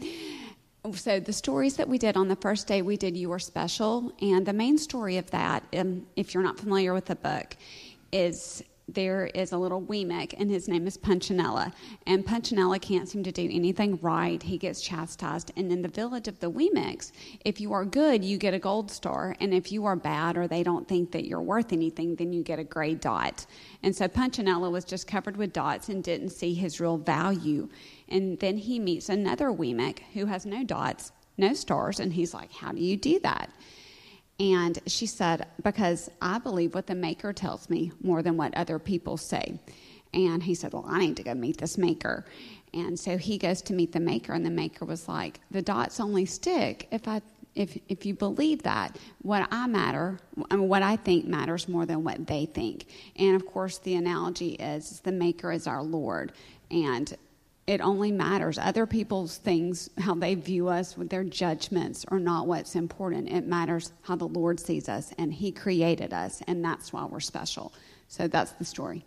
So, 0.93 1.19
the 1.19 1.33
stories 1.33 1.75
that 1.77 1.89
we 1.89 1.97
did 1.97 2.15
on 2.15 2.29
the 2.29 2.35
first 2.37 2.67
day, 2.67 2.81
we 2.81 2.95
did 2.95 3.17
You 3.17 3.31
Are 3.33 3.39
Special. 3.39 4.13
And 4.21 4.45
the 4.45 4.53
main 4.53 4.77
story 4.77 5.17
of 5.17 5.29
that, 5.31 5.63
um, 5.75 6.07
if 6.15 6.33
you're 6.33 6.43
not 6.43 6.57
familiar 6.57 6.93
with 6.93 7.05
the 7.05 7.15
book, 7.15 7.57
is 8.11 8.63
there 8.87 9.25
is 9.27 9.51
a 9.51 9.57
little 9.57 9.81
Wemmick, 9.81 10.33
and 10.37 10.49
his 10.49 10.69
name 10.69 10.87
is 10.87 10.97
Punchinello. 10.97 11.73
And 12.05 12.25
Punchinello 12.25 12.79
can't 12.81 13.09
seem 13.09 13.21
to 13.23 13.31
do 13.33 13.49
anything 13.51 13.99
right. 14.01 14.41
He 14.41 14.57
gets 14.57 14.81
chastised. 14.81 15.51
And 15.57 15.71
in 15.71 15.81
the 15.81 15.89
village 15.89 16.29
of 16.29 16.39
the 16.39 16.49
Wemmicks, 16.49 17.11
if 17.43 17.59
you 17.59 17.73
are 17.73 17.83
good, 17.83 18.23
you 18.23 18.37
get 18.37 18.53
a 18.53 18.59
gold 18.59 18.89
star. 18.89 19.35
And 19.41 19.53
if 19.53 19.73
you 19.73 19.85
are 19.85 19.97
bad 19.97 20.37
or 20.37 20.47
they 20.47 20.63
don't 20.63 20.87
think 20.87 21.11
that 21.11 21.25
you're 21.25 21.41
worth 21.41 21.73
anything, 21.73 22.15
then 22.15 22.31
you 22.31 22.43
get 22.43 22.59
a 22.59 22.63
gray 22.63 22.95
dot. 22.95 23.45
And 23.83 23.93
so 23.93 24.07
Punchinello 24.07 24.71
was 24.71 24.85
just 24.85 25.05
covered 25.05 25.35
with 25.35 25.51
dots 25.51 25.89
and 25.89 26.01
didn't 26.01 26.29
see 26.29 26.53
his 26.53 26.79
real 26.79 26.97
value. 26.97 27.67
And 28.07 28.39
then 28.39 28.57
he 28.57 28.79
meets 28.79 29.09
another 29.09 29.51
Wemmick 29.51 29.99
who 30.13 30.27
has 30.27 30.45
no 30.45 30.63
dots, 30.63 31.11
no 31.37 31.53
stars. 31.53 31.99
And 31.99 32.13
he's 32.13 32.33
like, 32.33 32.53
How 32.53 32.71
do 32.71 32.81
you 32.81 32.95
do 32.95 33.19
that? 33.19 33.49
And 34.39 34.79
she 34.85 35.05
said, 35.05 35.47
Because 35.63 36.09
I 36.21 36.39
believe 36.39 36.75
what 36.75 36.87
the 36.87 36.95
maker 36.95 37.33
tells 37.33 37.69
me 37.69 37.91
more 38.01 38.21
than 38.21 38.37
what 38.37 38.55
other 38.55 38.79
people 38.79 39.17
say. 39.17 39.59
And 40.13 40.43
he 40.43 40.55
said, 40.55 40.73
Well, 40.73 40.85
I 40.87 40.99
need 40.99 41.17
to 41.17 41.23
go 41.23 41.33
meet 41.33 41.57
this 41.57 41.77
maker. 41.77 42.25
And 42.73 42.99
so 42.99 43.17
he 43.17 43.37
goes 43.37 43.61
to 43.63 43.73
meet 43.73 43.93
the 43.93 43.99
maker, 43.99 44.33
and 44.33 44.45
the 44.45 44.51
maker 44.51 44.85
was 44.85 45.07
like, 45.07 45.39
The 45.51 45.61
dots 45.61 45.99
only 45.99 46.25
stick 46.25 46.87
if 46.91 47.07
I. 47.07 47.21
If, 47.55 47.75
if 47.89 48.05
you 48.05 48.13
believe 48.13 48.61
that, 48.63 48.99
what 49.23 49.47
I 49.49 49.65
matter, 49.65 50.19
I 50.51 50.55
mean, 50.55 50.67
what 50.67 50.83
I 50.83 50.95
think 50.95 51.25
matters 51.25 51.67
more 51.67 51.87
than 51.87 52.03
what 52.03 52.27
they 52.27 52.45
think. 52.45 52.85
And 53.15 53.35
of 53.35 53.47
course, 53.47 53.79
the 53.79 53.95
analogy 53.95 54.49
is 54.49 54.99
the 54.99 55.11
maker 55.11 55.51
is 55.51 55.65
our 55.65 55.81
Lord. 55.81 56.33
And 56.69 57.17
it 57.67 57.81
only 57.81 58.13
matters. 58.13 58.57
Other 58.57 58.85
people's 58.85 59.37
things, 59.37 59.89
how 59.97 60.15
they 60.15 60.35
view 60.35 60.69
us 60.69 60.97
with 60.97 61.09
their 61.09 61.25
judgments, 61.25 62.05
are 62.07 62.19
not 62.19 62.47
what's 62.47 62.75
important. 62.75 63.29
It 63.29 63.45
matters 63.45 63.91
how 64.03 64.15
the 64.15 64.27
Lord 64.27 64.59
sees 64.59 64.87
us, 64.87 65.13
and 65.17 65.33
He 65.33 65.51
created 65.51 66.13
us, 66.13 66.41
and 66.47 66.63
that's 66.63 66.93
why 66.93 67.05
we're 67.05 67.19
special. 67.19 67.73
So 68.07 68.29
that's 68.29 68.53
the 68.53 68.63
story. 68.63 69.03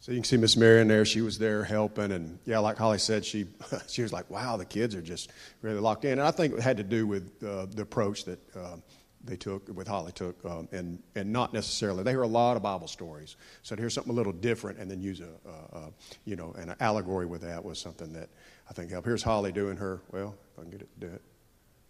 So 0.00 0.12
you 0.12 0.18
can 0.18 0.24
see 0.24 0.36
Miss 0.36 0.56
Marion 0.56 0.88
there. 0.88 1.04
She 1.04 1.20
was 1.20 1.38
there 1.38 1.62
helping, 1.62 2.10
and 2.10 2.38
yeah, 2.44 2.58
like 2.58 2.76
Holly 2.76 2.98
said, 2.98 3.24
she 3.24 3.46
she 3.88 4.02
was 4.02 4.12
like, 4.12 4.28
"Wow, 4.28 4.56
the 4.56 4.64
kids 4.66 4.94
are 4.96 5.00
just 5.00 5.30
really 5.62 5.78
locked 5.78 6.04
in." 6.04 6.12
And 6.12 6.22
I 6.22 6.32
think 6.32 6.54
it 6.54 6.60
had 6.60 6.76
to 6.78 6.82
do 6.82 7.06
with 7.06 7.42
uh, 7.42 7.66
the 7.66 7.82
approach 7.82 8.24
that 8.24 8.40
uh, 8.56 8.76
they 9.24 9.36
took, 9.36 9.68
with 9.74 9.88
Holly 9.88 10.12
took, 10.12 10.44
um, 10.44 10.68
and 10.72 11.02
and 11.14 11.32
not 11.32 11.52
necessarily. 11.52 12.02
They 12.02 12.10
hear 12.10 12.22
a 12.22 12.26
lot 12.26 12.56
of 12.56 12.62
Bible 12.62 12.88
stories, 12.88 13.36
so 13.62 13.74
to 13.74 13.82
hear 13.82 13.90
something 13.90 14.12
a 14.12 14.16
little 14.16 14.32
different 14.32 14.78
and 14.78 14.90
then 14.90 15.00
use 15.00 15.20
a, 15.20 15.30
a, 15.48 15.78
a 15.78 15.92
you 16.24 16.36
know 16.36 16.52
an 16.58 16.74
allegory 16.80 17.26
with 17.26 17.42
that 17.42 17.64
was 17.64 17.78
something 17.78 18.12
that 18.12 18.28
I 18.68 18.72
think 18.72 18.90
helped. 18.90 19.06
Here's 19.06 19.22
Holly 19.22 19.52
doing 19.52 19.76
her. 19.76 20.02
Well, 20.12 20.34
if 20.52 20.58
I 20.58 20.62
can 20.62 20.70
get 20.70 20.82
it 20.82 20.88
to 21.00 21.06
do 21.06 21.12
it. 21.12 21.22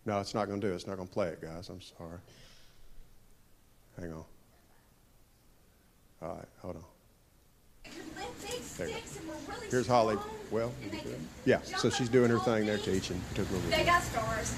No, 0.07 0.21
it's 0.21 0.35
not 0.35 0.49
going 0.49 0.61
to 0.61 0.67
do 0.67 0.73
it. 0.73 0.77
It's 0.77 0.87
not 0.87 0.97
going 0.97 1.09
to 1.09 1.15
play 1.15 1.29
it, 1.29 1.41
guys. 1.41 1.71
I'm 1.71 1.81
sorry. 1.81 2.19
Hang 3.99 4.13
on. 4.13 4.25
All 6.23 6.37
right, 6.37 6.49
hold 6.61 6.77
on. 6.77 6.85
Go. 8.79 8.87
Here's 9.71 9.87
Holly. 9.87 10.17
Well, 10.51 10.73
yeah. 11.45 11.61
So 11.63 11.91
she's 11.91 12.09
doing 12.09 12.31
her 12.31 12.39
thing 12.41 12.67
there, 12.67 12.79
teaching. 12.79 13.21
Took 13.35 13.49
a 13.51 13.53
little 13.53 13.71
They 13.71 13.85
got 13.85 14.03
stars. 14.03 14.55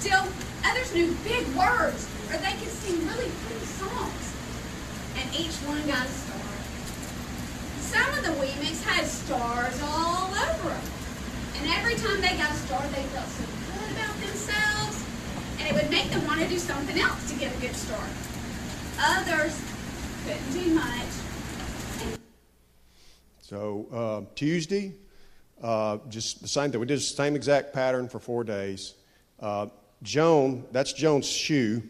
Still, 0.00 0.24
others 0.64 0.94
knew 0.94 1.16
big 1.24 1.46
words, 1.56 2.08
or 2.30 2.36
they 2.38 2.52
could 2.52 2.68
sing 2.68 3.06
really 3.06 3.30
pretty 3.46 3.66
songs. 3.66 4.34
And 5.16 5.34
each 5.34 5.56
one 5.66 5.80
got 5.86 6.06
a 6.06 6.10
star. 6.10 6.36
Some 7.80 8.18
of 8.18 8.24
the 8.24 8.32
Wemmicks 8.40 8.82
had 8.82 9.06
stars 9.06 9.80
all 9.82 10.28
over 10.28 10.68
them. 10.68 10.82
And 11.58 11.70
every 11.70 11.94
time 11.94 12.20
they 12.20 12.36
got 12.36 12.50
a 12.50 12.54
star, 12.54 12.82
they 12.88 13.02
felt 13.14 13.26
so 13.28 13.44
good 13.44 13.96
about 13.96 14.14
themselves. 14.20 15.04
And 15.58 15.68
it 15.68 15.74
would 15.74 15.90
make 15.90 16.10
them 16.10 16.26
want 16.26 16.40
to 16.40 16.48
do 16.48 16.58
something 16.58 16.98
else 16.98 17.30
to 17.32 17.38
get 17.38 17.56
a 17.56 17.60
good 17.60 17.74
star. 17.74 18.04
Others 19.00 19.60
couldn't 20.26 20.52
do 20.52 20.74
much. 20.74 22.18
So 23.40 23.86
uh, 23.92 24.34
Tuesday, 24.34 24.92
uh, 25.62 25.98
just 26.08 26.42
the 26.42 26.48
same 26.48 26.70
thing. 26.70 26.80
We 26.80 26.86
did 26.86 26.98
the 26.98 27.02
same 27.02 27.36
exact 27.36 27.72
pattern 27.72 28.08
for 28.08 28.18
four 28.18 28.44
days. 28.44 28.94
Uh, 29.40 29.68
Joan, 30.02 30.64
that's 30.72 30.92
Joan's 30.92 31.26
shoe. 31.26 31.82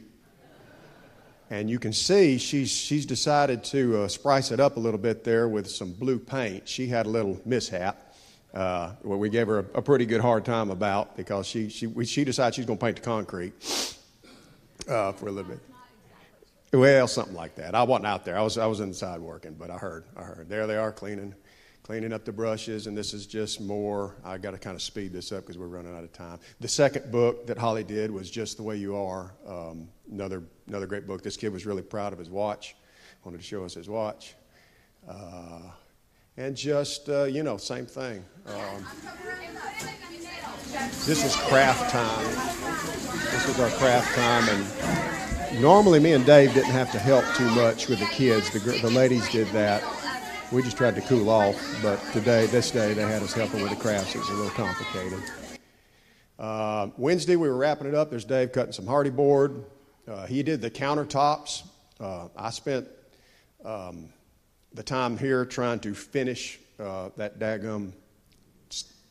And 1.48 1.70
you 1.70 1.78
can 1.78 1.92
see 1.92 2.38
she's, 2.38 2.70
she's 2.70 3.06
decided 3.06 3.62
to 3.64 4.02
uh, 4.02 4.08
spice 4.08 4.50
it 4.50 4.58
up 4.58 4.76
a 4.76 4.80
little 4.80 4.98
bit 4.98 5.22
there 5.22 5.48
with 5.48 5.70
some 5.70 5.92
blue 5.92 6.18
paint. 6.18 6.68
She 6.68 6.88
had 6.88 7.06
a 7.06 7.08
little 7.08 7.40
mishap, 7.44 8.14
uh, 8.52 8.94
what 9.02 9.18
we 9.18 9.28
gave 9.28 9.46
her 9.46 9.60
a, 9.60 9.78
a 9.78 9.82
pretty 9.82 10.06
good 10.06 10.20
hard 10.20 10.44
time 10.44 10.70
about 10.70 11.16
because 11.16 11.46
she, 11.46 11.68
she, 11.68 12.04
she 12.04 12.24
decided 12.24 12.54
she's 12.54 12.66
going 12.66 12.78
to 12.78 12.84
paint 12.84 12.96
the 12.96 13.02
concrete 13.02 13.52
uh, 14.88 15.12
for 15.12 15.28
a 15.28 15.30
little 15.30 15.50
bit. 15.50 15.60
Well, 16.72 17.06
something 17.06 17.34
like 17.34 17.54
that. 17.56 17.76
I 17.76 17.84
wasn't 17.84 18.06
out 18.06 18.24
there. 18.24 18.36
I 18.36 18.42
was, 18.42 18.58
I 18.58 18.66
was 18.66 18.80
inside 18.80 19.20
working, 19.20 19.54
but 19.54 19.70
I 19.70 19.78
heard, 19.78 20.04
I 20.16 20.22
heard. 20.22 20.48
There 20.48 20.66
they 20.66 20.76
are 20.76 20.90
cleaning, 20.90 21.34
cleaning 21.86 22.12
up 22.12 22.24
the 22.24 22.32
brushes, 22.32 22.88
and 22.88 22.98
this 22.98 23.14
is 23.14 23.28
just 23.28 23.60
more. 23.60 24.16
I 24.24 24.38
got 24.38 24.50
to 24.50 24.58
kind 24.58 24.74
of 24.74 24.82
speed 24.82 25.12
this 25.12 25.30
up 25.30 25.42
because 25.42 25.56
we're 25.56 25.68
running 25.68 25.96
out 25.96 26.02
of 26.02 26.12
time. 26.12 26.40
The 26.58 26.66
second 26.66 27.12
book 27.12 27.46
that 27.46 27.56
Holly 27.56 27.84
did 27.84 28.10
was 28.10 28.28
Just 28.28 28.56
the 28.56 28.64
Way 28.64 28.74
You 28.74 28.96
Are. 28.96 29.32
Um, 29.46 29.86
another 30.10 30.42
another 30.66 30.88
great 30.88 31.06
book. 31.06 31.22
This 31.22 31.36
kid 31.36 31.52
was 31.52 31.64
really 31.64 31.82
proud 31.82 32.12
of 32.12 32.18
his 32.18 32.28
watch. 32.28 32.74
Wanted 33.22 33.36
to 33.36 33.44
show 33.44 33.64
us 33.64 33.74
his 33.74 33.88
watch. 33.88 34.34
Uh, 35.08 35.60
and 36.36 36.56
just 36.56 37.08
uh, 37.08 37.22
you 37.22 37.44
know, 37.44 37.56
same 37.56 37.86
thing. 37.86 38.24
Um, 38.46 38.84
this 41.06 41.24
is 41.24 41.36
craft 41.36 41.92
time. 41.92 42.24
This 43.30 43.46
was 43.46 43.60
our 43.60 43.70
craft 43.78 44.12
time, 44.16 44.48
and 44.48 45.62
normally 45.62 46.00
me 46.00 46.14
and 46.14 46.26
Dave 46.26 46.52
didn't 46.52 46.72
have 46.72 46.90
to 46.90 46.98
help 46.98 47.24
too 47.36 47.48
much 47.52 47.88
with 47.88 48.00
the 48.00 48.06
kids. 48.06 48.50
The, 48.50 48.58
the 48.58 48.90
ladies 48.90 49.30
did 49.30 49.46
that. 49.50 49.84
We 50.52 50.62
just 50.62 50.76
tried 50.76 50.94
to 50.94 51.00
cool 51.00 51.28
off, 51.28 51.56
but 51.82 52.00
today, 52.12 52.46
this 52.46 52.70
day, 52.70 52.94
they 52.94 53.02
had 53.02 53.20
us 53.20 53.32
helping 53.32 53.62
with 53.62 53.70
the 53.70 53.76
crafts. 53.76 54.14
It 54.14 54.18
was 54.18 54.28
a 54.28 54.34
little 54.34 54.50
complicated. 54.52 55.20
Uh, 56.38 56.90
Wednesday, 56.96 57.34
we 57.34 57.48
were 57.48 57.56
wrapping 57.56 57.88
it 57.88 57.96
up. 57.96 58.10
There's 58.10 58.24
Dave 58.24 58.52
cutting 58.52 58.72
some 58.72 58.86
hardy 58.86 59.10
board. 59.10 59.64
Uh, 60.06 60.24
he 60.26 60.44
did 60.44 60.60
the 60.60 60.70
countertops. 60.70 61.64
Uh, 61.98 62.28
I 62.36 62.50
spent 62.50 62.86
um, 63.64 64.08
the 64.72 64.84
time 64.84 65.18
here 65.18 65.44
trying 65.44 65.80
to 65.80 65.94
finish 65.94 66.60
uh, 66.78 67.08
that 67.16 67.40
daggum 67.40 67.90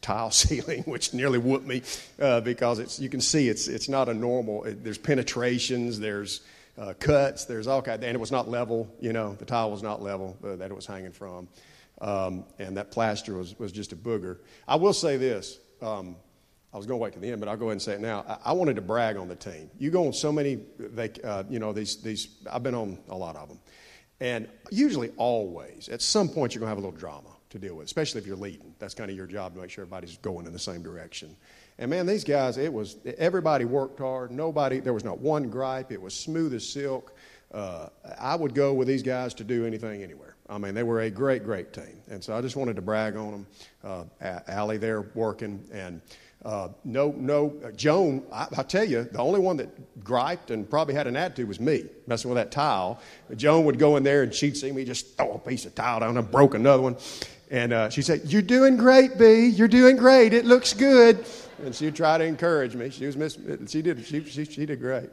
tile 0.02 0.32
ceiling, 0.32 0.84
which 0.84 1.14
nearly 1.14 1.38
whooped 1.38 1.68
me 1.68 1.82
uh, 2.22 2.40
because 2.40 2.80
it's 2.80 2.98
you 2.98 3.10
can 3.10 3.20
see 3.20 3.50
it's 3.50 3.68
it's 3.68 3.90
not 3.90 4.08
a 4.08 4.14
normal. 4.14 4.64
It, 4.64 4.86
there's 4.86 4.98
penetrations, 4.98 6.00
there's 6.00 6.40
uh, 6.78 6.94
cuts, 7.00 7.46
there's 7.46 7.68
all 7.68 7.82
kind, 7.82 8.04
and 8.04 8.16
it 8.16 8.20
was 8.20 8.32
not 8.32 8.50
level. 8.50 8.94
You 9.00 9.14
know, 9.14 9.34
the 9.36 9.46
tile 9.46 9.72
was 9.72 9.84
not 9.84 10.02
level 10.02 10.38
uh, 10.44 10.56
that 10.58 10.72
it 10.72 10.74
was 10.74 10.86
hanging 10.86 11.12
from, 11.12 11.48
um, 12.02 12.46
and 12.60 12.78
that 12.78 12.92
plaster 12.92 13.36
was 13.36 13.58
was 13.60 13.72
just 13.72 13.94
a 13.94 13.96
booger. 13.96 14.40
I 14.68 14.76
will 14.76 14.94
say 14.94 15.18
this. 15.18 15.60
Um, 15.82 16.16
I 16.74 16.78
was 16.78 16.86
going 16.86 17.00
to 17.00 17.04
wait 17.04 17.14
to 17.14 17.20
the 17.20 17.32
end, 17.32 17.40
but 17.40 17.48
I'll 17.48 17.56
go 17.56 17.66
ahead 17.68 17.74
and 17.74 17.82
say 17.82 17.94
it 17.94 18.02
now. 18.02 18.26
I, 18.28 18.50
I 18.50 18.52
wanted 18.52 18.76
to 18.76 18.82
brag 18.82 19.16
on 19.16 19.30
the 19.30 19.36
team. 19.36 19.70
You 19.80 19.92
go 19.92 20.08
on 20.08 20.14
so 20.14 20.30
many, 20.30 20.60
vac- 20.78 21.24
uh, 21.24 21.44
you 21.50 21.60
know, 21.60 21.72
these 21.72 22.02
these. 22.02 22.28
I've 22.52 22.64
been 22.64 22.76
on 22.76 22.98
a 23.10 23.16
lot 23.16 23.38
of 23.38 23.48
them, 23.48 23.60
and 24.20 24.50
usually, 24.72 25.12
always, 25.18 25.88
at 25.90 26.02
some 26.02 26.28
point, 26.28 26.54
you're 26.54 26.60
going 26.60 26.68
to 26.68 26.76
have 26.76 26.78
a 26.78 26.86
little 26.86 26.98
drama 26.98 27.30
to 27.52 27.60
deal 27.60 27.76
with, 27.76 27.86
especially 27.86 28.20
if 28.20 28.28
you're 28.28 28.36
leading. 28.36 28.76
That's 28.80 28.94
kind 28.94 29.10
of 29.10 29.16
your 29.16 29.28
job 29.28 29.54
to 29.54 29.62
make 29.62 29.70
sure 29.70 29.84
everybody's 29.84 30.18
going 30.18 30.46
in 30.46 30.54
the 30.54 30.60
same 30.60 30.84
direction. 30.84 31.38
And 31.78 31.90
man, 31.90 32.06
these 32.06 32.24
guys, 32.24 32.58
it 32.58 32.72
was 32.72 32.98
everybody 33.18 33.66
worked 33.66 34.00
hard. 34.00 34.32
Nobody, 34.32 34.80
there 34.80 34.94
was 34.94 35.04
not 35.04 35.20
one 35.20 35.50
gripe. 35.50 35.92
It 35.92 36.02
was 36.02 36.14
smooth 36.14 36.54
as 36.54 36.68
silk. 36.68 37.14
Uh, 37.54 37.90
I 38.20 38.36
would 38.36 38.54
go 38.54 38.74
with 38.74 38.88
these 38.88 39.04
guys 39.04 39.34
to 39.36 39.44
do 39.44 39.66
anything 39.66 40.04
anywhere. 40.04 40.36
I 40.50 40.58
mean, 40.58 40.74
they 40.74 40.84
were 40.84 41.02
a 41.02 41.10
great, 41.10 41.44
great 41.44 41.74
team. 41.74 42.02
And 42.10 42.24
so 42.24 42.38
I 42.38 42.42
just 42.42 42.56
wanted 42.56 42.76
to 42.76 42.82
brag 42.82 43.16
on 43.16 43.32
them. 43.32 43.48
Uh, 44.22 44.40
Allie 44.48 44.78
there 44.78 45.02
working 45.16 45.64
and. 45.72 46.02
Uh, 46.44 46.70
no, 46.84 47.12
no, 47.18 47.56
uh, 47.66 47.72
Joan, 47.72 48.24
I, 48.32 48.46
I 48.56 48.62
tell 48.62 48.84
you, 48.84 49.06
the 49.06 49.18
only 49.18 49.40
one 49.40 49.58
that 49.58 50.04
griped 50.04 50.52
and 50.52 50.70
probably 50.70 50.94
had 50.94 51.08
an 51.08 51.16
attitude 51.16 51.48
was 51.48 51.60
me, 51.60 51.86
messing 52.06 52.30
with 52.30 52.36
that 52.36 52.52
tile. 52.52 53.02
Joan 53.36 53.66
would 53.66 53.80
go 53.80 53.98
in 53.98 54.04
there 54.04 54.22
and 54.22 54.32
she'd 54.32 54.56
see 54.56 54.72
me 54.72 54.86
just 54.86 55.18
throw 55.18 55.34
a 55.34 55.40
piece 55.40 55.66
of 55.66 55.74
tile 55.74 56.02
down 56.02 56.16
and 56.16 56.30
broke 56.30 56.54
another 56.54 56.84
one. 56.84 56.98
And 57.50 57.74
uh, 57.74 57.90
she'd 57.90 58.06
say, 58.06 58.22
You're 58.26 58.44
doing 58.44 58.78
great, 58.78 59.18
B. 59.18 59.48
You're 59.48 59.68
doing 59.68 59.98
great. 59.98 60.36
It 60.36 60.46
looks 60.46 60.74
good. 60.74 61.26
And 61.64 61.74
she'd 61.74 61.96
try 61.96 62.18
to 62.18 62.24
encourage 62.24 62.76
me. 62.76 62.90
She 62.90 63.06
was 63.06 63.16
miss- 63.16 63.38
she 63.68 63.82
did 63.82 64.06
she, 64.06 64.24
she, 64.26 64.46
she 64.46 64.66
did 64.66 64.80
great. 64.80 65.10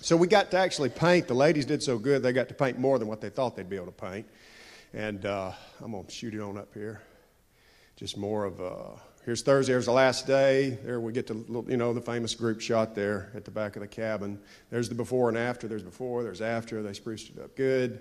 So 0.00 0.16
we 0.16 0.26
got 0.26 0.50
to 0.52 0.58
actually 0.58 0.88
paint. 0.88 1.28
The 1.28 1.34
ladies 1.34 1.66
did 1.66 1.82
so 1.82 1.98
good, 1.98 2.22
they 2.22 2.32
got 2.32 2.48
to 2.48 2.54
paint 2.54 2.78
more 2.78 2.98
than 2.98 3.06
what 3.06 3.20
they 3.20 3.28
thought 3.28 3.54
they'd 3.54 3.68
be 3.68 3.76
able 3.76 3.86
to 3.86 3.92
paint. 3.92 4.26
And 4.94 5.24
uh, 5.24 5.52
I'm 5.82 5.92
to 5.92 6.10
shoot 6.10 6.34
it 6.34 6.40
on 6.40 6.56
up 6.58 6.72
here. 6.74 7.02
Just 7.96 8.16
more 8.16 8.44
of 8.44 8.60
a. 8.60 8.98
Here's 9.26 9.42
Thursday. 9.42 9.74
Here's 9.74 9.84
the 9.84 9.92
last 9.92 10.26
day. 10.26 10.78
There 10.82 10.98
we 10.98 11.12
get 11.12 11.26
to, 11.26 11.64
you 11.68 11.76
know, 11.76 11.92
the 11.92 12.00
famous 12.00 12.34
group 12.34 12.62
shot 12.62 12.94
there 12.94 13.30
at 13.34 13.44
the 13.44 13.50
back 13.50 13.76
of 13.76 13.82
the 13.82 13.88
cabin. 13.88 14.40
There's 14.70 14.88
the 14.88 14.94
before 14.94 15.28
and 15.28 15.36
after. 15.36 15.68
There's 15.68 15.82
before, 15.82 16.22
there's 16.22 16.40
after. 16.40 16.82
They 16.82 16.94
spruced 16.94 17.28
it 17.28 17.38
up 17.38 17.54
good. 17.54 18.00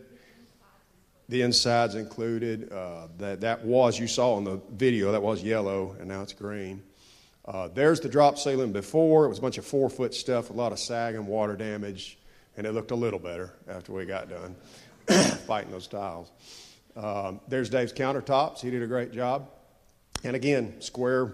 The 1.27 1.41
insides 1.41 1.95
included. 1.95 2.71
Uh, 2.71 3.09
that, 3.17 3.41
that 3.41 3.65
was, 3.65 3.99
you 3.99 4.07
saw 4.07 4.37
in 4.37 4.45
the 4.45 4.61
video, 4.71 5.11
that 5.11 5.21
was 5.21 5.43
yellow, 5.43 5.97
and 5.99 6.07
now 6.07 6.21
it's 6.21 6.33
green. 6.33 6.81
Uh, 7.45 7.67
there's 7.73 7.99
the 7.99 8.09
drop 8.09 8.37
ceiling 8.37 8.71
before. 8.71 9.25
It 9.25 9.29
was 9.29 9.39
a 9.39 9.41
bunch 9.41 9.57
of 9.57 9.65
four 9.65 9.89
foot 9.89 10.13
stuff, 10.13 10.49
a 10.49 10.53
lot 10.53 10.71
of 10.71 10.79
sag 10.79 11.15
and 11.15 11.27
water 11.27 11.55
damage, 11.55 12.17
and 12.57 12.67
it 12.67 12.73
looked 12.73 12.91
a 12.91 12.95
little 12.95 13.19
better 13.19 13.53
after 13.67 13.93
we 13.93 14.05
got 14.05 14.29
done 14.29 14.55
fighting 15.47 15.71
those 15.71 15.87
tiles. 15.87 16.31
Um, 16.95 17.39
there's 17.47 17.69
Dave's 17.69 17.93
countertops. 17.93 18.59
He 18.59 18.69
did 18.69 18.83
a 18.83 18.87
great 18.87 19.11
job. 19.11 19.49
And 20.23 20.35
again, 20.35 20.81
square, 20.81 21.33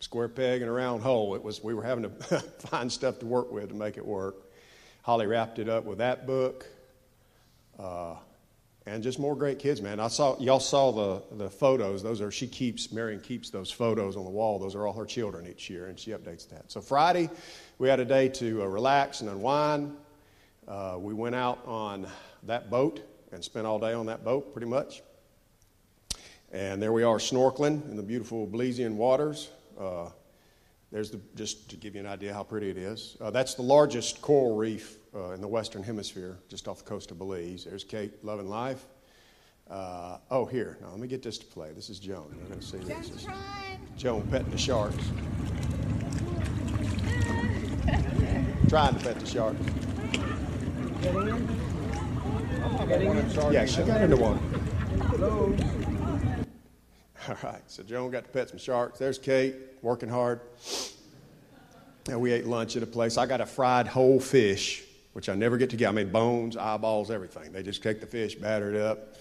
square 0.00 0.28
peg 0.28 0.62
and 0.62 0.70
a 0.70 0.72
round 0.72 1.02
hole. 1.02 1.34
It 1.34 1.42
was 1.42 1.62
we 1.62 1.74
were 1.74 1.82
having 1.82 2.04
to 2.04 2.10
find 2.40 2.90
stuff 2.90 3.18
to 3.18 3.26
work 3.26 3.52
with 3.52 3.68
to 3.68 3.74
make 3.74 3.96
it 3.96 4.06
work. 4.06 4.36
Holly 5.02 5.26
wrapped 5.26 5.58
it 5.58 5.68
up 5.68 5.84
with 5.84 5.98
that 5.98 6.26
book, 6.26 6.66
uh, 7.78 8.14
and 8.86 9.02
just 9.02 9.18
more 9.18 9.34
great 9.34 9.58
kids, 9.58 9.80
man. 9.80 9.98
I 9.98 10.08
saw 10.08 10.38
y'all 10.38 10.60
saw 10.60 10.90
the 10.92 11.36
the 11.36 11.50
photos. 11.50 12.02
Those 12.02 12.20
are 12.20 12.30
she 12.30 12.46
keeps 12.46 12.92
Marion 12.92 13.20
keeps 13.20 13.50
those 13.50 13.70
photos 13.70 14.16
on 14.16 14.24
the 14.24 14.30
wall. 14.30 14.58
Those 14.58 14.74
are 14.74 14.86
all 14.86 14.92
her 14.92 15.06
children 15.06 15.46
each 15.46 15.70
year, 15.70 15.86
and 15.86 15.98
she 15.98 16.10
updates 16.10 16.48
that. 16.50 16.70
So 16.70 16.80
Friday, 16.80 17.30
we 17.78 17.88
had 17.88 18.00
a 18.00 18.04
day 18.04 18.28
to 18.30 18.62
uh, 18.62 18.66
relax 18.66 19.20
and 19.20 19.30
unwind. 19.30 19.96
Uh, 20.68 20.96
we 20.98 21.14
went 21.14 21.34
out 21.34 21.60
on 21.66 22.06
that 22.44 22.70
boat 22.70 23.00
and 23.32 23.42
spent 23.42 23.66
all 23.66 23.78
day 23.78 23.92
on 23.92 24.06
that 24.06 24.24
boat, 24.24 24.52
pretty 24.52 24.68
much. 24.68 25.02
And 26.52 26.80
there 26.80 26.92
we 26.92 27.02
are 27.02 27.16
snorkeling 27.16 27.90
in 27.90 27.96
the 27.96 28.02
beautiful 28.02 28.46
Belizean 28.46 28.94
waters. 28.94 29.50
Uh, 29.78 30.08
there's 30.92 31.10
the, 31.10 31.20
just 31.34 31.68
to 31.70 31.76
give 31.76 31.94
you 31.94 32.00
an 32.00 32.06
idea 32.06 32.32
how 32.32 32.44
pretty 32.44 32.70
it 32.70 32.76
is. 32.76 33.16
Uh, 33.20 33.30
that's 33.30 33.54
the 33.54 33.62
largest 33.62 34.22
coral 34.22 34.54
reef 34.54 34.98
uh, 35.14 35.30
in 35.30 35.40
the 35.40 35.48
Western 35.48 35.82
Hemisphere, 35.82 36.38
just 36.48 36.68
off 36.68 36.78
the 36.78 36.84
coast 36.84 37.10
of 37.10 37.18
Belize. 37.18 37.64
There's 37.64 37.84
Kate 37.84 38.12
loving 38.24 38.48
life. 38.48 38.86
Uh, 39.70 40.18
oh, 40.30 40.44
here. 40.44 40.76
Now, 40.80 40.90
let 40.90 41.00
me 41.00 41.08
get 41.08 41.22
this 41.22 41.38
to 41.38 41.46
play. 41.46 41.72
This 41.72 41.88
is 41.88 41.98
Joan. 41.98 42.34
You're 42.36 42.48
going 42.48 42.60
to 42.60 42.66
see 42.66 42.78
this. 42.78 43.08
this 43.08 43.22
is 43.22 43.28
Joan 43.96 44.22
petting 44.28 44.50
the 44.50 44.58
sharks. 44.58 44.96
Trying 48.68 48.94
to 48.94 49.04
pet 49.04 49.20
the 49.20 49.26
sharks. 49.26 49.60
Yeah, 53.52 53.64
she 53.66 53.82
got 53.82 54.00
into 54.00 54.16
one. 54.16 54.38
All 57.26 57.36
right, 57.42 57.62
so 57.66 57.82
Joan 57.82 58.10
got 58.10 58.24
to 58.24 58.30
pet 58.30 58.50
some 58.50 58.58
sharks. 58.58 58.98
There's 58.98 59.18
Kate 59.18 59.54
working 59.80 60.08
hard. 60.08 60.40
And 62.08 62.20
we 62.20 62.32
ate 62.32 62.44
lunch 62.46 62.76
at 62.76 62.82
a 62.82 62.86
place. 62.86 63.16
I 63.16 63.24
got 63.24 63.40
a 63.40 63.46
fried 63.46 63.86
whole 63.86 64.20
fish, 64.20 64.82
which 65.14 65.28
I 65.28 65.34
never 65.34 65.56
get 65.56 65.70
to 65.70 65.76
get. 65.76 65.88
I 65.88 65.92
mean, 65.92 66.10
bones, 66.10 66.56
eyeballs, 66.56 67.10
everything. 67.10 67.52
They 67.52 67.62
just 67.62 67.82
take 67.82 68.00
the 68.00 68.06
fish, 68.06 68.34
batter 68.34 68.74
it 68.74 68.80
up, 68.80 69.14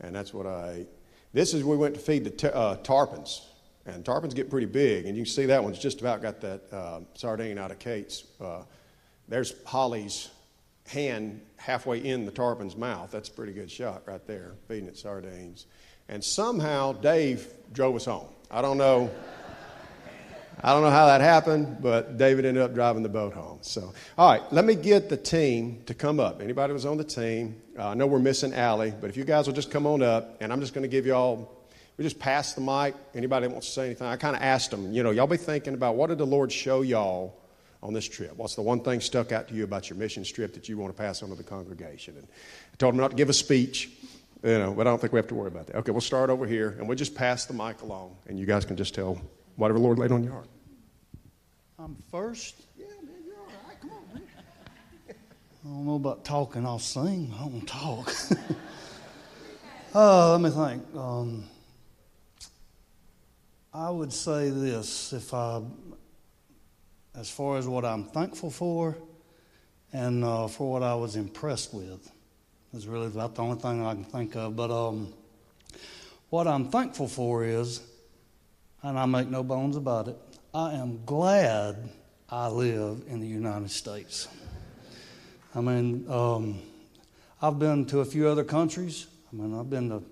and 0.00 0.14
that's 0.14 0.32
what 0.32 0.46
I 0.46 0.74
ate. 0.80 0.88
This 1.32 1.54
is 1.54 1.64
we 1.64 1.76
went 1.76 1.94
to 1.94 2.00
feed 2.00 2.24
the 2.24 2.30
t- 2.30 2.48
uh, 2.48 2.76
tarpons, 2.76 3.40
and 3.86 4.04
tarpons 4.04 4.34
get 4.34 4.50
pretty 4.50 4.66
big, 4.66 5.06
and 5.06 5.16
you 5.16 5.24
can 5.24 5.32
see 5.32 5.46
that 5.46 5.64
one's 5.64 5.78
just 5.78 6.00
about 6.00 6.20
got 6.22 6.40
that 6.42 6.72
uh, 6.72 7.00
sardine 7.14 7.58
out 7.58 7.70
of 7.70 7.78
Kate's. 7.78 8.24
Uh, 8.40 8.62
there's 9.28 9.54
Holly's 9.64 10.28
hand 10.86 11.40
halfway 11.56 11.98
in 12.04 12.26
the 12.26 12.32
tarpon's 12.32 12.76
mouth. 12.76 13.10
That's 13.10 13.30
a 13.30 13.32
pretty 13.32 13.52
good 13.52 13.70
shot 13.70 14.02
right 14.06 14.24
there, 14.26 14.52
feeding 14.68 14.88
it 14.88 14.98
sardines. 14.98 15.66
And 16.08 16.22
somehow 16.22 16.92
Dave 16.92 17.48
drove 17.72 17.96
us 17.96 18.04
home. 18.04 18.28
I 18.50 18.60
don't 18.60 18.76
know. 18.76 19.10
I 20.60 20.72
don't 20.72 20.82
know 20.82 20.90
how 20.90 21.06
that 21.06 21.20
happened, 21.20 21.78
but 21.80 22.18
David 22.18 22.44
ended 22.44 22.62
up 22.62 22.74
driving 22.74 23.02
the 23.02 23.08
boat 23.08 23.32
home. 23.32 23.58
So, 23.62 23.92
all 24.18 24.30
right, 24.30 24.52
let 24.52 24.64
me 24.64 24.74
get 24.74 25.08
the 25.08 25.16
team 25.16 25.82
to 25.86 25.94
come 25.94 26.20
up. 26.20 26.40
Anybody 26.40 26.72
was 26.72 26.86
on 26.86 26.96
the 26.96 27.04
team? 27.04 27.60
Uh, 27.78 27.88
I 27.88 27.94
know 27.94 28.06
we're 28.06 28.18
missing 28.18 28.52
Allie, 28.54 28.92
but 29.00 29.10
if 29.10 29.16
you 29.16 29.24
guys 29.24 29.46
will 29.46 29.54
just 29.54 29.70
come 29.70 29.86
on 29.86 30.02
up, 30.02 30.36
and 30.40 30.52
I'm 30.52 30.60
just 30.60 30.74
going 30.74 30.82
to 30.82 30.88
give 30.88 31.06
you 31.06 31.14
all. 31.14 31.58
We 31.96 32.04
just 32.04 32.18
pass 32.18 32.54
the 32.54 32.60
mic. 32.60 32.94
Anybody 33.14 33.48
wants 33.48 33.66
to 33.66 33.72
say 33.72 33.86
anything? 33.86 34.06
I 34.06 34.16
kind 34.16 34.34
of 34.34 34.42
asked 34.42 34.70
them. 34.70 34.92
You 34.92 35.02
know, 35.02 35.10
y'all 35.10 35.26
be 35.26 35.36
thinking 35.36 35.74
about 35.74 35.94
what 35.94 36.08
did 36.08 36.18
the 36.18 36.26
Lord 36.26 36.50
show 36.50 36.82
y'all 36.82 37.38
on 37.82 37.92
this 37.92 38.08
trip? 38.08 38.34
What's 38.36 38.54
the 38.54 38.62
one 38.62 38.80
thing 38.80 39.00
stuck 39.00 39.30
out 39.30 39.48
to 39.48 39.54
you 39.54 39.64
about 39.64 39.90
your 39.90 39.98
mission 39.98 40.24
trip 40.24 40.54
that 40.54 40.68
you 40.68 40.78
want 40.78 40.96
to 40.96 41.00
pass 41.00 41.22
on 41.22 41.28
to 41.28 41.34
the 41.34 41.42
congregation? 41.42 42.16
And 42.16 42.26
I 42.72 42.76
told 42.76 42.94
them 42.94 43.00
not 43.00 43.10
to 43.10 43.16
give 43.16 43.28
a 43.28 43.34
speech. 43.34 43.90
You 44.42 44.58
know, 44.58 44.72
but 44.72 44.88
I 44.88 44.90
don't 44.90 45.00
think 45.00 45.12
we 45.12 45.18
have 45.18 45.28
to 45.28 45.36
worry 45.36 45.48
about 45.48 45.68
that. 45.68 45.76
Okay, 45.76 45.92
we'll 45.92 46.00
start 46.00 46.28
over 46.28 46.46
here, 46.46 46.74
and 46.78 46.88
we'll 46.88 46.98
just 46.98 47.14
pass 47.14 47.44
the 47.46 47.54
mic 47.54 47.82
along, 47.82 48.16
and 48.26 48.38
you 48.38 48.46
guys 48.46 48.64
can 48.64 48.76
just 48.76 48.92
tell 48.92 49.20
whatever 49.56 49.78
the 49.78 49.84
Lord 49.84 49.98
laid 49.98 50.12
on 50.12 50.22
your 50.24 50.32
heart. 50.32 50.48
I'm 51.78 51.96
first. 52.10 52.62
Yeah, 52.76 52.86
man, 53.02 53.14
you're 53.26 53.36
all 53.36 53.46
right. 53.66 53.80
Come 53.80 53.90
on, 53.90 54.14
man. 54.14 54.22
I 55.08 55.68
don't 55.68 55.86
know 55.86 55.94
about 55.96 56.24
talking. 56.24 56.66
I'll 56.66 56.78
sing. 56.78 57.32
I 57.36 57.42
don't 57.42 57.66
talk. 57.66 58.12
uh, 59.94 60.32
let 60.32 60.40
me 60.40 60.50
think. 60.50 60.96
Um, 60.96 61.44
I 63.72 63.90
would 63.90 64.12
say 64.12 64.50
this: 64.50 65.12
if 65.12 65.32
I, 65.32 65.60
as 67.14 67.30
far 67.30 67.58
as 67.58 67.66
what 67.66 67.84
I'm 67.84 68.04
thankful 68.04 68.50
for, 68.50 68.96
and 69.92 70.24
uh, 70.24 70.48
for 70.48 70.72
what 70.72 70.82
I 70.82 70.94
was 70.94 71.16
impressed 71.16 71.74
with, 71.74 72.10
is 72.74 72.86
really 72.86 73.06
about 73.06 73.34
the 73.34 73.42
only 73.42 73.60
thing 73.60 73.84
I 73.84 73.94
can 73.94 74.04
think 74.04 74.36
of. 74.36 74.56
But 74.56 74.70
um, 74.70 75.12
what 76.30 76.46
I'm 76.46 76.70
thankful 76.70 77.08
for 77.08 77.44
is, 77.44 77.80
and 78.82 78.98
I 78.98 79.06
make 79.06 79.28
no 79.28 79.42
bones 79.42 79.76
about 79.76 80.08
it, 80.08 80.16
I 80.54 80.74
am 80.74 81.04
glad 81.04 81.88
I 82.28 82.48
live 82.48 83.02
in 83.08 83.20
the 83.20 83.26
United 83.26 83.70
States. 83.70 84.28
I 85.54 85.60
mean, 85.60 86.06
um, 86.10 86.60
I've 87.40 87.58
been 87.58 87.84
to 87.86 88.00
a 88.00 88.04
few 88.04 88.28
other 88.28 88.44
countries. 88.44 89.06
I 89.32 89.36
mean, 89.36 89.58
I've 89.58 89.70
been 89.70 89.88
to 89.90 90.02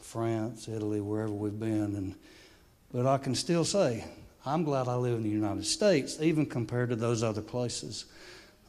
France, 0.00 0.68
Italy, 0.68 1.00
wherever 1.00 1.32
we've 1.32 1.58
been, 1.58 1.96
and 1.96 2.14
but 2.92 3.06
I 3.06 3.18
can 3.18 3.34
still 3.34 3.64
say 3.64 4.04
I'm 4.46 4.64
glad 4.64 4.88
I 4.88 4.94
live 4.94 5.16
in 5.16 5.22
the 5.22 5.28
United 5.28 5.66
States, 5.66 6.18
even 6.20 6.46
compared 6.46 6.88
to 6.90 6.96
those 6.96 7.22
other 7.22 7.42
places. 7.42 8.06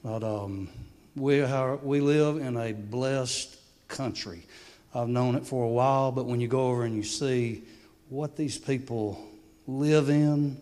But 0.04 0.24
um, 0.24 0.70
we 1.16 1.42
are, 1.42 1.78
we 1.78 2.02
live 2.02 2.38
in 2.38 2.58
a 2.58 2.74
blessed 2.74 3.58
country. 3.88 4.46
I've 4.94 5.08
known 5.08 5.36
it 5.36 5.46
for 5.46 5.64
a 5.64 5.70
while, 5.70 6.12
but 6.12 6.26
when 6.26 6.42
you 6.42 6.48
go 6.48 6.68
over 6.68 6.84
and 6.84 6.96
you 6.96 7.04
see 7.04 7.64
what 8.10 8.36
these 8.36 8.58
people 8.58 9.24
live 9.68 10.10
in, 10.10 10.58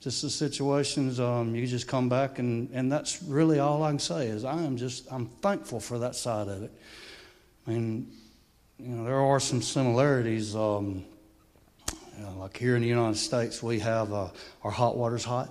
just 0.00 0.22
the 0.22 0.30
situations, 0.30 1.20
um, 1.20 1.54
you 1.54 1.66
just 1.66 1.86
come 1.86 2.08
back, 2.08 2.38
and, 2.38 2.70
and 2.72 2.90
that's 2.90 3.22
really 3.22 3.58
all 3.58 3.82
I 3.82 3.90
can 3.90 3.98
say 3.98 4.26
is 4.26 4.44
I 4.44 4.62
am 4.62 4.76
just 4.76 5.06
I'm 5.12 5.26
thankful 5.26 5.78
for 5.78 5.98
that 6.00 6.16
side 6.16 6.48
of 6.48 6.62
it. 6.62 6.72
I 7.66 7.70
mean, 7.70 8.10
you 8.78 8.88
know, 8.88 9.04
there 9.04 9.20
are 9.20 9.38
some 9.38 9.62
similarities. 9.62 10.56
Um, 10.56 11.04
you 12.18 12.24
know, 12.24 12.38
like 12.38 12.56
here 12.56 12.74
in 12.74 12.82
the 12.82 12.88
United 12.88 13.16
States, 13.16 13.62
we 13.62 13.78
have 13.78 14.12
uh, 14.12 14.28
our 14.64 14.70
hot 14.70 14.96
water's 14.96 15.24
hot. 15.24 15.50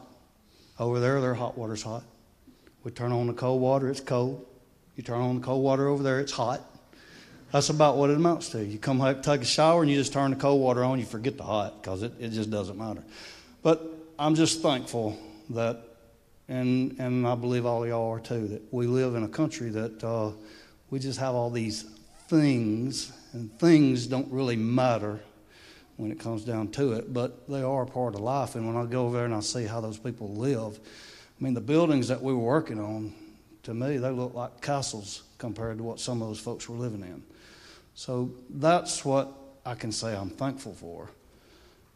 Over 0.80 1.00
there, 1.00 1.22
their 1.22 1.34
hot 1.34 1.58
water's 1.58 1.84
hot. 1.84 2.04
We 2.84 2.92
turn 2.92 3.12
on 3.12 3.28
the 3.28 3.34
cold 3.34 3.62
water, 3.62 3.90
it's 3.90 4.00
cold. 4.00 4.46
You 4.96 5.04
turn 5.04 5.22
on 5.22 5.40
the 5.40 5.46
cold 5.46 5.64
water 5.64 5.88
over 5.88 6.02
there, 6.02 6.20
it's 6.20 6.32
hot. 6.32 6.62
That's 7.52 7.70
about 7.70 7.98
what 7.98 8.10
it 8.10 8.16
amounts 8.16 8.50
to. 8.50 8.64
You 8.64 8.80
come 8.80 9.00
home, 9.00 9.22
take 9.22 9.42
a 9.42 9.46
shower, 9.46 9.82
and 9.82 9.92
you 9.92 9.98
just 9.98 10.14
turn 10.14 10.32
the 10.32 10.38
cold 10.38 10.62
water 10.62 10.84
on, 10.84 11.00
you 11.00 11.06
forget 11.06 11.38
the 11.38 11.44
hot 11.44 11.82
because 11.82 12.02
it, 12.02 12.14
it 12.20 12.30
just 12.30 12.50
doesn't 12.50 12.78
matter. 12.78 13.04
But 13.62 13.86
I'm 14.18 14.36
just 14.36 14.62
thankful 14.62 15.18
that, 15.50 15.84
and, 16.48 16.98
and 16.98 17.28
I 17.28 17.36
believe 17.36 17.66
all 17.66 17.86
y'all 17.86 18.14
are 18.14 18.20
too, 18.20 18.48
that 18.48 18.74
we 18.74 18.88
live 18.88 19.16
in 19.16 19.24
a 19.24 19.28
country 19.28 19.70
that 19.70 20.04
uh, 20.04 20.32
we 20.90 21.00
just 21.00 21.20
have 21.20 21.36
all 21.36 21.50
these 21.50 21.84
things, 22.30 23.12
and 23.34 23.58
things 23.60 24.08
don't 24.08 24.32
really 24.32 24.56
matter 24.56 25.20
when 25.98 26.10
it 26.10 26.20
comes 26.20 26.46
down 26.46 26.70
to 26.70 26.94
it, 26.94 27.14
but 27.14 27.48
they 27.50 27.62
are 27.62 27.84
a 27.84 27.86
part 27.86 28.16
of 28.16 28.22
life. 28.22 28.56
And 28.56 28.66
when 28.66 28.78
I 28.78 28.90
go 28.90 29.06
over 29.08 29.18
there 29.18 29.26
and 29.26 29.36
I 29.36 29.42
see 29.42 29.66
how 29.66 29.82
those 29.82 30.00
people 30.00 30.34
live, 30.34 30.80
I 30.80 31.44
mean, 31.44 31.54
the 31.54 31.62
buildings 31.62 32.08
that 32.08 32.22
we 32.22 32.34
were 32.34 32.40
working 32.40 32.80
on, 32.80 33.14
to 33.64 33.74
me, 33.74 33.98
they 33.98 34.10
look 34.10 34.34
like 34.34 34.62
castles 34.62 35.24
compared 35.38 35.78
to 35.78 35.84
what 35.84 36.00
some 36.00 36.22
of 36.22 36.30
those 36.30 36.40
folks 36.40 36.70
were 36.70 36.78
living 36.78 37.02
in. 37.02 37.22
So 37.96 38.32
that's 38.50 39.04
what 39.06 39.32
I 39.66 39.76
can 39.76 39.92
say 39.92 40.16
I'm 40.16 40.30
thankful 40.30 40.74
for. 40.74 41.10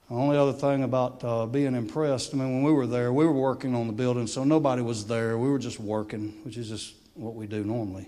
The 0.09 0.15
only 0.15 0.37
other 0.37 0.53
thing 0.53 0.83
about 0.83 1.23
uh, 1.23 1.47
being 1.47 1.73
impressed, 1.73 2.33
I 2.33 2.37
mean, 2.37 2.53
when 2.53 2.63
we 2.63 2.71
were 2.71 2.85
there, 2.85 3.11
we 3.11 3.25
were 3.25 3.31
working 3.31 3.73
on 3.73 3.87
the 3.87 3.93
building, 3.93 4.27
so 4.27 4.43
nobody 4.43 4.83
was 4.83 5.07
there. 5.07 5.37
We 5.37 5.49
were 5.49 5.57
just 5.57 5.79
working, 5.79 6.39
which 6.43 6.57
is 6.57 6.69
just 6.69 6.93
what 7.15 7.33
we 7.33 7.47
do 7.47 7.63
normally. 7.63 8.07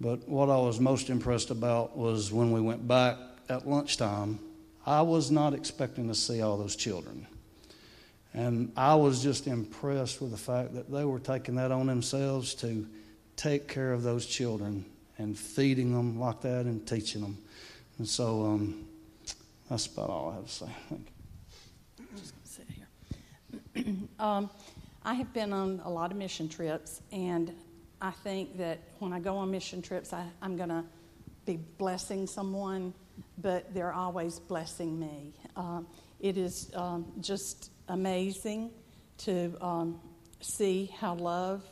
But 0.00 0.28
what 0.28 0.50
I 0.50 0.58
was 0.58 0.80
most 0.80 1.08
impressed 1.08 1.50
about 1.50 1.96
was 1.96 2.30
when 2.30 2.52
we 2.52 2.60
went 2.60 2.86
back 2.86 3.16
at 3.48 3.66
lunchtime, 3.66 4.38
I 4.84 5.00
was 5.00 5.30
not 5.30 5.54
expecting 5.54 6.08
to 6.08 6.14
see 6.14 6.42
all 6.42 6.58
those 6.58 6.76
children. 6.76 7.26
And 8.34 8.70
I 8.76 8.94
was 8.94 9.22
just 9.22 9.46
impressed 9.46 10.20
with 10.20 10.30
the 10.30 10.36
fact 10.36 10.74
that 10.74 10.90
they 10.92 11.04
were 11.04 11.18
taking 11.18 11.54
that 11.54 11.72
on 11.72 11.86
themselves 11.86 12.54
to 12.56 12.86
take 13.36 13.66
care 13.66 13.92
of 13.92 14.02
those 14.02 14.26
children 14.26 14.84
and 15.18 15.38
feeding 15.38 15.92
them 15.92 16.18
like 16.18 16.40
that 16.42 16.66
and 16.66 16.86
teaching 16.86 17.22
them. 17.22 17.38
And 17.98 18.08
so 18.08 18.44
um, 18.46 18.86
that's 19.68 19.86
about 19.86 20.10
all 20.10 20.30
I 20.30 20.34
have 20.34 20.46
to 20.46 20.52
say. 20.52 20.66
Thank 20.88 21.08
you. 21.98 22.06
just 22.16 22.34
gonna 22.34 22.46
sit 22.46 22.66
here. 23.84 23.94
um, 24.18 24.50
I 25.02 25.14
have 25.14 25.32
been 25.32 25.52
on 25.52 25.80
a 25.84 25.90
lot 25.90 26.10
of 26.10 26.16
mission 26.16 26.48
trips, 26.48 27.00
and 27.12 27.52
I 28.00 28.10
think 28.10 28.58
that 28.58 28.78
when 28.98 29.12
I 29.12 29.20
go 29.20 29.36
on 29.36 29.50
mission 29.50 29.82
trips, 29.82 30.12
I, 30.12 30.24
I'm 30.40 30.56
going 30.56 30.68
to 30.68 30.84
be 31.46 31.56
blessing 31.78 32.26
someone, 32.26 32.92
but 33.38 33.72
they're 33.74 33.92
always 33.92 34.38
blessing 34.38 35.00
me. 35.00 35.34
Um, 35.56 35.86
it 36.20 36.36
is 36.36 36.70
um, 36.74 37.06
just 37.20 37.70
amazing 37.88 38.70
to 39.18 39.56
um, 39.60 40.00
see 40.40 40.92
how 40.98 41.14
love 41.14 41.64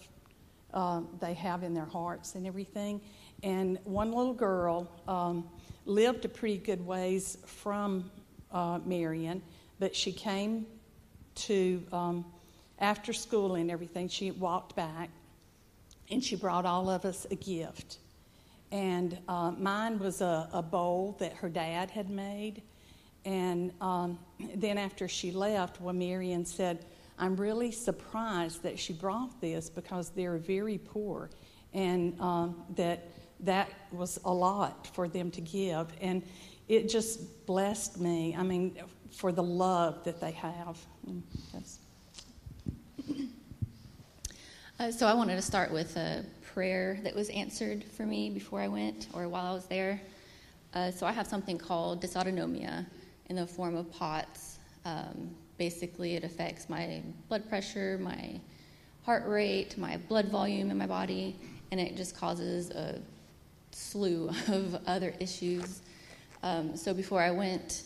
uh, 0.73 1.03
they 1.21 1.35
have 1.35 1.63
in 1.63 1.75
their 1.75 1.85
hearts 1.85 2.35
and 2.35 2.47
everything. 2.47 3.01
And 3.47 3.79
one 3.85 4.11
little 4.11 4.35
girl 4.35 4.91
um, 5.07 5.49
lived 5.85 6.25
a 6.25 6.29
pretty 6.29 6.59
good 6.59 6.85
ways 6.85 7.39
from 7.47 8.11
uh, 8.51 8.81
Marion, 8.85 9.41
but 9.79 9.95
she 9.95 10.11
came 10.11 10.67
to 11.37 11.81
um, 11.93 12.25
after 12.81 13.13
school 13.13 13.55
and 13.55 13.71
everything. 13.71 14.09
She 14.09 14.33
walked 14.33 14.75
back, 14.75 15.11
and 16.11 16.25
she 16.25 16.35
brought 16.35 16.67
all 16.67 16.91
of 16.91 17.05
us 17.05 17.25
a 17.31 17.37
gift. 17.37 17.99
And 18.73 19.17
uh, 19.29 19.53
mine 19.53 20.01
was 20.01 20.23
a, 20.23 20.49
a 20.53 20.61
bowl 20.61 21.15
that 21.21 21.33
her 21.35 21.49
dad 21.49 21.89
had 21.93 22.11
made. 22.11 22.63
And 23.25 23.71
um, 23.81 24.19
then 24.57 24.77
after 24.77 25.07
she 25.07 25.31
left, 25.31 25.81
well, 25.81 25.95
Marion 25.95 26.45
said, 26.45 26.85
I'm 27.17 27.37
really 27.37 27.71
surprised 27.71 28.65
that 28.65 28.77
she 28.77 28.93
brought 28.93 29.41
this 29.41 29.71
because 29.71 30.11
they're 30.11 30.37
very 30.37 30.79
poor, 30.79 31.31
and 31.73 32.21
um, 32.21 32.65
that 32.75 33.09
that 33.41 33.71
was 33.93 34.19
a 34.25 34.33
lot 34.33 34.87
for 34.95 35.09
them 35.09 35.31
to 35.33 35.41
give. 35.41 35.93
And 36.01 36.23
it 36.69 36.89
just 36.89 37.47
blessed 37.47 38.01
me. 38.01 38.35
I 38.37 38.43
mean, 38.43 38.77
for 39.13 39.33
the 39.33 39.43
love 39.43 40.05
that 40.05 40.21
they 40.21 40.33
have. 40.33 40.79
Mm, 41.09 41.23
Uh, 44.79 44.91
so 44.91 45.07
I 45.07 45.15
wanted 45.15 45.37
to 45.37 45.43
start 45.43 45.73
with 45.73 45.97
a 45.97 46.23
prayer 46.53 46.99
that 47.03 47.15
was 47.15 47.31
answered 47.31 47.83
for 47.83 48.05
me 48.05 48.29
before 48.29 48.61
I 48.61 48.69
went 48.69 49.09
or 49.15 49.27
while 49.27 49.47
I 49.47 49.55
was 49.55 49.65
there. 49.65 49.99
Uh, 50.75 50.91
so 50.91 51.07
I 51.07 51.13
have 51.13 51.27
something 51.27 51.57
called 51.57 52.03
dysautonomia 52.03 52.85
in 53.31 53.37
the 53.37 53.47
form 53.47 53.75
of 53.75 53.91
POTS. 53.91 54.59
Um, 54.85 55.31
basically, 55.57 56.17
it 56.17 56.25
affects 56.25 56.69
my 56.69 57.01
blood 57.31 57.49
pressure, 57.49 57.99
my 58.03 58.39
heart 59.07 59.27
rate, 59.27 59.79
my 59.79 59.97
blood 59.97 60.29
volume 60.29 60.71
in 60.71 60.77
my 60.77 60.87
body, 60.87 61.37
and 61.71 61.81
it 61.81 61.97
just 61.97 62.15
causes 62.15 62.69
a 62.71 63.01
slew 63.77 64.31
of 64.49 64.79
other 64.87 65.15
issues. 65.21 65.83
Um, 66.43 66.77
so 66.77 66.95
before 66.95 67.21
I 67.21 67.31
went, 67.31 67.83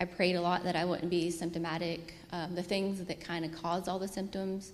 I 0.00 0.06
prayed 0.06 0.36
a 0.36 0.40
lot 0.40 0.64
that 0.64 0.74
I 0.74 0.84
wouldn't 0.84 1.10
be 1.10 1.30
symptomatic. 1.30 2.14
Um, 2.32 2.54
the 2.54 2.62
things 2.62 3.04
that 3.04 3.20
kind 3.20 3.44
of 3.44 3.52
cause 3.52 3.86
all 3.86 3.98
the 3.98 4.08
symptoms 4.08 4.72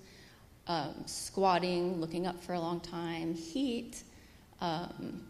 um, 0.69 0.95
squatting, 1.07 2.01
looking 2.01 2.27
up 2.27 2.41
for 2.43 2.53
a 2.53 2.61
long 2.61 2.79
time, 2.81 3.35
heat, 3.35 4.05
um, 4.61 5.21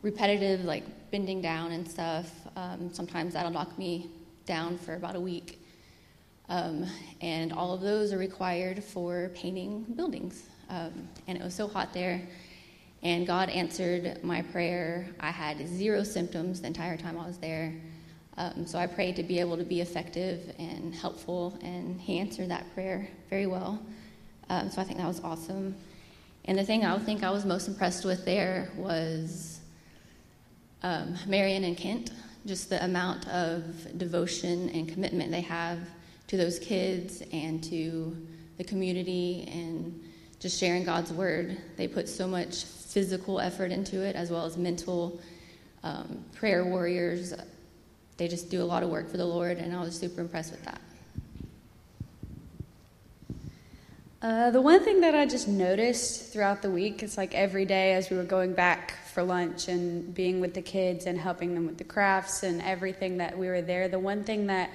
repetitive, 0.00 0.64
like 0.64 0.84
bending 1.10 1.42
down 1.42 1.72
and 1.72 1.86
stuff. 1.86 2.30
Um, 2.56 2.90
sometimes 2.92 3.34
that'll 3.34 3.50
knock 3.50 3.76
me 3.76 4.08
down 4.46 4.78
for 4.78 4.94
about 4.94 5.16
a 5.16 5.20
week. 5.20 5.60
Um, 6.48 6.86
and 7.20 7.52
all 7.52 7.74
of 7.74 7.82
those 7.82 8.12
are 8.12 8.18
required 8.18 8.82
for 8.82 9.30
painting 9.34 9.84
buildings. 9.96 10.44
And 10.70 11.36
it 11.38 11.42
was 11.42 11.54
so 11.54 11.68
hot 11.68 11.92
there. 11.92 12.22
And 13.02 13.26
God 13.26 13.48
answered 13.50 14.22
my 14.22 14.42
prayer. 14.42 15.08
I 15.18 15.30
had 15.30 15.66
zero 15.66 16.04
symptoms 16.04 16.60
the 16.60 16.68
entire 16.68 16.96
time 16.96 17.18
I 17.18 17.26
was 17.26 17.38
there. 17.38 17.74
Um, 18.36 18.66
so 18.66 18.78
I 18.78 18.86
prayed 18.86 19.16
to 19.16 19.22
be 19.22 19.40
able 19.40 19.56
to 19.56 19.64
be 19.64 19.80
effective 19.80 20.54
and 20.58 20.94
helpful, 20.94 21.58
and 21.62 22.00
He 22.00 22.18
answered 22.18 22.48
that 22.48 22.72
prayer 22.74 23.08
very 23.28 23.46
well. 23.46 23.82
Um, 24.48 24.70
so 24.70 24.80
I 24.80 24.84
think 24.84 24.98
that 24.98 25.06
was 25.06 25.20
awesome. 25.20 25.74
And 26.46 26.58
the 26.58 26.64
thing 26.64 26.84
I 26.84 26.98
think 26.98 27.22
I 27.22 27.30
was 27.30 27.44
most 27.44 27.68
impressed 27.68 28.04
with 28.04 28.24
there 28.24 28.70
was 28.76 29.60
um, 30.82 31.16
Marion 31.26 31.64
and 31.64 31.76
Kent, 31.76 32.10
just 32.46 32.70
the 32.70 32.82
amount 32.84 33.28
of 33.28 33.98
devotion 33.98 34.68
and 34.70 34.88
commitment 34.88 35.30
they 35.30 35.42
have 35.42 35.78
to 36.28 36.36
those 36.36 36.58
kids 36.58 37.22
and 37.32 37.62
to 37.64 38.16
the 38.56 38.64
community 38.64 39.48
and 39.52 40.02
just 40.42 40.58
sharing 40.58 40.82
God's 40.82 41.12
word. 41.12 41.56
They 41.76 41.86
put 41.86 42.08
so 42.08 42.26
much 42.26 42.64
physical 42.64 43.38
effort 43.38 43.70
into 43.70 44.02
it 44.02 44.16
as 44.16 44.30
well 44.30 44.44
as 44.44 44.56
mental 44.56 45.20
um, 45.84 46.24
prayer 46.34 46.64
warriors. 46.64 47.32
They 48.16 48.26
just 48.26 48.50
do 48.50 48.60
a 48.60 48.64
lot 48.64 48.82
of 48.82 48.90
work 48.90 49.08
for 49.08 49.16
the 49.16 49.24
Lord, 49.24 49.58
and 49.58 49.74
I 49.74 49.80
was 49.80 49.96
super 49.96 50.20
impressed 50.20 50.50
with 50.50 50.64
that. 50.64 50.80
Uh, 54.20 54.50
the 54.50 54.60
one 54.60 54.84
thing 54.84 55.00
that 55.00 55.14
I 55.14 55.26
just 55.26 55.48
noticed 55.48 56.32
throughout 56.32 56.60
the 56.60 56.70
week 56.70 57.02
is 57.02 57.16
like 57.16 57.34
every 57.34 57.64
day 57.64 57.94
as 57.94 58.10
we 58.10 58.16
were 58.16 58.24
going 58.24 58.52
back 58.52 58.94
for 59.12 59.22
lunch 59.22 59.68
and 59.68 60.12
being 60.14 60.40
with 60.40 60.54
the 60.54 60.62
kids 60.62 61.06
and 61.06 61.18
helping 61.18 61.54
them 61.54 61.66
with 61.66 61.78
the 61.78 61.84
crafts 61.84 62.42
and 62.42 62.62
everything 62.62 63.16
that 63.18 63.36
we 63.36 63.48
were 63.48 63.62
there, 63.62 63.88
the 63.88 63.98
one 63.98 64.22
thing 64.22 64.46
that 64.46 64.70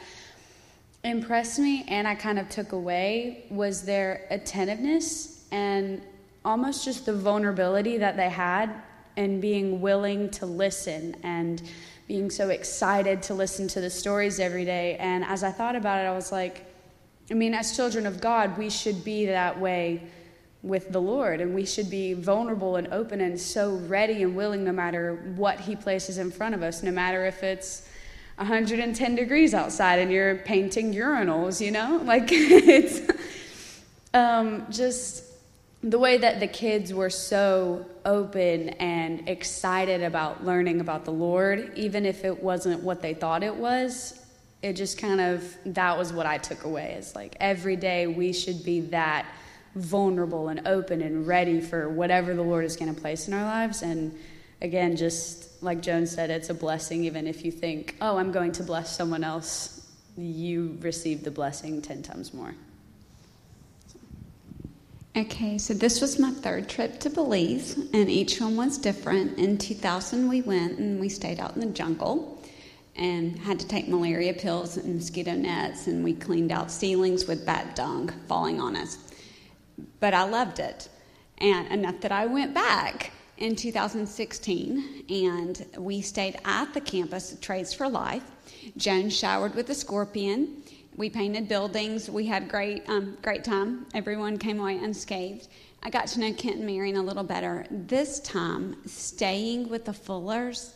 impressed 1.03 1.59
me 1.59 1.85
and 1.87 2.07
I 2.07 2.15
kind 2.15 2.39
of 2.39 2.49
took 2.49 2.73
away 2.73 3.45
was 3.49 3.83
their 3.83 4.27
attentiveness 4.29 5.36
and 5.51 6.01
almost 6.43 6.85
just 6.85 7.05
the 7.05 7.13
vulnerability 7.13 7.97
that 7.97 8.15
they 8.17 8.29
had 8.29 8.69
and 9.17 9.41
being 9.41 9.81
willing 9.81 10.29
to 10.29 10.45
listen 10.45 11.15
and 11.23 11.61
being 12.07 12.29
so 12.29 12.49
excited 12.49 13.21
to 13.23 13.33
listen 13.33 13.67
to 13.67 13.81
the 13.81 13.89
stories 13.89 14.39
every 14.39 14.63
day. 14.63 14.95
And 14.97 15.25
as 15.25 15.43
I 15.43 15.51
thought 15.51 15.75
about 15.75 15.99
it, 16.03 16.07
I 16.07 16.13
was 16.13 16.31
like, 16.31 16.65
I 17.29 17.33
mean, 17.33 17.53
as 17.53 17.75
children 17.75 18.05
of 18.05 18.21
God, 18.21 18.57
we 18.57 18.69
should 18.69 19.03
be 19.03 19.25
that 19.25 19.59
way 19.59 20.03
with 20.63 20.91
the 20.91 21.01
Lord, 21.01 21.41
and 21.41 21.53
we 21.53 21.65
should 21.65 21.89
be 21.89 22.13
vulnerable 22.13 22.77
and 22.77 22.87
open 22.93 23.21
and 23.21 23.39
so 23.39 23.75
ready 23.75 24.23
and 24.23 24.35
willing 24.35 24.63
no 24.63 24.71
matter 24.71 25.15
what 25.35 25.59
He 25.59 25.75
places 25.75 26.17
in 26.17 26.31
front 26.31 26.55
of 26.55 26.63
us, 26.63 26.81
no 26.83 26.91
matter 26.91 27.25
if 27.25 27.43
it's 27.43 27.87
110 28.37 29.15
degrees 29.15 29.53
outside 29.53 29.99
and 29.99 30.11
you're 30.11 30.35
painting 30.35 30.93
urinals, 30.93 31.59
you 31.59 31.71
know? 31.71 31.97
Like, 32.05 32.29
it's 32.31 33.01
um, 34.13 34.65
just 34.71 35.23
the 35.83 35.99
way 35.99 36.17
that 36.17 36.39
the 36.39 36.47
kids 36.47 36.93
were 36.93 37.09
so 37.09 37.85
open 38.03 38.69
and 38.69 39.29
excited 39.29 40.01
about 40.01 40.43
learning 40.43 40.81
about 40.81 41.05
the 41.05 41.11
Lord, 41.11 41.71
even 41.75 42.05
if 42.05 42.25
it 42.25 42.41
wasn't 42.41 42.81
what 42.83 43.01
they 43.01 43.13
thought 43.13 43.43
it 43.43 43.55
was, 43.55 44.19
it 44.63 44.73
just 44.73 44.97
kind 44.97 45.21
of, 45.21 45.55
that 45.65 45.97
was 45.97 46.11
what 46.11 46.25
I 46.25 46.39
took 46.39 46.63
away. 46.63 46.95
It's 46.97 47.15
like 47.15 47.37
every 47.39 47.75
day 47.75 48.07
we 48.07 48.33
should 48.33 48.63
be 48.63 48.81
that 48.81 49.27
vulnerable 49.75 50.47
and 50.47 50.67
open 50.67 51.01
and 51.01 51.27
ready 51.27 51.61
for 51.61 51.87
whatever 51.87 52.33
the 52.33 52.41
Lord 52.41 52.65
is 52.65 52.75
going 52.75 52.93
to 52.93 52.99
place 52.99 53.27
in 53.27 53.33
our 53.35 53.43
lives. 53.43 53.83
And 53.83 54.17
again, 54.61 54.95
just 54.95 55.61
like 55.61 55.81
Joan 55.81 56.07
said, 56.07 56.31
it's 56.31 56.49
a 56.49 56.55
blessing, 56.55 57.03
even 57.03 57.27
if 57.27 57.45
you 57.45 57.51
think, 57.51 57.95
oh, 58.01 58.17
I'm 58.17 58.31
going 58.31 58.51
to 58.53 58.63
bless 58.63 58.95
someone 58.95 59.23
else, 59.23 59.87
you 60.17 60.77
receive 60.81 61.23
the 61.23 61.29
blessing 61.29 61.81
10 61.83 62.01
times 62.01 62.33
more. 62.33 62.55
Okay, 65.17 65.57
so 65.57 65.73
this 65.73 65.99
was 65.99 66.19
my 66.19 66.29
third 66.29 66.69
trip 66.69 66.99
to 66.99 67.09
Belize, 67.09 67.75
and 67.91 68.07
each 68.07 68.39
one 68.39 68.55
was 68.55 68.77
different. 68.77 69.39
In 69.39 69.57
2000, 69.57 70.29
we 70.29 70.43
went 70.43 70.77
and 70.77 70.99
we 70.99 71.09
stayed 71.09 71.39
out 71.39 71.55
in 71.55 71.59
the 71.59 71.73
jungle 71.73 72.39
and 72.95 73.39
had 73.39 73.59
to 73.59 73.67
take 73.67 73.87
malaria 73.87 74.35
pills 74.35 74.77
and 74.77 74.93
mosquito 74.93 75.33
nets, 75.33 75.87
and 75.87 76.03
we 76.03 76.13
cleaned 76.13 76.51
out 76.51 76.69
ceilings 76.69 77.25
with 77.25 77.47
bat 77.47 77.75
dung 77.75 78.11
falling 78.27 78.61
on 78.61 78.75
us. 78.75 79.11
But 79.99 80.13
I 80.13 80.21
loved 80.29 80.59
it, 80.59 80.87
and 81.39 81.67
enough 81.69 81.99
that 82.01 82.11
I 82.11 82.27
went 82.27 82.53
back 82.53 83.11
in 83.39 83.55
2016, 83.55 85.05
and 85.09 85.65
we 85.79 85.99
stayed 85.99 86.37
at 86.45 86.75
the 86.75 86.81
campus 86.81 87.35
Trades 87.41 87.73
for 87.73 87.89
Life. 87.89 88.23
Joan 88.77 89.09
showered 89.09 89.55
with 89.55 89.67
a 89.71 89.75
scorpion 89.75 90.61
we 90.97 91.09
painted 91.11 91.47
buildings. 91.47 92.09
We 92.09 92.25
had 92.25 92.49
great, 92.49 92.83
um, 92.89 93.17
great 93.21 93.43
time. 93.43 93.85
Everyone 93.93 94.37
came 94.37 94.59
away 94.59 94.77
unscathed. 94.77 95.47
I 95.83 95.91
got 95.91 96.07
to 96.07 96.19
know 96.19 96.33
Kent 96.33 96.57
and 96.57 96.65
Marion 96.65 96.97
a 96.97 97.03
little 97.03 97.23
better. 97.23 97.65
This 97.69 98.19
time, 98.21 98.77
staying 98.87 99.69
with 99.69 99.85
the 99.85 99.93
Fullers 99.93 100.73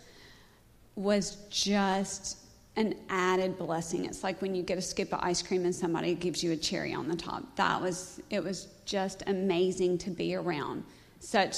was 0.95 1.37
just 1.49 2.37
an 2.75 2.95
added 3.09 3.57
blessing. 3.57 4.05
It's 4.05 4.23
like 4.23 4.41
when 4.41 4.53
you 4.53 4.61
get 4.61 4.77
a 4.77 4.81
scoop 4.81 5.11
of 5.11 5.19
ice 5.23 5.41
cream 5.41 5.65
and 5.65 5.75
somebody 5.75 6.13
gives 6.13 6.43
you 6.43 6.51
a 6.51 6.55
cherry 6.55 6.93
on 6.93 7.07
the 7.07 7.15
top. 7.15 7.55
That 7.55 7.81
was 7.81 8.21
it 8.29 8.43
was 8.43 8.67
just 8.85 9.23
amazing 9.27 9.97
to 9.99 10.11
be 10.11 10.35
around 10.35 10.83
such 11.19 11.55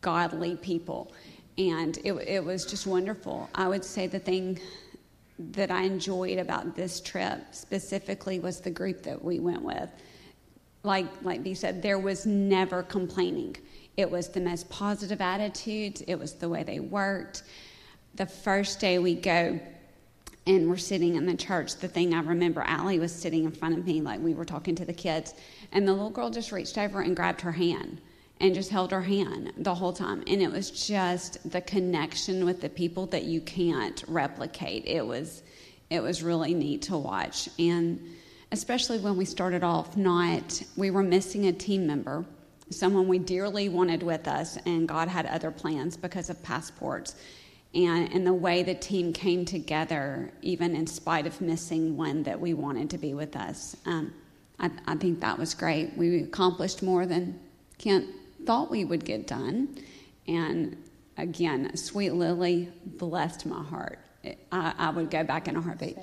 godly 0.00 0.56
people. 0.56 1.12
And 1.58 1.98
it, 2.04 2.12
it 2.12 2.44
was 2.44 2.66
just 2.66 2.86
wonderful. 2.86 3.48
I 3.54 3.68
would 3.68 3.84
say 3.84 4.06
the 4.06 4.18
thing 4.18 4.58
that 5.38 5.70
I 5.70 5.82
enjoyed 5.82 6.38
about 6.38 6.74
this 6.74 7.00
trip 7.00 7.40
specifically 7.52 8.40
was 8.40 8.60
the 8.60 8.70
group 8.70 9.02
that 9.02 9.22
we 9.22 9.38
went 9.38 9.62
with. 9.62 9.90
Like 10.82 11.06
like 11.22 11.42
Dee 11.42 11.54
said, 11.54 11.82
there 11.82 11.98
was 11.98 12.26
never 12.26 12.82
complaining. 12.82 13.56
It 13.96 14.10
was 14.10 14.28
the 14.28 14.40
most 14.40 14.68
positive 14.68 15.20
attitudes. 15.20 16.02
It 16.06 16.16
was 16.16 16.34
the 16.34 16.48
way 16.48 16.62
they 16.62 16.80
worked. 16.80 17.42
The 18.14 18.26
first 18.26 18.80
day 18.80 18.98
we 18.98 19.14
go 19.14 19.60
and 20.46 20.68
we're 20.68 20.76
sitting 20.76 21.16
in 21.16 21.26
the 21.26 21.36
church, 21.36 21.76
the 21.76 21.88
thing 21.88 22.14
I 22.14 22.20
remember, 22.20 22.62
Allie 22.62 23.00
was 23.00 23.12
sitting 23.12 23.44
in 23.44 23.50
front 23.50 23.76
of 23.76 23.84
me 23.84 24.00
like 24.00 24.20
we 24.20 24.32
were 24.32 24.44
talking 24.44 24.76
to 24.76 24.84
the 24.84 24.92
kids, 24.92 25.34
and 25.72 25.88
the 25.88 25.92
little 25.92 26.10
girl 26.10 26.30
just 26.30 26.52
reached 26.52 26.78
over 26.78 27.00
and 27.00 27.16
grabbed 27.16 27.40
her 27.40 27.52
hand 27.52 28.00
and 28.40 28.54
just 28.54 28.70
held 28.70 28.90
her 28.90 29.02
hand 29.02 29.52
the 29.56 29.74
whole 29.74 29.92
time. 29.92 30.22
And 30.26 30.42
it 30.42 30.50
was 30.50 30.70
just 30.70 31.50
the 31.50 31.60
connection 31.60 32.44
with 32.44 32.60
the 32.60 32.68
people 32.68 33.06
that 33.06 33.24
you 33.24 33.40
can't 33.40 34.02
replicate. 34.06 34.84
It 34.86 35.06
was 35.06 35.42
it 35.88 36.02
was 36.02 36.22
really 36.22 36.52
neat 36.52 36.82
to 36.82 36.96
watch. 36.96 37.48
And 37.58 38.00
especially 38.52 38.98
when 38.98 39.16
we 39.16 39.24
started 39.24 39.62
off 39.62 39.96
not 39.96 40.62
we 40.76 40.90
were 40.90 41.02
missing 41.02 41.46
a 41.46 41.52
team 41.52 41.86
member, 41.86 42.24
someone 42.70 43.08
we 43.08 43.18
dearly 43.18 43.68
wanted 43.68 44.02
with 44.02 44.26
us, 44.28 44.58
and 44.66 44.88
God 44.88 45.08
had 45.08 45.26
other 45.26 45.50
plans 45.50 45.96
because 45.96 46.28
of 46.30 46.42
passports. 46.42 47.14
And, 47.74 48.12
and 48.12 48.26
the 48.26 48.32
way 48.32 48.62
the 48.62 48.74
team 48.74 49.12
came 49.12 49.44
together, 49.44 50.32
even 50.40 50.74
in 50.74 50.86
spite 50.86 51.26
of 51.26 51.40
missing 51.40 51.96
one 51.96 52.22
that 52.22 52.40
we 52.40 52.54
wanted 52.54 52.88
to 52.90 52.98
be 52.98 53.12
with 53.12 53.36
us, 53.36 53.76
um, 53.84 54.14
I, 54.58 54.70
I 54.86 54.96
think 54.96 55.20
that 55.20 55.38
was 55.38 55.52
great. 55.52 55.94
We 55.96 56.22
accomplished 56.22 56.82
more 56.82 57.04
than 57.04 57.38
Kent 57.76 58.06
thought 58.46 58.70
we 58.70 58.84
would 58.84 59.04
get 59.04 59.26
done. 59.26 59.78
And 60.26 60.76
again, 61.16 61.76
Sweet 61.76 62.10
Lily 62.10 62.72
blessed 62.84 63.46
my 63.46 63.62
heart. 63.62 63.98
I, 64.50 64.74
I 64.78 64.90
would 64.90 65.10
go 65.10 65.22
back 65.24 65.48
in 65.48 65.56
a 65.56 65.60
heartbeat. 65.60 65.98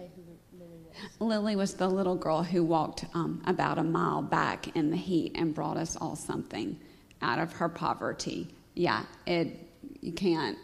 Lily 1.20 1.56
was 1.56 1.74
the 1.74 1.88
little 1.88 2.16
girl 2.16 2.44
who 2.44 2.64
walked 2.64 3.06
um, 3.14 3.42
about 3.46 3.78
a 3.78 3.84
mile 3.84 4.22
back 4.22 4.76
in 4.76 4.92
the 4.92 4.98
heat 4.98 5.34
and 5.36 5.54
brought 5.54 5.78
us 5.78 5.96
all 5.96 6.16
something 6.16 6.80
out 7.22 7.40
of 7.40 7.54
her 7.54 7.68
poverty. 7.70 8.48
Yeah, 8.76 9.04
it 9.26 9.68
you 10.02 10.12
can't 10.12 10.58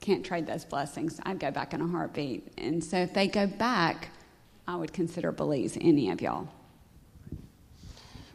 can't 0.00 0.24
trade 0.24 0.46
those 0.46 0.64
blessings. 0.64 1.20
I'd 1.24 1.38
go 1.38 1.50
back 1.50 1.72
in 1.72 1.80
a 1.80 1.86
heartbeat. 1.86 2.52
And 2.58 2.82
so 2.82 2.98
if 2.98 3.14
they 3.14 3.28
go 3.28 3.46
back, 3.46 4.08
I 4.66 4.76
would 4.76 4.92
consider 4.92 5.30
Belize 5.32 5.78
any 5.80 6.10
of 6.10 6.20
y'all. 6.20 6.48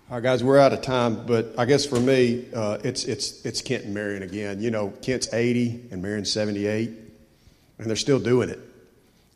All 0.09 0.15
right, 0.15 0.23
guys, 0.23 0.41
we're 0.41 0.57
out 0.57 0.71
of 0.71 0.81
time, 0.81 1.25
but 1.25 1.55
I 1.57 1.65
guess 1.65 1.85
for 1.85 1.99
me, 1.99 2.45
uh, 2.55 2.77
it's 2.81 3.03
it's 3.03 3.45
it's 3.45 3.61
Kent 3.61 3.83
and 3.83 3.93
Marion 3.93 4.23
again. 4.23 4.61
You 4.61 4.71
know, 4.71 4.93
Kent's 5.01 5.33
80 5.33 5.89
and 5.91 6.01
Marion's 6.01 6.31
78, 6.31 6.89
and 7.77 7.89
they're 7.89 7.97
still 7.97 8.17
doing 8.17 8.47
it. 8.47 8.57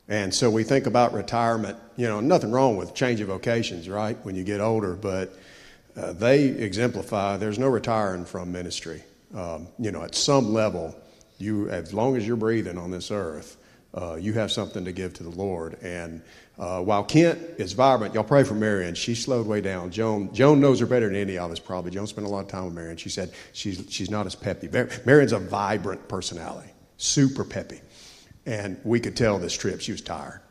And 0.08 0.34
so 0.34 0.50
we 0.50 0.64
think 0.64 0.86
about 0.86 1.12
retirement. 1.12 1.78
You 1.98 2.08
know, 2.08 2.22
nothing 2.22 2.52
wrong 2.52 2.78
with 2.78 2.94
change 2.96 3.20
of 3.20 3.28
vocations, 3.28 3.90
right? 3.90 4.18
When 4.24 4.34
you 4.36 4.46
get 4.46 4.62
older, 4.62 4.94
but 4.94 5.38
uh, 5.98 6.14
they 6.14 6.46
exemplify. 6.46 7.36
There's 7.36 7.60
no 7.60 7.68
retiring 7.68 8.24
from 8.24 8.54
ministry. 8.54 9.04
Um, 9.36 9.68
you 9.78 9.92
know, 9.92 10.04
at 10.04 10.16
some 10.16 10.54
level, 10.54 10.96
you 11.38 11.68
as 11.70 11.94
long 11.94 12.16
as 12.16 12.26
you're 12.26 12.38
breathing 12.38 12.78
on 12.78 12.92
this 12.92 13.12
earth, 13.12 13.58
uh, 13.94 14.16
you 14.16 14.34
have 14.34 14.52
something 14.52 14.86
to 14.86 14.92
give 14.92 15.14
to 15.16 15.24
the 15.24 15.30
Lord. 15.30 15.78
And 15.82 16.22
uh, 16.58 16.82
while 16.82 17.04
Kent 17.04 17.40
is 17.58 17.74
vibrant, 17.74 18.14
y'all 18.14 18.24
pray 18.24 18.44
for 18.44 18.54
Marion. 18.54 18.96
She 18.96 19.16
slowed 19.16 19.48
way 19.48 19.62
down. 19.62 19.92
Joan, 19.92 20.34
Joan 20.34 20.62
knows 20.62 20.80
her 20.80 20.86
better 20.86 21.08
than 21.08 21.16
any 21.16 21.38
of 21.38 21.52
us, 21.52 21.60
probably. 21.60 21.92
Joan 21.92 22.08
spent 22.08 22.26
a 22.26 22.30
lot 22.30 22.42
of 22.42 22.48
time 22.48 22.66
with 22.66 22.74
Marion. 22.74 22.98
She 22.98 23.10
said 23.10 23.34
she's, 23.54 23.86
she's 23.90 24.10
not 24.10 24.26
as 24.26 24.36
peppy. 24.36 24.70
Marion's 25.06 25.34
a 25.34 25.40
vibrant 25.40 26.08
personality, 26.08 26.70
super 26.98 27.44
peppy. 27.44 27.82
And 28.46 28.80
we 28.84 29.00
could 29.00 29.16
tell 29.16 29.40
this 29.40 29.54
trip 29.54 29.82
she 29.82 29.92
was 29.92 30.02
tired. 30.02 30.42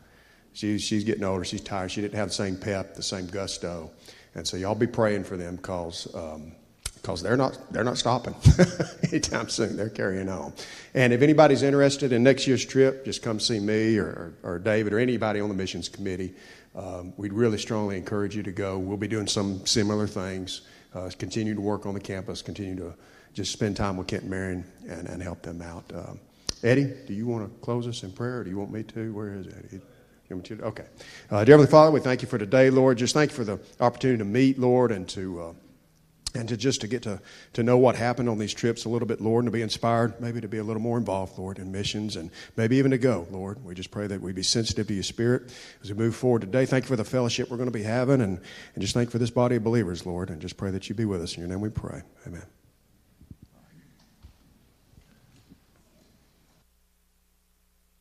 She, 0.53 0.77
she's 0.79 1.03
getting 1.03 1.23
older. 1.23 1.43
She's 1.45 1.61
tired. 1.61 1.91
She 1.91 2.01
didn't 2.01 2.15
have 2.15 2.27
the 2.27 2.33
same 2.33 2.57
pep, 2.57 2.95
the 2.95 3.03
same 3.03 3.27
gusto. 3.27 3.91
And 4.35 4.47
so 4.47 4.57
y'all 4.57 4.75
be 4.75 4.87
praying 4.87 5.23
for 5.23 5.37
them 5.37 5.55
because 5.55 6.13
um, 6.13 6.53
because 7.01 7.23
they're 7.23 7.37
not 7.37 7.57
they're 7.71 7.83
not 7.83 7.97
stopping 7.97 8.35
anytime 9.09 9.49
soon. 9.49 9.75
They're 9.75 9.89
carrying 9.89 10.29
on. 10.29 10.53
And 10.93 11.13
if 11.13 11.21
anybody's 11.21 11.63
interested 11.63 12.13
in 12.13 12.23
next 12.23 12.47
year's 12.47 12.63
trip, 12.63 13.05
just 13.05 13.21
come 13.21 13.39
see 13.39 13.59
me 13.59 13.97
or, 13.97 14.33
or, 14.43 14.51
or 14.53 14.59
David 14.59 14.93
or 14.93 14.99
anybody 14.99 15.39
on 15.39 15.49
the 15.49 15.55
missions 15.55 15.89
committee. 15.89 16.33
Um, 16.75 17.13
we'd 17.17 17.33
really 17.33 17.57
strongly 17.57 17.97
encourage 17.97 18.35
you 18.35 18.43
to 18.43 18.51
go. 18.51 18.77
We'll 18.77 18.97
be 18.97 19.07
doing 19.07 19.27
some 19.27 19.65
similar 19.65 20.07
things. 20.07 20.61
Uh, 20.93 21.09
continue 21.17 21.55
to 21.55 21.61
work 21.61 21.85
on 21.85 21.93
the 21.93 21.99
campus. 21.99 22.41
Continue 22.41 22.75
to 22.77 22.93
just 23.33 23.51
spend 23.51 23.77
time 23.77 23.97
with 23.97 24.07
Kent 24.07 24.23
and 24.23 24.31
Marion 24.31 24.65
and, 24.87 25.07
and 25.07 25.21
help 25.21 25.41
them 25.41 25.61
out. 25.61 25.83
Um, 25.93 26.19
Eddie, 26.63 26.93
do 27.07 27.13
you 27.13 27.25
want 27.25 27.43
to 27.43 27.59
close 27.61 27.87
us 27.87 28.03
in 28.03 28.11
prayer? 28.11 28.39
Or 28.39 28.43
do 28.43 28.49
you 28.49 28.57
want 28.57 28.71
me 28.71 28.83
to? 28.83 29.13
Where 29.13 29.33
is 29.33 29.47
Eddie? 29.47 29.81
Okay. 30.31 30.85
Uh, 31.29 31.43
dear 31.43 31.53
Heavenly 31.53 31.69
Father, 31.69 31.91
we 31.91 31.99
thank 31.99 32.21
you 32.21 32.27
for 32.27 32.37
today, 32.37 32.69
Lord. 32.69 32.97
Just 32.97 33.13
thank 33.13 33.31
you 33.31 33.35
for 33.35 33.43
the 33.43 33.59
opportunity 33.81 34.19
to 34.19 34.25
meet, 34.25 34.57
Lord, 34.59 34.91
and 34.91 35.07
to. 35.09 35.41
Uh, 35.41 35.53
and 36.33 36.47
to 36.49 36.57
just 36.57 36.81
to 36.81 36.87
get 36.87 37.03
to, 37.03 37.19
to 37.53 37.63
know 37.63 37.77
what 37.77 37.95
happened 37.95 38.29
on 38.29 38.37
these 38.37 38.53
trips 38.53 38.85
a 38.85 38.89
little 38.89 39.07
bit, 39.07 39.21
Lord, 39.21 39.43
and 39.43 39.51
to 39.51 39.55
be 39.55 39.61
inspired, 39.61 40.19
maybe 40.21 40.41
to 40.41 40.47
be 40.47 40.57
a 40.57 40.63
little 40.63 40.81
more 40.81 40.97
involved, 40.97 41.37
Lord, 41.37 41.59
in 41.59 41.71
missions 41.71 42.15
and 42.15 42.31
maybe 42.55 42.77
even 42.77 42.91
to 42.91 42.97
go, 42.97 43.27
Lord. 43.31 43.63
We 43.63 43.75
just 43.75 43.91
pray 43.91 44.07
that 44.07 44.21
we 44.21 44.31
be 44.31 44.43
sensitive 44.43 44.87
to 44.87 44.93
your 44.93 45.03
spirit 45.03 45.53
as 45.81 45.91
we 45.91 45.97
move 45.97 46.15
forward 46.15 46.41
today. 46.41 46.65
Thank 46.65 46.85
you 46.85 46.89
for 46.89 46.95
the 46.95 47.03
fellowship 47.03 47.49
we're 47.49 47.57
going 47.57 47.67
to 47.67 47.73
be 47.73 47.83
having 47.83 48.21
and, 48.21 48.39
and 48.75 48.81
just 48.81 48.93
thank 48.93 49.07
you 49.07 49.11
for 49.11 49.19
this 49.19 49.31
body 49.31 49.57
of 49.57 49.63
believers, 49.63 50.05
Lord, 50.05 50.29
and 50.29 50.41
just 50.41 50.57
pray 50.57 50.71
that 50.71 50.89
you 50.89 50.95
be 50.95 51.05
with 51.05 51.21
us. 51.21 51.35
In 51.35 51.41
your 51.41 51.49
name 51.49 51.61
we 51.61 51.69
pray. 51.69 52.01
Amen. 52.25 52.43